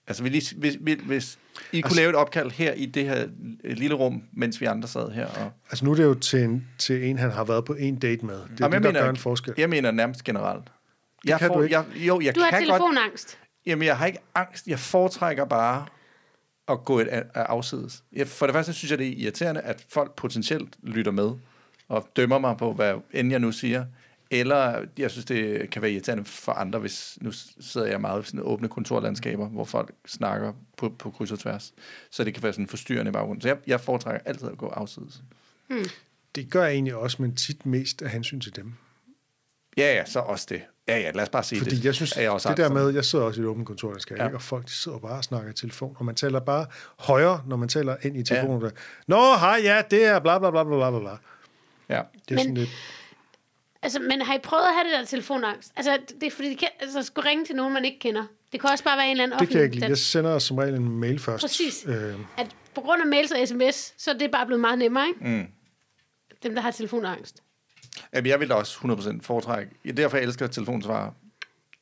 [0.07, 1.39] altså, I, hvis, hvis, hvis
[1.71, 3.27] I kunne Altså- lave et opkald her i det her
[3.63, 5.25] lille rum, mens vi andre sad her.
[5.25, 7.95] Og, Altså, nu er det jo til en, til en han har været på en
[7.99, 8.35] date med.
[8.35, 9.53] Det er Jamen, det, der mener, gør en forskel.
[9.57, 10.63] Jeg mener nærmest generelt.
[11.25, 11.75] Jeg kan du ikke.
[11.77, 13.39] Jeg, jo, jeg Du har kan godt, telefonangst.
[13.65, 14.67] Jamen, jeg har ikke angst.
[14.67, 15.85] Jeg foretrækker bare
[16.69, 18.03] at gå et af afsides.
[18.15, 21.31] Ja, For det første synes jeg, det er irriterende, at folk potentielt lytter med
[21.87, 23.85] og dømmer mig på, hvad end jeg nu siger.
[24.31, 28.25] Eller jeg synes, det kan være irriterende for andre, hvis nu sidder jeg meget i
[28.25, 31.73] sådan åbne kontorlandskaber, hvor folk snakker på, på kryds og tværs.
[32.11, 33.41] Så det kan være sådan forstyrrende i baggrunden.
[33.41, 35.23] Så jeg, jeg foretrækker altid at gå afsides.
[36.35, 38.73] Det gør jeg egentlig også, men tit mest af hensyn til dem.
[39.77, 40.61] Ja, ja, så også det.
[40.87, 41.85] Ja, ja, lad os bare sige Fordi det.
[41.85, 43.99] jeg synes, jeg også det der med, jeg sidder også i et åbent kontor, der
[43.99, 44.25] skal, Ja.
[44.25, 44.37] ikke?
[44.37, 46.65] og folk de sidder bare og snakker i telefon, og man taler bare
[46.99, 48.61] højere, når man taler ind i telefonen.
[48.63, 48.69] Ja.
[49.07, 51.09] Nå, hej, ja, det er bla bla bla bla bla bla.
[51.09, 51.15] Ja.
[51.95, 52.69] Det er Men- sådan lidt,
[53.81, 55.71] Altså, men har I prøvet at have det der telefonangst?
[55.75, 58.23] Altså, det er fordi, det kan, altså, skulle ringe til nogen, man ikke kender.
[58.51, 59.87] Det kan også bare være en eller anden det kan jeg ikke lide.
[59.87, 61.43] Jeg sender som regel en mail først.
[61.43, 61.85] Præcis.
[61.87, 65.07] Øh, At på grund af mails og sms, så er det bare blevet meget nemmere,
[65.07, 65.19] ikke?
[65.37, 65.45] Mm.
[66.43, 67.43] Dem, der har telefonangst.
[68.13, 69.71] Jamen, jeg vil da også 100% foretrække.
[69.83, 71.13] Det er derfor, jeg elsker telefonsvar.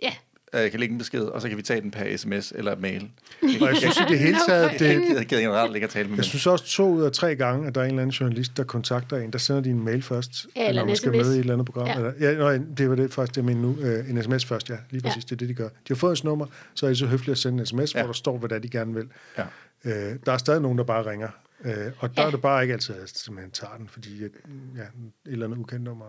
[0.02, 0.12] Ja.
[0.54, 2.76] at Jeg kan lægge en besked, og så kan vi tage den per sms eller
[2.76, 3.10] mail.
[3.42, 6.08] og jeg synes i det hele taget, Jeg det, gider, gider generelt ikke at tale
[6.10, 8.14] med jeg synes også to ud af tre gange, at der er en eller anden
[8.14, 11.12] journalist, der kontakter en, der sender de en mail først, Ja, eller en man skal
[11.12, 11.88] med i et eller andet program.
[11.88, 11.94] Ja.
[11.94, 11.98] Ja.
[12.00, 13.78] Eller, ja, nøj, det var det faktisk, det jeg mener nu.
[13.80, 14.76] Øh, en sms først, ja.
[14.90, 15.22] Lige præcis, Ja.
[15.22, 15.68] det er det, de gør.
[15.68, 16.46] De har fået ens nummer,
[16.76, 18.00] så er de så høflige at sende en sms, Ja.
[18.00, 18.04] ja.
[18.06, 19.08] hvor der står, hvad det er, de gerne vil.
[19.38, 19.44] Ja.
[19.86, 21.28] Øh, der er stadig nogen, der bare ringer.
[21.66, 22.28] Øh, og der Ja.
[22.28, 24.32] er det bare ikke altid, at jeg simpelthen tager den, fordi at,
[24.76, 24.88] ja, et
[25.26, 26.06] eller andet ukendt nummer.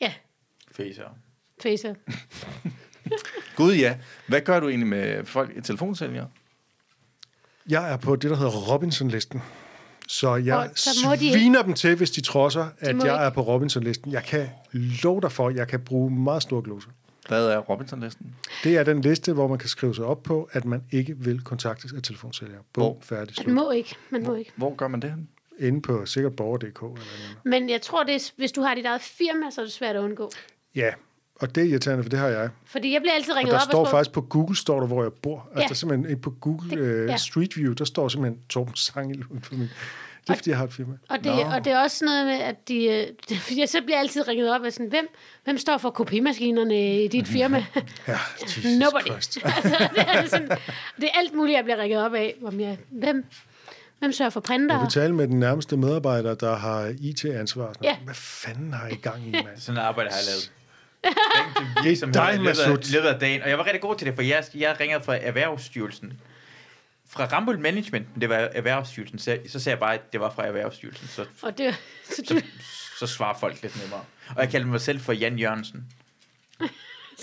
[0.00, 0.12] Ja,
[0.72, 1.08] Facer.
[1.62, 1.94] facer.
[3.56, 3.98] Gud ja.
[4.28, 6.28] Hvad gør du egentlig med folk i telefonsælgere?
[7.68, 9.42] Jeg er på det, der hedder Robinson-listen.
[10.08, 13.08] Så jeg Og så må de sviner dem til, hvis de trodser, at jeg ikke.
[13.08, 14.12] er på Robinson-listen.
[14.12, 16.90] Jeg kan love dig for, at jeg kan bruge meget store gloser.
[17.28, 18.34] Hvad er Robinson-listen?
[18.64, 21.40] Det er den liste, hvor man kan skrive sig op på, at man ikke vil
[21.40, 22.60] kontaktes af telefonsælgere.
[22.72, 22.98] Bum, Hvor?
[23.02, 23.54] færdig, Man slut.
[23.54, 23.94] må ikke.
[24.10, 24.52] Man må ikke.
[24.56, 25.28] Hvor gør man det hen?
[25.58, 27.00] Inde på sikkert borger.dk eller noget.
[27.44, 29.96] Men jeg tror, det er, hvis du har dit eget firma, så er det svært
[29.96, 30.30] at undgå.
[30.74, 30.90] Ja,
[31.40, 32.50] og det er irriterende, for det har jeg.
[32.64, 34.80] Fordi jeg bliver altid Og ringet der op står og spurgt, faktisk på Google, står
[34.80, 35.38] der, hvor jeg bor.
[35.50, 35.64] Altså, Ja.
[35.64, 37.16] der er simpelthen på Google Det- øh, ja.
[37.16, 39.68] Street View, der står simpelthen Torben Sangel uden for min.
[40.26, 40.92] Det er, fordi jeg har et firma.
[41.08, 42.84] Og det, og det er også sådan noget med, at de,
[43.30, 45.08] øh, fordi jeg så bliver altid ringet op af sådan, hvem,
[45.44, 47.64] hvem står for kopimaskinerne i dit firma?
[48.08, 49.10] Ja, Jesus Nobody.
[49.10, 49.38] Christ.
[49.44, 50.48] altså, det, er sådan,
[50.96, 52.34] det er alt muligt, jeg bliver ringet op af.
[52.44, 53.24] Om jeg, hvem,
[53.98, 54.88] hvem sørger for Jeg vil printer?
[54.88, 57.66] tale med den nærmeste medarbejder, der har IT-ansvar.
[57.72, 57.96] Sådan, Ja.
[58.04, 59.46] Hvad fanden har I gang i, mand?
[59.58, 60.52] Sådan et arbejde har jeg lavet.
[61.04, 62.92] Ring til virksomheder dig, Masud.
[62.92, 63.42] løbet af dagen.
[63.42, 66.12] Og jeg var rigtig god til det, for jeg, jeg ringede fra Erhvervsstyrelsen.
[67.12, 70.46] Fra Rambøll Management, det var Erhvervsstyrelsen, så, så sagde jeg bare, at det var fra
[70.46, 71.08] Erhvervsstyrelsen.
[71.08, 72.42] Så, Og det, så du, så,
[72.98, 74.00] så svarer folk lidt nemmere.
[74.36, 75.86] Og jeg kaldte mig selv for Jan Jørgensen.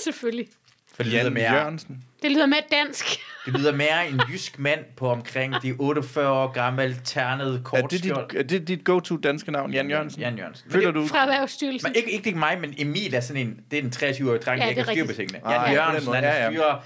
[0.04, 0.48] selvfølgelig.
[0.96, 2.04] For det lyder, Jan mere, Jørgensen.
[2.22, 3.06] Det lyder mere dansk.
[3.46, 7.92] det lyder mere en jysk mand på omkring de 48 år gammel, ternet, Er kort
[7.92, 10.22] det, dit, er det dit go-to danske navn, Jan Jørgensen?
[10.22, 10.68] Jan Jørgensen.
[10.68, 11.08] Men Føler du...
[11.08, 11.90] Fra Erhvervsstyrelsen.
[11.90, 14.60] Men ikke, ikke, ikke mig, men Emil er sådan en, det er en 23-årig dreng,
[14.60, 15.46] Ja, der ikke har styr på tingene.
[15.48, 16.50] Ah, Jan den Jørgensen, han Ja, er ja.
[16.50, 16.82] fyre,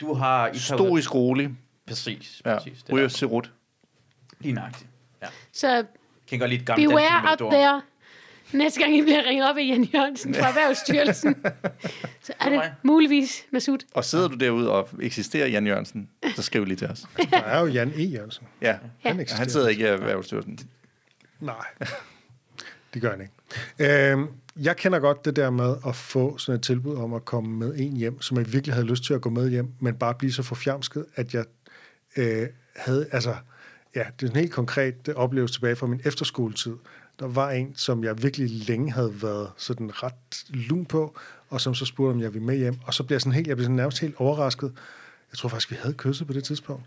[0.00, 0.48] du har...
[0.48, 1.50] I Stoisk rolig.
[1.88, 2.56] Præcis, Ja.
[2.58, 2.82] præcis.
[2.82, 3.52] Det Ryger serut.
[4.40, 4.90] Lige nøjagtigt.
[5.22, 5.26] Ja.
[5.52, 5.84] Så
[6.28, 7.82] Kan godt lide et gammelt beware out there.
[8.52, 11.36] Næste gang I bliver ringet op af Jan Jørgensen fra Erhvervsstyrelsen,
[12.22, 13.78] så er det muligvis Masud.
[13.94, 17.06] Og sidder du derude og eksisterer Jan Jørgensen, så skriv lige til os.
[17.30, 18.02] Der er jo Jan E.
[18.02, 18.46] Jørgensen.
[18.62, 19.38] Ja, Han ja eksisterer.
[19.40, 20.58] han sidder ikke i Erhvervsstyrelsen.
[21.40, 21.64] Nej,
[22.94, 24.12] det gør han ikke.
[24.12, 24.26] Øhm,
[24.56, 27.74] jeg kender godt det der med at få sådan et tilbud om at komme med
[27.76, 30.32] en hjem, som jeg virkelig havde lyst til at gå med hjem, men bare blive
[30.32, 31.44] så forfjamsket, at jeg
[32.18, 33.34] øh, havde, altså,
[33.94, 36.76] ja, det er en helt konkret oplevelse tilbage fra min efterskoletid.
[37.20, 41.16] Der var en, som jeg virkelig længe havde været sådan ret lun på,
[41.48, 42.76] og som så spurgte, om jeg ville med hjem.
[42.84, 44.72] Og så blev jeg sådan helt, jeg blev sådan nærmest helt overrasket.
[45.32, 46.84] Jeg tror faktisk, vi havde kysset på det tidspunkt.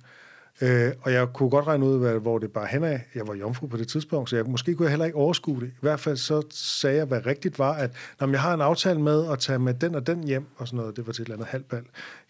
[0.61, 3.05] Øh, og jeg kunne godt regne ud, hvad, hvor det bare hen af.
[3.15, 5.67] Jeg var jomfru på det tidspunkt, så jeg, måske kunne jeg heller ikke overskue det.
[5.67, 9.01] I hvert fald så sagde jeg, hvad rigtigt var, at når jeg har en aftale
[9.01, 11.25] med at tage med den og den hjem, og sådan noget, det var til et
[11.25, 11.83] eller andet halvbal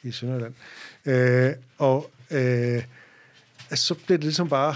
[0.04, 0.54] i Sønderjylland.
[1.06, 2.84] Øh, og øh,
[3.70, 4.76] altså, så blev det ligesom bare,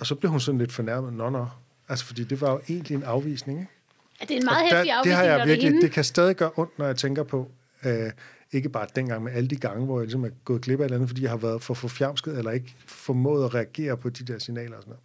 [0.00, 1.46] og så blev hun sådan lidt fornærmet, nå nå,
[1.88, 3.72] altså fordi det var jo egentlig en afvisning, ikke?
[4.20, 5.82] Ja, det er en meget Og der- hæftig det afvisning, har jeg det virkelig, hende.
[5.86, 7.50] det kan stadig gøre ondt, når jeg tænker på,
[7.84, 8.10] øh,
[8.52, 10.84] ikke bare dengang, men alle de gange, hvor jeg ligesom er gået glip af et
[10.84, 14.24] eller andet, fordi jeg har været for forfjamsket, eller ikke formået at reagere på de
[14.32, 15.02] der signaler og sådan noget.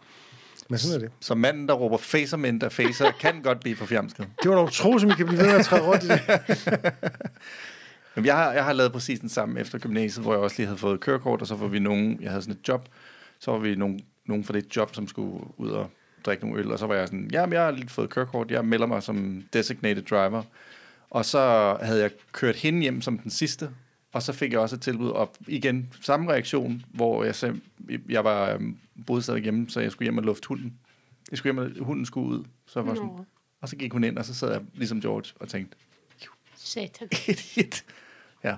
[0.70, 1.12] Men sådan er det.
[1.20, 4.28] Så manden, der råber facer, men der facer, kan godt blive forfjamsket.
[4.44, 6.22] Det var da utroligt, som I kan blive ved med at træde rundt i det.
[8.16, 10.68] Jamen, jeg, har, jeg har lavet præcis den samme efter gymnasiet, hvor jeg også lige
[10.68, 12.90] havde fået kørekort, og så var vi nogen, jeg havde sådan et job,
[13.40, 15.90] så var vi nogen, nogen fra det job, som skulle ud og
[16.26, 18.66] drikke nogle øl, og så var jeg sådan, jamen, jeg har lige fået kørekort, jeg
[18.66, 20.44] melder mig som designated driver.
[21.10, 23.70] Og så havde jeg kørt hende hjem som den sidste,
[24.14, 25.38] og så fik jeg også et tilbud op.
[25.48, 27.62] Igen, samme reaktion, hvor jeg, sagde,
[28.10, 30.74] jeg var øhm, boede stadig hjemme, så jeg skulle hjem og lufte hunden.
[31.32, 32.44] Jeg skulle hjem, og hunden skulle ud.
[32.68, 33.10] Så jeg var sådan,
[33.62, 35.78] og så gik hun ind, og så sad jeg ligesom George og tænkte,
[36.64, 37.10] Satan.
[37.28, 37.84] idiot.
[38.44, 38.56] Ja.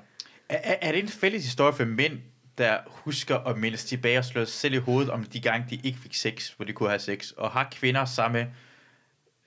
[0.50, 2.20] Er, er, er det en fælles historie for mænd,
[2.58, 5.80] der husker at mindes tilbage og slå sig selv i hovedet om de gange, de
[5.84, 7.32] ikke fik sex, hvor de kunne have sex.
[7.32, 8.54] Og har kvinder samme,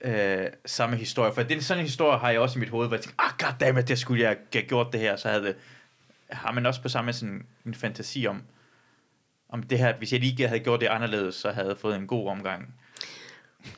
[0.01, 1.33] øh, samme historie.
[1.33, 3.31] For den sådan en historie har jeg også i mit hoved, hvor jeg tænker, ah,
[3.39, 5.15] goddammit, det skulle jeg have gjort det her.
[5.15, 5.55] Så havde det,
[6.29, 8.43] har man også på samme sådan en fantasi om,
[9.49, 12.07] om det her, hvis jeg lige havde gjort det anderledes, så havde jeg fået en
[12.07, 12.75] god omgang.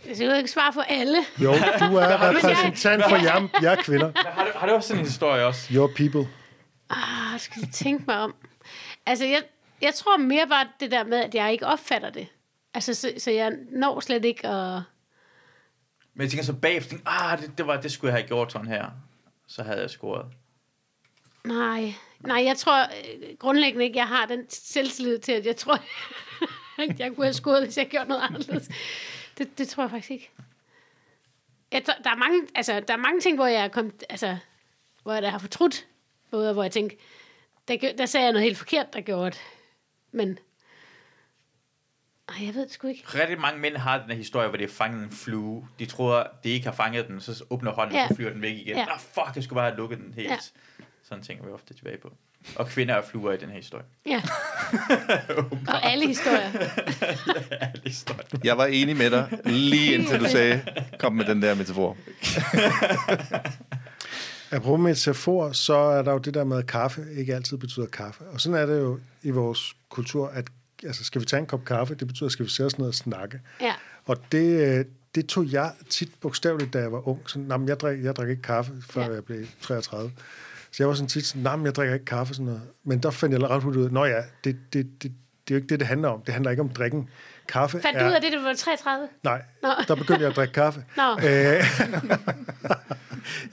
[0.07, 1.17] Jeg skal jo ikke svare for alle.
[1.37, 4.11] Jo, du er repræsentant for jer, jer kvinder.
[4.25, 5.73] Har du, har du også sådan en historie også?
[5.73, 6.27] Your people.
[6.89, 8.35] Ah, jeg skal lige tænke mig om.
[9.05, 9.43] Altså, jeg,
[9.81, 12.27] jeg tror mere bare det der med, at jeg ikke opfatter det.
[12.73, 14.81] Altså, så, så jeg når slet ikke at...
[16.13, 18.67] Men jeg tænker så bagefter, ah, det, det, var, det skulle jeg have gjort sådan
[18.67, 18.85] her.
[19.47, 20.25] Så havde jeg scoret.
[21.43, 25.79] Nej, nej, jeg tror øh, grundlæggende ikke, jeg har den selvtillid til, at jeg tror,
[26.89, 28.69] at jeg kunne have skåret, hvis jeg gjorde noget anderledes.
[29.39, 30.31] Det, det tror jeg faktisk ikke.
[31.71, 34.37] Jeg, tror- der, er mange, altså, der er mange ting, hvor jeg er kommet, altså,
[35.03, 35.87] hvor jeg har fortrudt,
[36.31, 36.97] både hvor jeg tænkte,
[37.67, 39.39] der, der sagde jeg noget helt forkert, der gjorde det.
[40.11, 40.39] Men,
[42.29, 43.03] ej, jeg ved det sgu ikke.
[43.05, 45.67] Rigtig mange mænd har den her historie, hvor de har fanget en flue.
[45.79, 48.01] De tror, de ikke har fanget den, så åbner hånden, Ja.
[48.01, 48.07] ja.
[48.07, 48.75] så flyver den væk igen.
[48.77, 48.93] Ja.
[48.93, 50.29] Ah, fuck, jeg skulle bare have lukket den helt.
[50.29, 50.37] Ja.
[51.03, 52.13] Sådan tænker vi ofte tilbage på.
[52.55, 53.83] Og kvinder er fluer i den her historie.
[54.05, 54.21] Ja.
[55.73, 56.51] Og alle historier.
[57.61, 58.39] Alle historier.
[58.43, 60.61] Jeg var enig med dig, lige indtil du sagde,
[60.99, 61.97] kom med den der metafor.
[64.51, 68.23] Apropos metafor, så er der jo det der med, at kaffe ikke altid betyder kaffe.
[68.23, 70.47] Og sådan er det jo i vores kultur, at
[70.83, 72.93] altså, skal vi tage en kop kaffe, det betyder, skal vi sætte os ned og
[72.93, 73.39] snakke.
[73.61, 73.73] Ja.
[74.05, 74.85] Og det, øh,
[75.15, 77.29] det tog jeg tit bogstaveligt, da jeg var ung.
[77.29, 79.07] Sådan, "Nå, men jeg, drik, jeg drik ikke kaffe, før Ja.
[79.07, 79.13] ja.
[79.13, 80.11] jeg blev 33.
[80.71, 82.33] Så jeg var sådan tit sådan, nej, jeg drikker ikke kaffe.
[82.33, 82.61] Sådan noget.
[82.83, 85.11] Men der fandt jeg ret hurtigt ud nå ja, det, det, det, det
[85.47, 86.21] er jo ikke det, det handler om.
[86.21, 87.09] Det handler ikke om drikken.
[87.47, 88.03] Kaffe Fandt er...
[88.03, 89.07] du ud af det, du var 33?
[89.23, 89.69] Nej, Nå.
[89.87, 90.83] der begyndte jeg at drikke kaffe.
[90.97, 91.17] Nå.
[91.17, 91.23] Øh,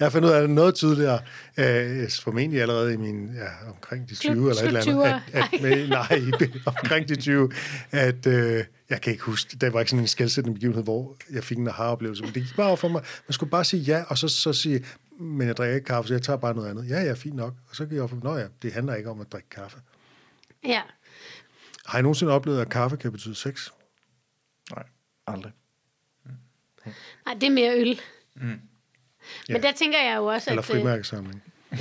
[0.00, 1.18] jeg fandt ud af det noget tydeligere,
[1.56, 5.22] øh, formentlig allerede i min, ja, omkring de 20 Slut- eller et eller andet.
[5.32, 6.20] At, at, med, nej,
[6.66, 7.50] omkring de 20,
[7.90, 11.44] at øh, jeg kan ikke huske, det var ikke sådan en skældsættende begivenhed, hvor jeg
[11.44, 13.02] fik en aha-oplevelse, men det gik bare over for mig.
[13.28, 14.84] Man skulle bare sige ja, og så, så sige,
[15.18, 16.88] men jeg drikker ikke kaffe, så jeg tager bare noget andet.
[16.90, 17.54] Ja, ja, fint nok.
[17.70, 19.78] Og så gik jeg op for, nå ja, det handler ikke om at drikke kaffe.
[20.64, 20.82] Ja.
[21.86, 23.70] Har I nogensinde oplevet, at kaffe kan betyde sex?
[24.74, 24.84] Nej,
[25.26, 25.52] aldrig.
[27.26, 28.00] Nej, det er mere øl.
[28.34, 28.42] Mm.
[28.42, 28.60] Men
[29.48, 29.58] Ja.
[29.58, 30.70] der tænker jeg jo også, Eller at...
[30.70, 31.42] øh, frimærkesamling?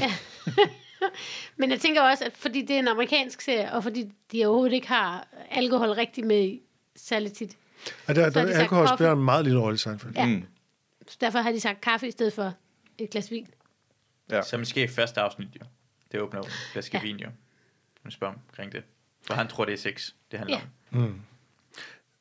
[1.58, 4.74] Men jeg tænker også, at fordi det er en amerikansk serie, og fordi de overhovedet
[4.74, 6.62] ikke har alkohol rigtig med i
[6.96, 7.58] særlig tit.
[8.08, 10.14] Ja, der, der, alkohol spiller en meget lille rolle i Seinfeld.
[10.16, 10.26] Ja.
[10.26, 10.44] Mm.
[11.08, 12.54] Så derfor har de sagt kaffe i stedet for
[12.98, 13.48] et glas vin.
[14.32, 14.42] Ja.
[14.42, 15.66] Så måske i første afsnit, jo.
[16.12, 17.04] Det åbner jo en flaske Ja.
[17.04, 17.28] vin, jo.
[18.04, 18.84] Man spørger omkring det.
[19.28, 20.60] For han tror, det er sex, det handler
[20.94, 20.98] Ja.
[21.00, 21.22] om.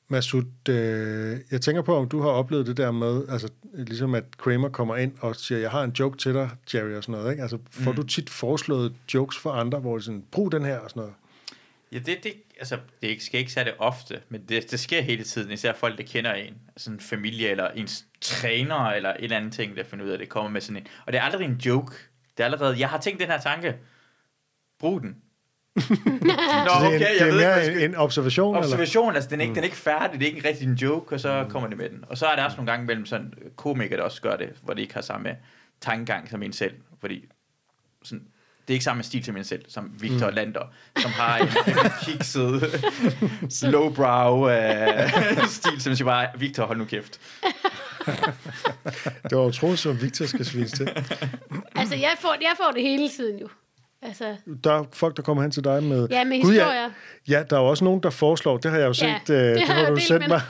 [0.09, 4.25] Masud, øh, jeg tænker på, om du har oplevet det der med, altså ligesom at
[4.39, 7.31] Kramer kommer ind og siger, jeg har en joke til dig, Jerry, og sådan noget,
[7.31, 7.43] ikke?
[7.43, 7.97] Altså, får mm.
[7.97, 11.15] du tit foreslået jokes for andre, hvor det sådan, brug den her, og sådan noget?
[11.95, 15.25] Ja, det, det, altså, det ikke- sker ikke særlig ofte, men det, det sker hele
[15.25, 16.55] tiden, især folk, der kender en.
[16.69, 20.15] Altså en familie, eller ens træner, eller et eller andet ting, der finder ud af,
[20.15, 20.87] at det kommer med sådan en.
[21.07, 21.97] Og det er aldrig en joke.
[22.37, 23.77] Det er allerede, jeg har tænkt den her tanke.
[24.79, 25.09] Brug den.
[25.77, 27.85] Nå, er, okay, en, det jeg er ved ikke, mere jeg en, skal...
[27.91, 28.67] en observation, eller?
[28.69, 31.15] Observation, altså den er, ikke, den er ikke færdig, det er ikke rigtig en joke,
[31.15, 32.05] og så kommer det med den.
[32.09, 34.75] Og så er der også nogle gange mellem sådan komikere, der også gør det, hvor
[34.75, 35.37] de ikke har samme
[35.81, 37.25] tankegang som en selv, fordi
[38.03, 38.27] sådan,
[38.69, 40.35] det er ikke samme stil som en selv, som Victor mm.
[40.35, 42.83] Lander, som har en, en kikset,
[43.73, 47.21] lowbrow uh, stil, som siger bare, Victor, hold nu kæft.
[49.31, 50.89] Det var utroligt, som Victor skal svines til.
[51.75, 53.49] Altså, jeg får, jeg får det hele tiden jo.
[54.05, 56.09] Altså, Der er folk, der kommer hen til dig med...
[56.11, 56.91] Ja, med Gud, historier.
[57.29, 59.19] Ja, der er jo også nogen, der foreslår, det har jeg jo set, Ja, øh,
[59.27, 60.41] det det, har jeg du sendt mig.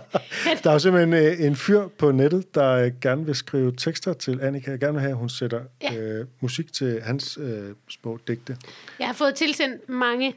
[0.64, 4.12] der er jo simpelthen øh, en fyr på nettet, der øh, gerne vil skrive tekster
[4.12, 4.70] til Annika.
[4.70, 5.94] Jeg gerne vil have, at hun sætter Ja.
[5.96, 8.56] øh, musik til hans øh, små digte.
[8.98, 10.34] jeg har fået tilsendt mange,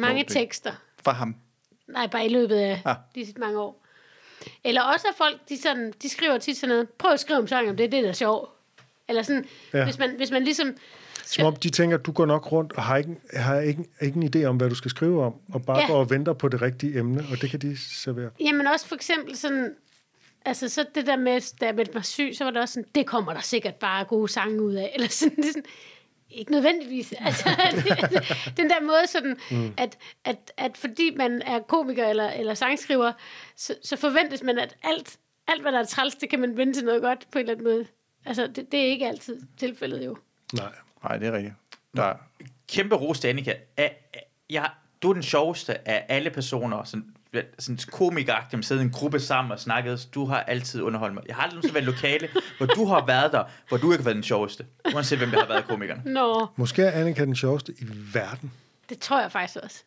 [0.00, 0.72] mange tekster.
[1.04, 1.36] For ham.
[1.88, 2.96] Nej, bare i løbet af Ah.
[3.14, 3.84] de sidste mange år.
[4.64, 7.46] Eller også at folk, de, sådan, de skriver tit sådan noget, prøv at skrive om
[7.46, 8.50] sang om det, det er da sjovt.
[9.08, 9.78] Eller sådan, Ja.
[9.78, 9.84] ja.
[9.84, 10.76] hvis, man, hvis man ligesom...
[11.26, 14.20] Som om de tænker, at du går nok rundt og har ikke, har ikke, ikke
[14.20, 15.86] en idé om, hvad du skal skrive om, og bare ja.
[15.86, 18.30] Går og venter på det rigtige emne, og det kan de servere.
[18.40, 19.74] Jamen også for eksempel sådan...
[20.46, 22.88] Altså så det der med, da jeg meldte mig syg, så var det også sådan,
[22.94, 24.90] det kommer der sikkert bare gode sange ud af.
[24.94, 25.64] Eller sådan, det sådan
[26.30, 27.14] ikke nødvendigvis.
[27.26, 27.48] Altså,
[28.56, 29.74] den der måde sådan, mm.
[29.76, 33.12] at, at, at fordi man er komiker eller, eller sangskriver,
[33.56, 35.18] så, så forventes man, at alt,
[35.48, 37.52] alt, hvad der er træls, det kan man vende til noget godt på en eller
[37.52, 37.86] anden måde.
[38.26, 40.16] Altså, det, det er ikke altid tilfældet jo.
[40.52, 40.72] Nej.
[41.04, 41.54] Nej, det er rigtigt.
[41.96, 42.14] Der, er-
[42.68, 43.52] Kæmpe ros til Annika.
[43.76, 44.18] Er, er,
[44.50, 44.70] jeg,
[45.02, 47.04] du er den sjoveste af alle personer, sådan,
[47.58, 50.08] sådan komikeragtigt, man sidder i en gruppe sammen og snakket.
[50.14, 51.22] Du har altid underholdt mig.
[51.28, 52.28] Jeg har aldrig nogensinde været lokale,
[52.58, 54.64] hvor du har været der, hvor du ikke har været den sjoveste.
[54.94, 56.02] Uanset hvem der har været komikeren.
[56.04, 58.52] Nå, Måske er Annika den sjoveste i verden.
[58.88, 59.82] Det tror jeg faktisk også.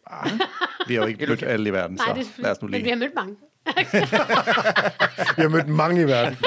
[0.87, 2.73] Vi har jo ikke mødt alle i verden, Nej, det så lad os nu men
[2.73, 2.89] vi lige.
[2.89, 3.35] har mødt mange.
[5.37, 6.37] Vi har mødt mange i verden.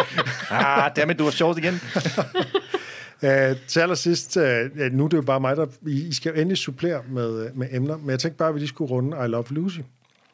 [0.51, 1.81] Ah, dammit, du var sjovt igen.
[3.23, 4.43] Uh, til allersidst, uh,
[4.93, 5.67] nu er det jo bare mig, der...
[5.87, 8.55] I, I skal jo endelig supplere med, øh, med emner, men jeg tænkte bare, at
[8.55, 9.81] vi lige skulle runde I Love Lucy,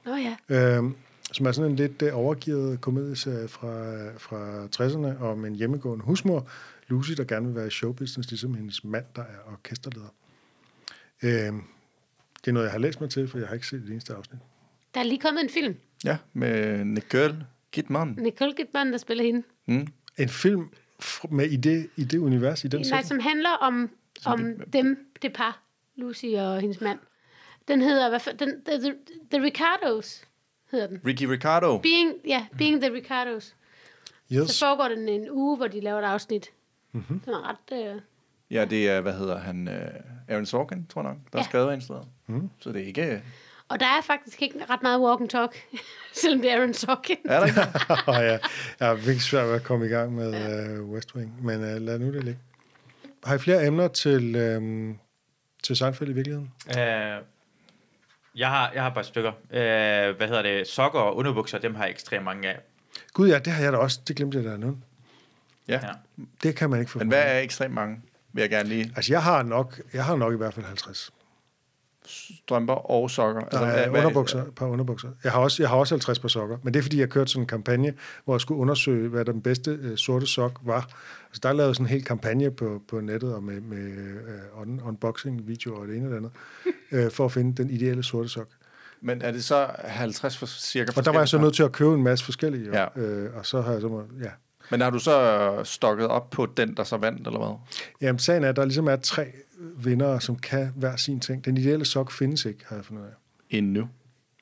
[0.04, 0.14] Nå
[0.48, 0.80] ja.
[0.80, 0.92] uh,
[1.32, 3.84] som er sådan en lidt uh, overgivet komedieserie fra,
[4.18, 6.48] fra 60'erne om en hjemmegående husmor,
[6.88, 10.14] Lucy, der gerne vil være i showbusiness, ligesom hendes mand, der er orkesterleder.
[11.22, 11.28] Uh,
[12.46, 14.14] det er noget, jeg har læst mig til, for jeg har ikke set det eneste
[14.14, 14.40] afsnit.
[14.94, 15.74] Der er lige kommet en film.
[16.04, 18.16] Ja, med Nicole Kidman.
[18.18, 19.42] Nicole Kidman, der spiller hende.
[19.66, 19.86] Mm.
[20.18, 20.68] En film
[21.30, 23.90] med i det, i det univers, i den Nej, som handler om,
[24.26, 25.62] om dem, det par,
[25.96, 26.98] Lucy og hendes mand.
[27.68, 28.94] Den hedder, hvad for, den, the, the,
[29.30, 30.24] the Ricardos
[30.70, 31.00] hedder den.
[31.06, 31.78] Ricky Ricardo.
[31.78, 33.54] Being, ja, Being the Ricardos.
[34.32, 34.50] Yes.
[34.50, 36.50] Så foregår den en uge, hvor de laver et afsnit.
[36.92, 37.00] Mhm.
[37.08, 37.20] Mm-hmm.
[37.20, 37.94] Den er ret...
[37.96, 38.00] Øh,
[38.50, 39.74] Ja, det er, hvad hedder han, uh,
[40.28, 41.44] Aaron Sorkin, tror jeg nok, der Ja.
[41.44, 42.06] skrevet og instrueret.
[42.26, 42.50] Mhm.
[42.60, 43.22] Så det er ikke...
[43.68, 45.56] og der er faktisk ikke ret meget walk and talk,
[46.22, 47.16] selvom det er Aaron Sorkin.
[47.24, 47.60] Er der ikke?
[48.12, 48.38] Og ja,
[48.80, 50.80] jeg er virkelig svært ved at komme i gang med ja.
[50.80, 52.40] uh, West Wing, men uh, lad nu det ligge.
[53.24, 54.98] Har I flere emner til, um,
[55.62, 56.52] til Seinfeld i virkeligheden?
[56.68, 57.22] Øh,
[58.36, 59.32] jeg, har, jeg har bare stykker.
[59.50, 60.66] Øh, hvad hedder det?
[60.66, 62.58] Sokker og underbukser, dem har jeg ekstremt mange af.
[63.12, 64.00] Gud ja, det har jeg da også.
[64.08, 64.78] Det glemte jeg da nu.
[65.68, 65.80] Ja.
[65.82, 65.92] Ja.
[66.42, 66.98] Det kan man ikke få.
[66.98, 68.00] Men hvad er ekstremt mange?
[68.32, 71.12] Vil jeg gerne lige Altså, jeg har nok, jeg har nok i hvert fald 50.
[72.06, 73.40] strømper og sokker.
[73.40, 75.08] Der hvad- er hvad- underbukser, et par underbukser.
[75.24, 77.30] Jeg har, også, jeg har også 50 par sokker, men det er, fordi jeg kørte
[77.30, 80.80] sådan en kampagne, hvor jeg skulle undersøge, hvad den bedste øh, sorte sok var.
[81.28, 84.60] Altså, der er lavet sådan en hel kampagne på, på nettet, og med, med øh,
[84.62, 86.30] un, unboxing-videoer og det ene og det andet,
[87.04, 88.48] øh, for at finde den ideelle sorte sok.
[89.00, 91.72] Men er det så 50 for cirka Og der var jeg så nødt til at
[91.72, 92.72] købe en masse forskellige, jo.
[92.72, 93.00] Ja.
[93.00, 94.30] øh, og så har jeg så må, ja.
[94.70, 97.56] Men har du så stokket op på den, der så vandt, eller hvad?
[98.00, 99.26] Jamen, sagen er, at der ligesom er tre
[99.76, 101.44] vindere, som kan hver sin ting.
[101.44, 103.12] Den ideelle sok findes ikke, har jeg fundet ud af.
[103.50, 103.88] Endnu.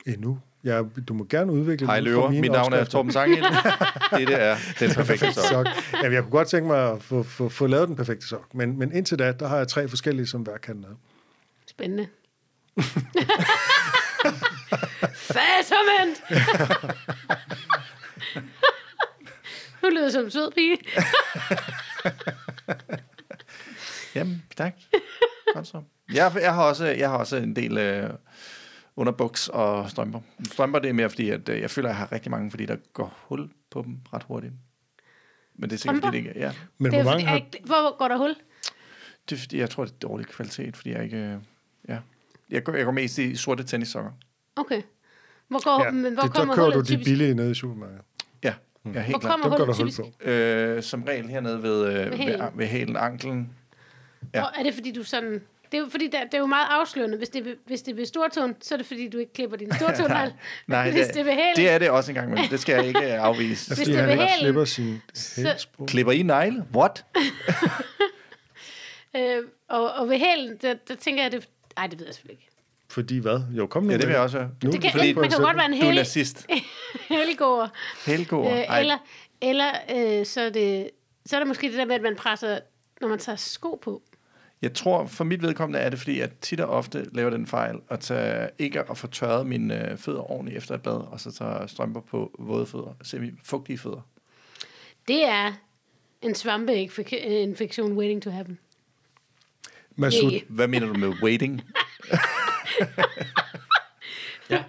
[0.06, 0.38] Endnu.
[0.64, 2.84] Ja, du må gerne udvikle Hej løver, mine mit navn er.
[2.84, 3.44] Torben Sangild.
[4.18, 5.44] det, det er den perfekte sok.
[5.44, 5.66] sok.
[5.92, 8.54] Jamen, jeg kunne godt tænke mig at få, få, få lavet den perfekte sok.
[8.54, 10.96] Men, men indtil da, der har jeg tre forskellige, som hver kan noget.
[11.66, 12.06] Spændende.
[15.34, 16.22] Fasament!
[19.84, 20.76] nu lyder det som en sød pige.
[24.14, 24.74] Jamen, tak.
[25.54, 25.82] Godt så.
[26.14, 28.10] Jeg, jeg, har også, jeg har også en del øh,
[28.96, 30.20] underbuks og strømper.
[30.52, 32.66] Strømper, det er mere fordi, at øh, jeg føler, at jeg har rigtig mange, fordi
[32.66, 34.52] der går hul på dem ret hurtigt.
[35.58, 36.52] Men det er sikkert, fordi det ikke ja.
[36.78, 37.66] Men Det er hvor fordi, mange har...
[37.66, 38.34] hvor går der hul?
[39.30, 41.16] Det er fordi, jeg tror, det er dårlig kvalitet, fordi jeg ikke...
[41.16, 41.36] Øh,
[41.88, 41.98] ja.
[42.50, 44.10] Jeg går, jeg går mest i sorte tennissokker.
[44.56, 44.82] Okay.
[45.48, 47.08] Hvor, går, Ja, men hvor det, der kommer kører du de typisk?
[47.08, 48.02] billige nede i supermarkedet.
[48.84, 49.30] Ja, ja helt Hvor klart.
[49.40, 50.28] kommer Dem hullet hul typisk?
[50.28, 52.46] Øh, som regel hernede ved, øh, ved, hælen.
[52.54, 53.50] ved hælen, anklen.
[54.34, 54.38] Ja.
[54.40, 54.46] Ja.
[54.58, 55.42] Er det fordi, du sådan...
[55.72, 57.18] Det er jo fordi, der, det er jo meget afslørende.
[57.18, 59.56] Hvis det, er hvis det er ved stortåen, så er det fordi, du ikke klipper
[59.56, 60.10] din stortån.
[60.66, 62.74] Nej, hvis det, det er ved hælen, det er det også engang, men det skal
[62.74, 63.68] jeg ikke øh, afvise.
[63.68, 65.02] Hvis Fordi det er ved hælen, slipper sin
[65.36, 65.86] hælsbrug.
[65.88, 66.64] Klipper I negle?
[66.74, 67.04] What?
[69.16, 69.38] øh,
[69.68, 71.48] og, og ved hælen, der, der tænker jeg, det...
[71.76, 72.53] Nej, det ved jeg selvfølgelig ikke.
[72.94, 73.40] Fordi hvad?
[73.50, 73.90] Jo, kom nu.
[73.90, 74.50] Ja, det vil jeg også høre.
[74.64, 76.46] Nu, Det kan, fordi- man kan godt være en Du er hel, nazist.
[77.08, 77.70] helgård.
[78.06, 78.52] Helgård.
[78.52, 78.98] Øh, eller
[79.40, 80.90] eller øh, så, er det,
[81.26, 82.58] så er det måske det der med, at man presser,
[83.00, 84.02] når man tager sko på.
[84.62, 87.76] Jeg tror, for mit vedkommende er det, fordi jeg tit og ofte laver den fejl,
[87.90, 91.32] at tage, ikke at få tørret mine øh, fødder ordentligt efter et bad, og så
[91.32, 94.08] tager strømper på våde fødder, semi-fugtige fødder.
[95.08, 95.52] Det er
[96.22, 98.58] en svampeinfektion waiting to happen.
[99.96, 100.42] Masud, Yeah.
[100.48, 101.62] Hvad mener du med waiting?
[104.50, 104.64] Ja.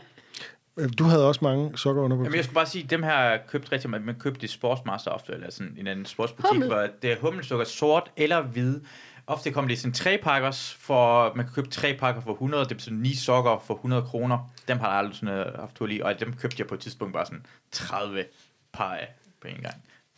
[0.99, 3.41] du havde også mange sokker under Jamen, jeg skulle bare sige, dem her har jeg
[3.47, 4.05] købt rigtig meget.
[4.05, 6.67] Man købte i Sportsmaster ofte, eller sådan en anden sportsbutik, Hummel.
[6.67, 8.81] hvor det er hummelsukker sort eller hvid.
[9.27, 12.65] Ofte kommer det i sådan tre pakkers, for man kan købe tre pakker for 100,
[12.65, 14.51] det er sådan ni sokker for 100 kroner.
[14.67, 16.79] Dem har jeg aldrig sådan øh, haft hul i, og dem købte jeg på et
[16.81, 18.25] tidspunkt bare sådan 30
[18.73, 19.07] par af
[19.41, 19.75] på en gang.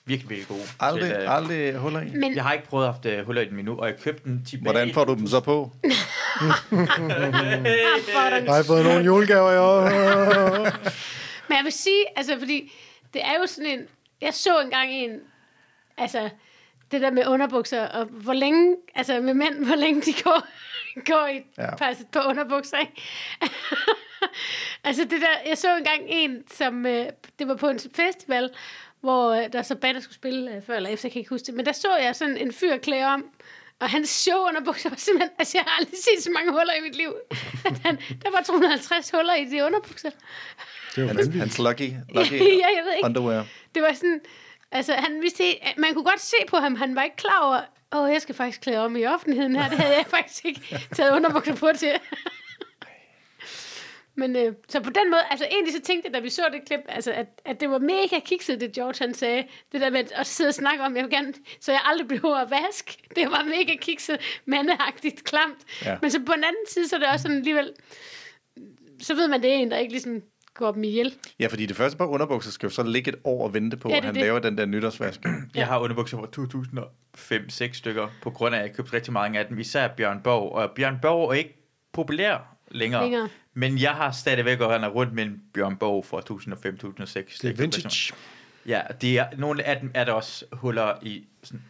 [0.08, 0.62] Virkelig, virkelig gode.
[0.80, 2.10] Aldrig, Til, øh, aldrig huller i.
[2.16, 3.98] Men Jeg har ikke prøvet at have haft uh, huller i den endnu, og jeg
[4.00, 4.64] købte den tilbage.
[4.72, 5.72] Hvordan får du dem så på?
[8.48, 9.82] Har jeg fået nogle julegaver i år?
[11.48, 12.74] Men jeg vil sige, altså fordi
[13.14, 13.80] det er jo sådan en,
[14.22, 15.12] jeg så engang en,
[15.98, 16.30] altså
[16.92, 20.48] det der med underbukser, og hvor længe, altså med mænd, hvor længe de går,
[21.12, 21.76] går i Ja.
[21.76, 23.02] par, på underbukser, ikke?
[24.84, 27.06] altså det der, jeg så engang en, som, øh,
[27.40, 28.50] det var på en festival,
[29.02, 31.46] hvor øh, der så bander skulle spille øh, før eller efter, jeg kan ikke huske
[31.46, 33.26] det, men der så jeg sådan en fyr klæde om,
[33.80, 36.82] og hans show underbukser var simpelthen, altså jeg har aldrig set så mange huller i
[36.82, 37.14] mit liv.
[37.86, 40.10] Han, der var 250 huller i de underbukser.
[40.96, 43.06] Det er jo Hans, hans lucky, lucky ja, jeg ved ikke.
[43.06, 43.46] underwear.
[43.76, 44.22] Det var sådan,
[44.72, 45.44] altså han vidste,
[45.78, 47.62] man kunne godt se på ham, han var ikke klar over,
[47.96, 51.16] åh, jeg skal faktisk klæde om i offentligheden her, det havde jeg faktisk ikke taget
[51.16, 51.92] underbukser på til.
[54.20, 56.62] Men øh, så på den måde, altså egentlig så tænkte jeg, da vi så det
[56.68, 59.44] klip, altså, at, at det var mega kikset, det George han sagde.
[59.72, 62.36] Det der med at sidde og snakke om, jeg vil gerne, så jeg aldrig behøver
[62.36, 62.98] at vaske.
[63.16, 65.58] Det var mega kikset, mandeagtigt, klamt.
[65.86, 65.98] Ja.
[66.02, 67.72] Men så på den anden side, så er det også sådan alligevel,
[69.02, 70.22] så ved man, det er en, der ikke ligesom
[70.54, 71.14] går dem ihjel.
[71.40, 73.90] Ja, fordi det første par underbukser skal jo så ligge et år og vente på,
[73.90, 74.22] Ja, at han det.
[74.22, 75.20] laver den der nytårsvask.
[75.56, 76.28] Jeg har underbukser fra
[77.68, 80.52] 2005-6 stykker, på grund af, at jeg købte rigtig mange af dem, især Bjørn Borg.
[80.52, 81.54] Og Bjørn Borg er ikke
[81.94, 83.30] populær længere, Længere.
[83.58, 87.40] Men jeg har stadigvæk og render rundt med en Bjørn Borg fra 2005-2006.
[87.42, 88.14] Det er vintage.
[88.66, 91.62] Ja, de er, nogle af dem er der også huller i sådan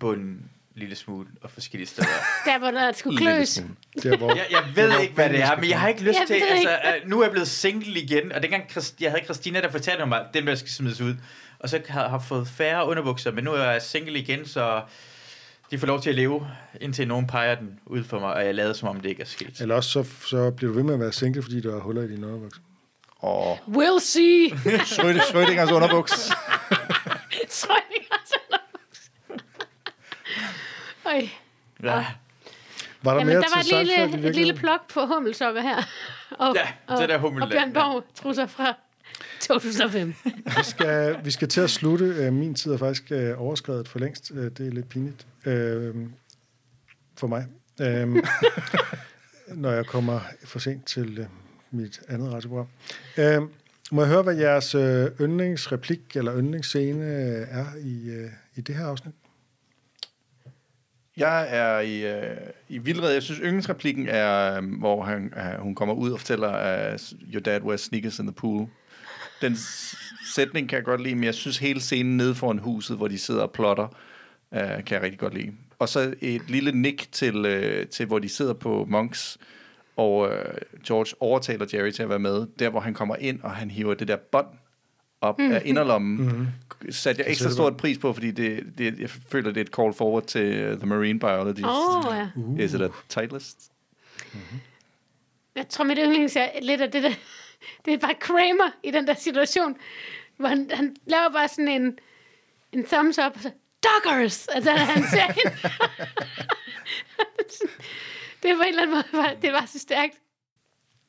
[0.00, 2.08] bunden lille smule og forskellige steder.
[2.46, 3.62] Der, hvor der skulle kløs.
[4.02, 6.26] Der, hvor, Jeg, jeg ved ikke, hvad det er, men jeg har ikke lyst Jeg
[6.26, 6.34] til...
[6.50, 9.70] Altså, øh, nu er jeg blevet single igen, og dengang Christ- jeg havde Christina, der
[9.70, 11.14] fortalte mig, at den der skal smides ud.
[11.58, 14.82] Og så har jeg fået færre underbukser, men nu er jeg single igen, så
[15.70, 16.46] de får lov til at leve,
[16.80, 19.26] indtil nogen peger den ud for mig, og jeg lader som om det ikke er
[19.26, 19.60] sket.
[19.60, 22.02] eller også så, så bliver du ved med at være single, fordi der er huller
[22.02, 22.60] i dine underbukser.
[23.18, 24.46] Og We'll see.
[24.94, 26.12] Schrödingers underbuks.
[27.48, 29.10] Schrødingers underbuks.
[31.06, 31.20] Øj.
[31.82, 32.06] Ja,
[33.02, 35.76] Var der Jamen, mere der var til et lille, et lille plok på hummelsokker her.
[36.30, 37.48] Og, Ja, og, det der hummel Og.
[37.50, 38.74] Bjørn Borg trusser fra
[39.48, 40.14] 2005.
[40.44, 42.04] Vi skal, vi skal til at slutte.
[42.04, 44.32] Øh, Min tid er faktisk øh, overskrevet for længst.
[44.34, 45.94] Øh, Det er lidt pinligt øh,
[47.18, 47.46] for mig.
[47.80, 48.08] Øh,
[49.62, 51.26] når jeg kommer for sent til
[51.70, 52.66] mit andet radioprogram.
[53.18, 53.42] Øh,
[53.92, 54.76] må jeg høre, hvad jeres
[55.20, 57.04] yndlingsreplik eller yndlingsscene
[57.50, 58.26] er i,
[58.56, 59.14] i det her afsnit?
[61.16, 62.36] Jeg er i, øh,
[62.68, 63.12] i vildred.
[63.12, 67.60] Jeg synes, yndlingsreplikken er, hvor han, øh, hun kommer ud og fortæller, at your dad
[67.62, 68.68] wears sneakers in the pool.
[69.42, 69.56] Den
[70.34, 73.18] sætning kan jeg godt lide, men jeg synes hele scenen nede foran huset, hvor de
[73.18, 73.88] sidder og plotter,
[74.54, 75.52] øh, kan jeg rigtig godt lide.
[75.78, 79.38] Og så et lille nick til, øh, til hvor de sidder på Monks,
[79.96, 80.54] og øh,
[80.86, 82.46] George overtaler Jerry til at være med.
[82.58, 84.46] Der, hvor han kommer ind, og han hiver det der bånd
[85.20, 85.52] op mm.
[85.52, 86.92] af inderlommen, mm.
[86.92, 87.72] satte jeg ekstra Kassettebånd.
[87.72, 90.78] stort pris på, fordi det, det, jeg føler, det er et call forward til uh,
[90.78, 91.66] The Marine Biologist.
[91.66, 92.28] Oh, ja.
[92.36, 92.60] Uh.
[92.60, 93.70] Is it a Titleist?
[95.56, 97.10] Jeg tror, mit yndlings er lidt af det der...
[97.84, 99.76] Det er bare Kramer i den der situation,
[100.36, 101.98] hvor han, han laver bare sådan en,
[102.72, 103.50] en thumbs up, og så,
[103.84, 104.48] Doggers!
[104.48, 105.56] Altså, han ser hende.
[108.42, 110.14] det var en eller anden måde, var, det var så stærkt.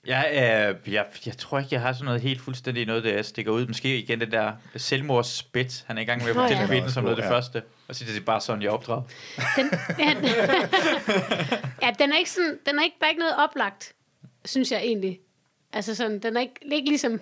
[0.08, 3.52] Jeg, øh, jeg, jeg tror ikke, jeg har sådan noget helt fuldstændig noget, der stikker
[3.52, 3.68] ud.
[3.68, 6.68] Måske igen det der selvmordsspit, han er i gang med at fortælle ja.
[6.68, 7.36] kvinden som noget af det Ja.
[7.38, 7.64] første.
[7.88, 9.02] Og så det er bare sådan, jeg opdrager.
[9.56, 10.10] Den, ja,
[11.88, 13.94] ja, den er ikke sådan, den er ikke, der er ikke noget oplagt,
[14.46, 15.20] synes jeg egentlig.
[15.74, 17.20] Altså sådan, den er ikke, ikke ligesom,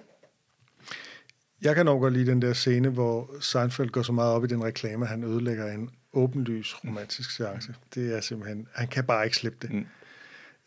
[1.61, 4.47] Jeg kan nok godt lide den der scene, hvor Seinfeld går så meget op i
[4.47, 7.75] den reklame, at han ødelægger en åbenlys romantisk seance.
[7.95, 8.67] Det er simpelthen...
[8.73, 9.71] Han kan bare ikke slippe det.
[9.75, 9.85] Mm.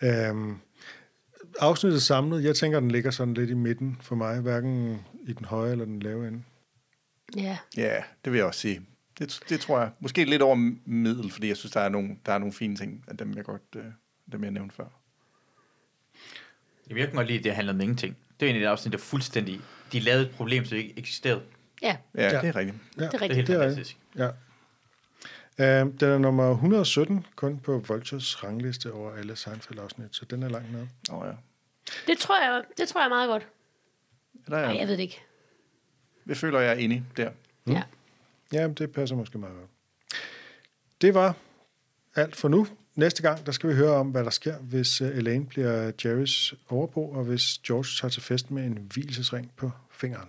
[0.08, 0.56] Øhm,
[1.60, 5.44] afsnittet samlet, jeg tænker, den ligger sådan lidt i midten for mig, hverken i den
[5.44, 6.42] høje eller den lave ende.
[7.36, 7.58] ja.
[7.76, 8.80] Ja, det vil jeg også sige.
[9.18, 9.90] Det, det tror jeg.
[10.00, 13.04] Måske lidt over middel, fordi jeg synes, der er nogle, der er nogle fine ting
[13.08, 13.84] af dem, jeg godt øh,
[14.32, 15.01] dem, jeg nævnte før.
[16.98, 18.16] Jeg vil godt lide, at det handler om ingenting.
[18.40, 19.60] Det er egentlig et afsnit, der er fuldstændig...
[19.92, 21.42] De lavede et problem, som ikke eksisterede.
[21.82, 22.78] Ja, Ja, det er rigtigt.
[22.98, 23.36] Ja, det er Det er rigtigt.
[23.36, 23.96] helt Det er fantastisk.
[24.16, 24.28] Ja.
[25.58, 30.48] Øhm, den er nummer 117, kun på Vultures rangliste over alle Seinfeld-afsnit, så den er
[30.48, 30.88] langt nede.
[31.10, 31.32] Åh, oh, ja.
[32.06, 33.46] Det tror jeg, det tror jeg meget godt.
[34.46, 34.68] Eller, ja.
[34.78, 35.22] jeg ved det ikke.
[36.26, 37.30] Jeg føler, jeg er enig der.
[37.64, 37.72] Mm.
[37.72, 37.82] Ja.
[38.52, 39.70] Ja, det passer måske meget godt.
[41.00, 41.34] Det var
[42.14, 42.66] alt for nu.
[42.94, 46.54] Næste gang, der skal vi høre om, hvad der sker, hvis øh, Elaine bliver Jerrys
[46.68, 50.28] overbo, og hvis George tager til fest med en hvilesesring på fingeren.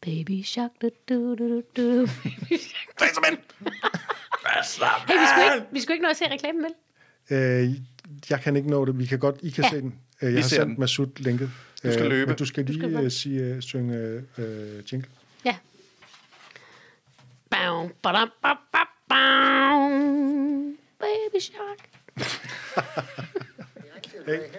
[0.00, 2.06] Baby shark, du, du, du, du, du.
[2.06, 2.54] Baby
[4.64, 5.08] shark.
[5.08, 6.72] hey, vi skulle, ikke, vi skulle ikke nå at se reklamen, vel?
[7.30, 7.70] Øh,
[8.30, 8.98] jeg kan ikke nå det.
[8.98, 9.70] Vi kan godt, I kan Ja.
[9.70, 9.86] se den.
[10.22, 10.76] Øh, Jeg Vi har sendt den.
[10.80, 11.50] Masud linket.
[11.82, 12.26] Du skal Øh, løbe.
[12.28, 15.08] Men du skal Du skal lige bare- øh, sige, uh, synge øh, jingle.
[15.44, 15.56] Ja.
[17.50, 20.51] Bow, badam, bap, bap, bow.
[21.02, 21.80] Baby shark.
[24.24, 24.50] Hey.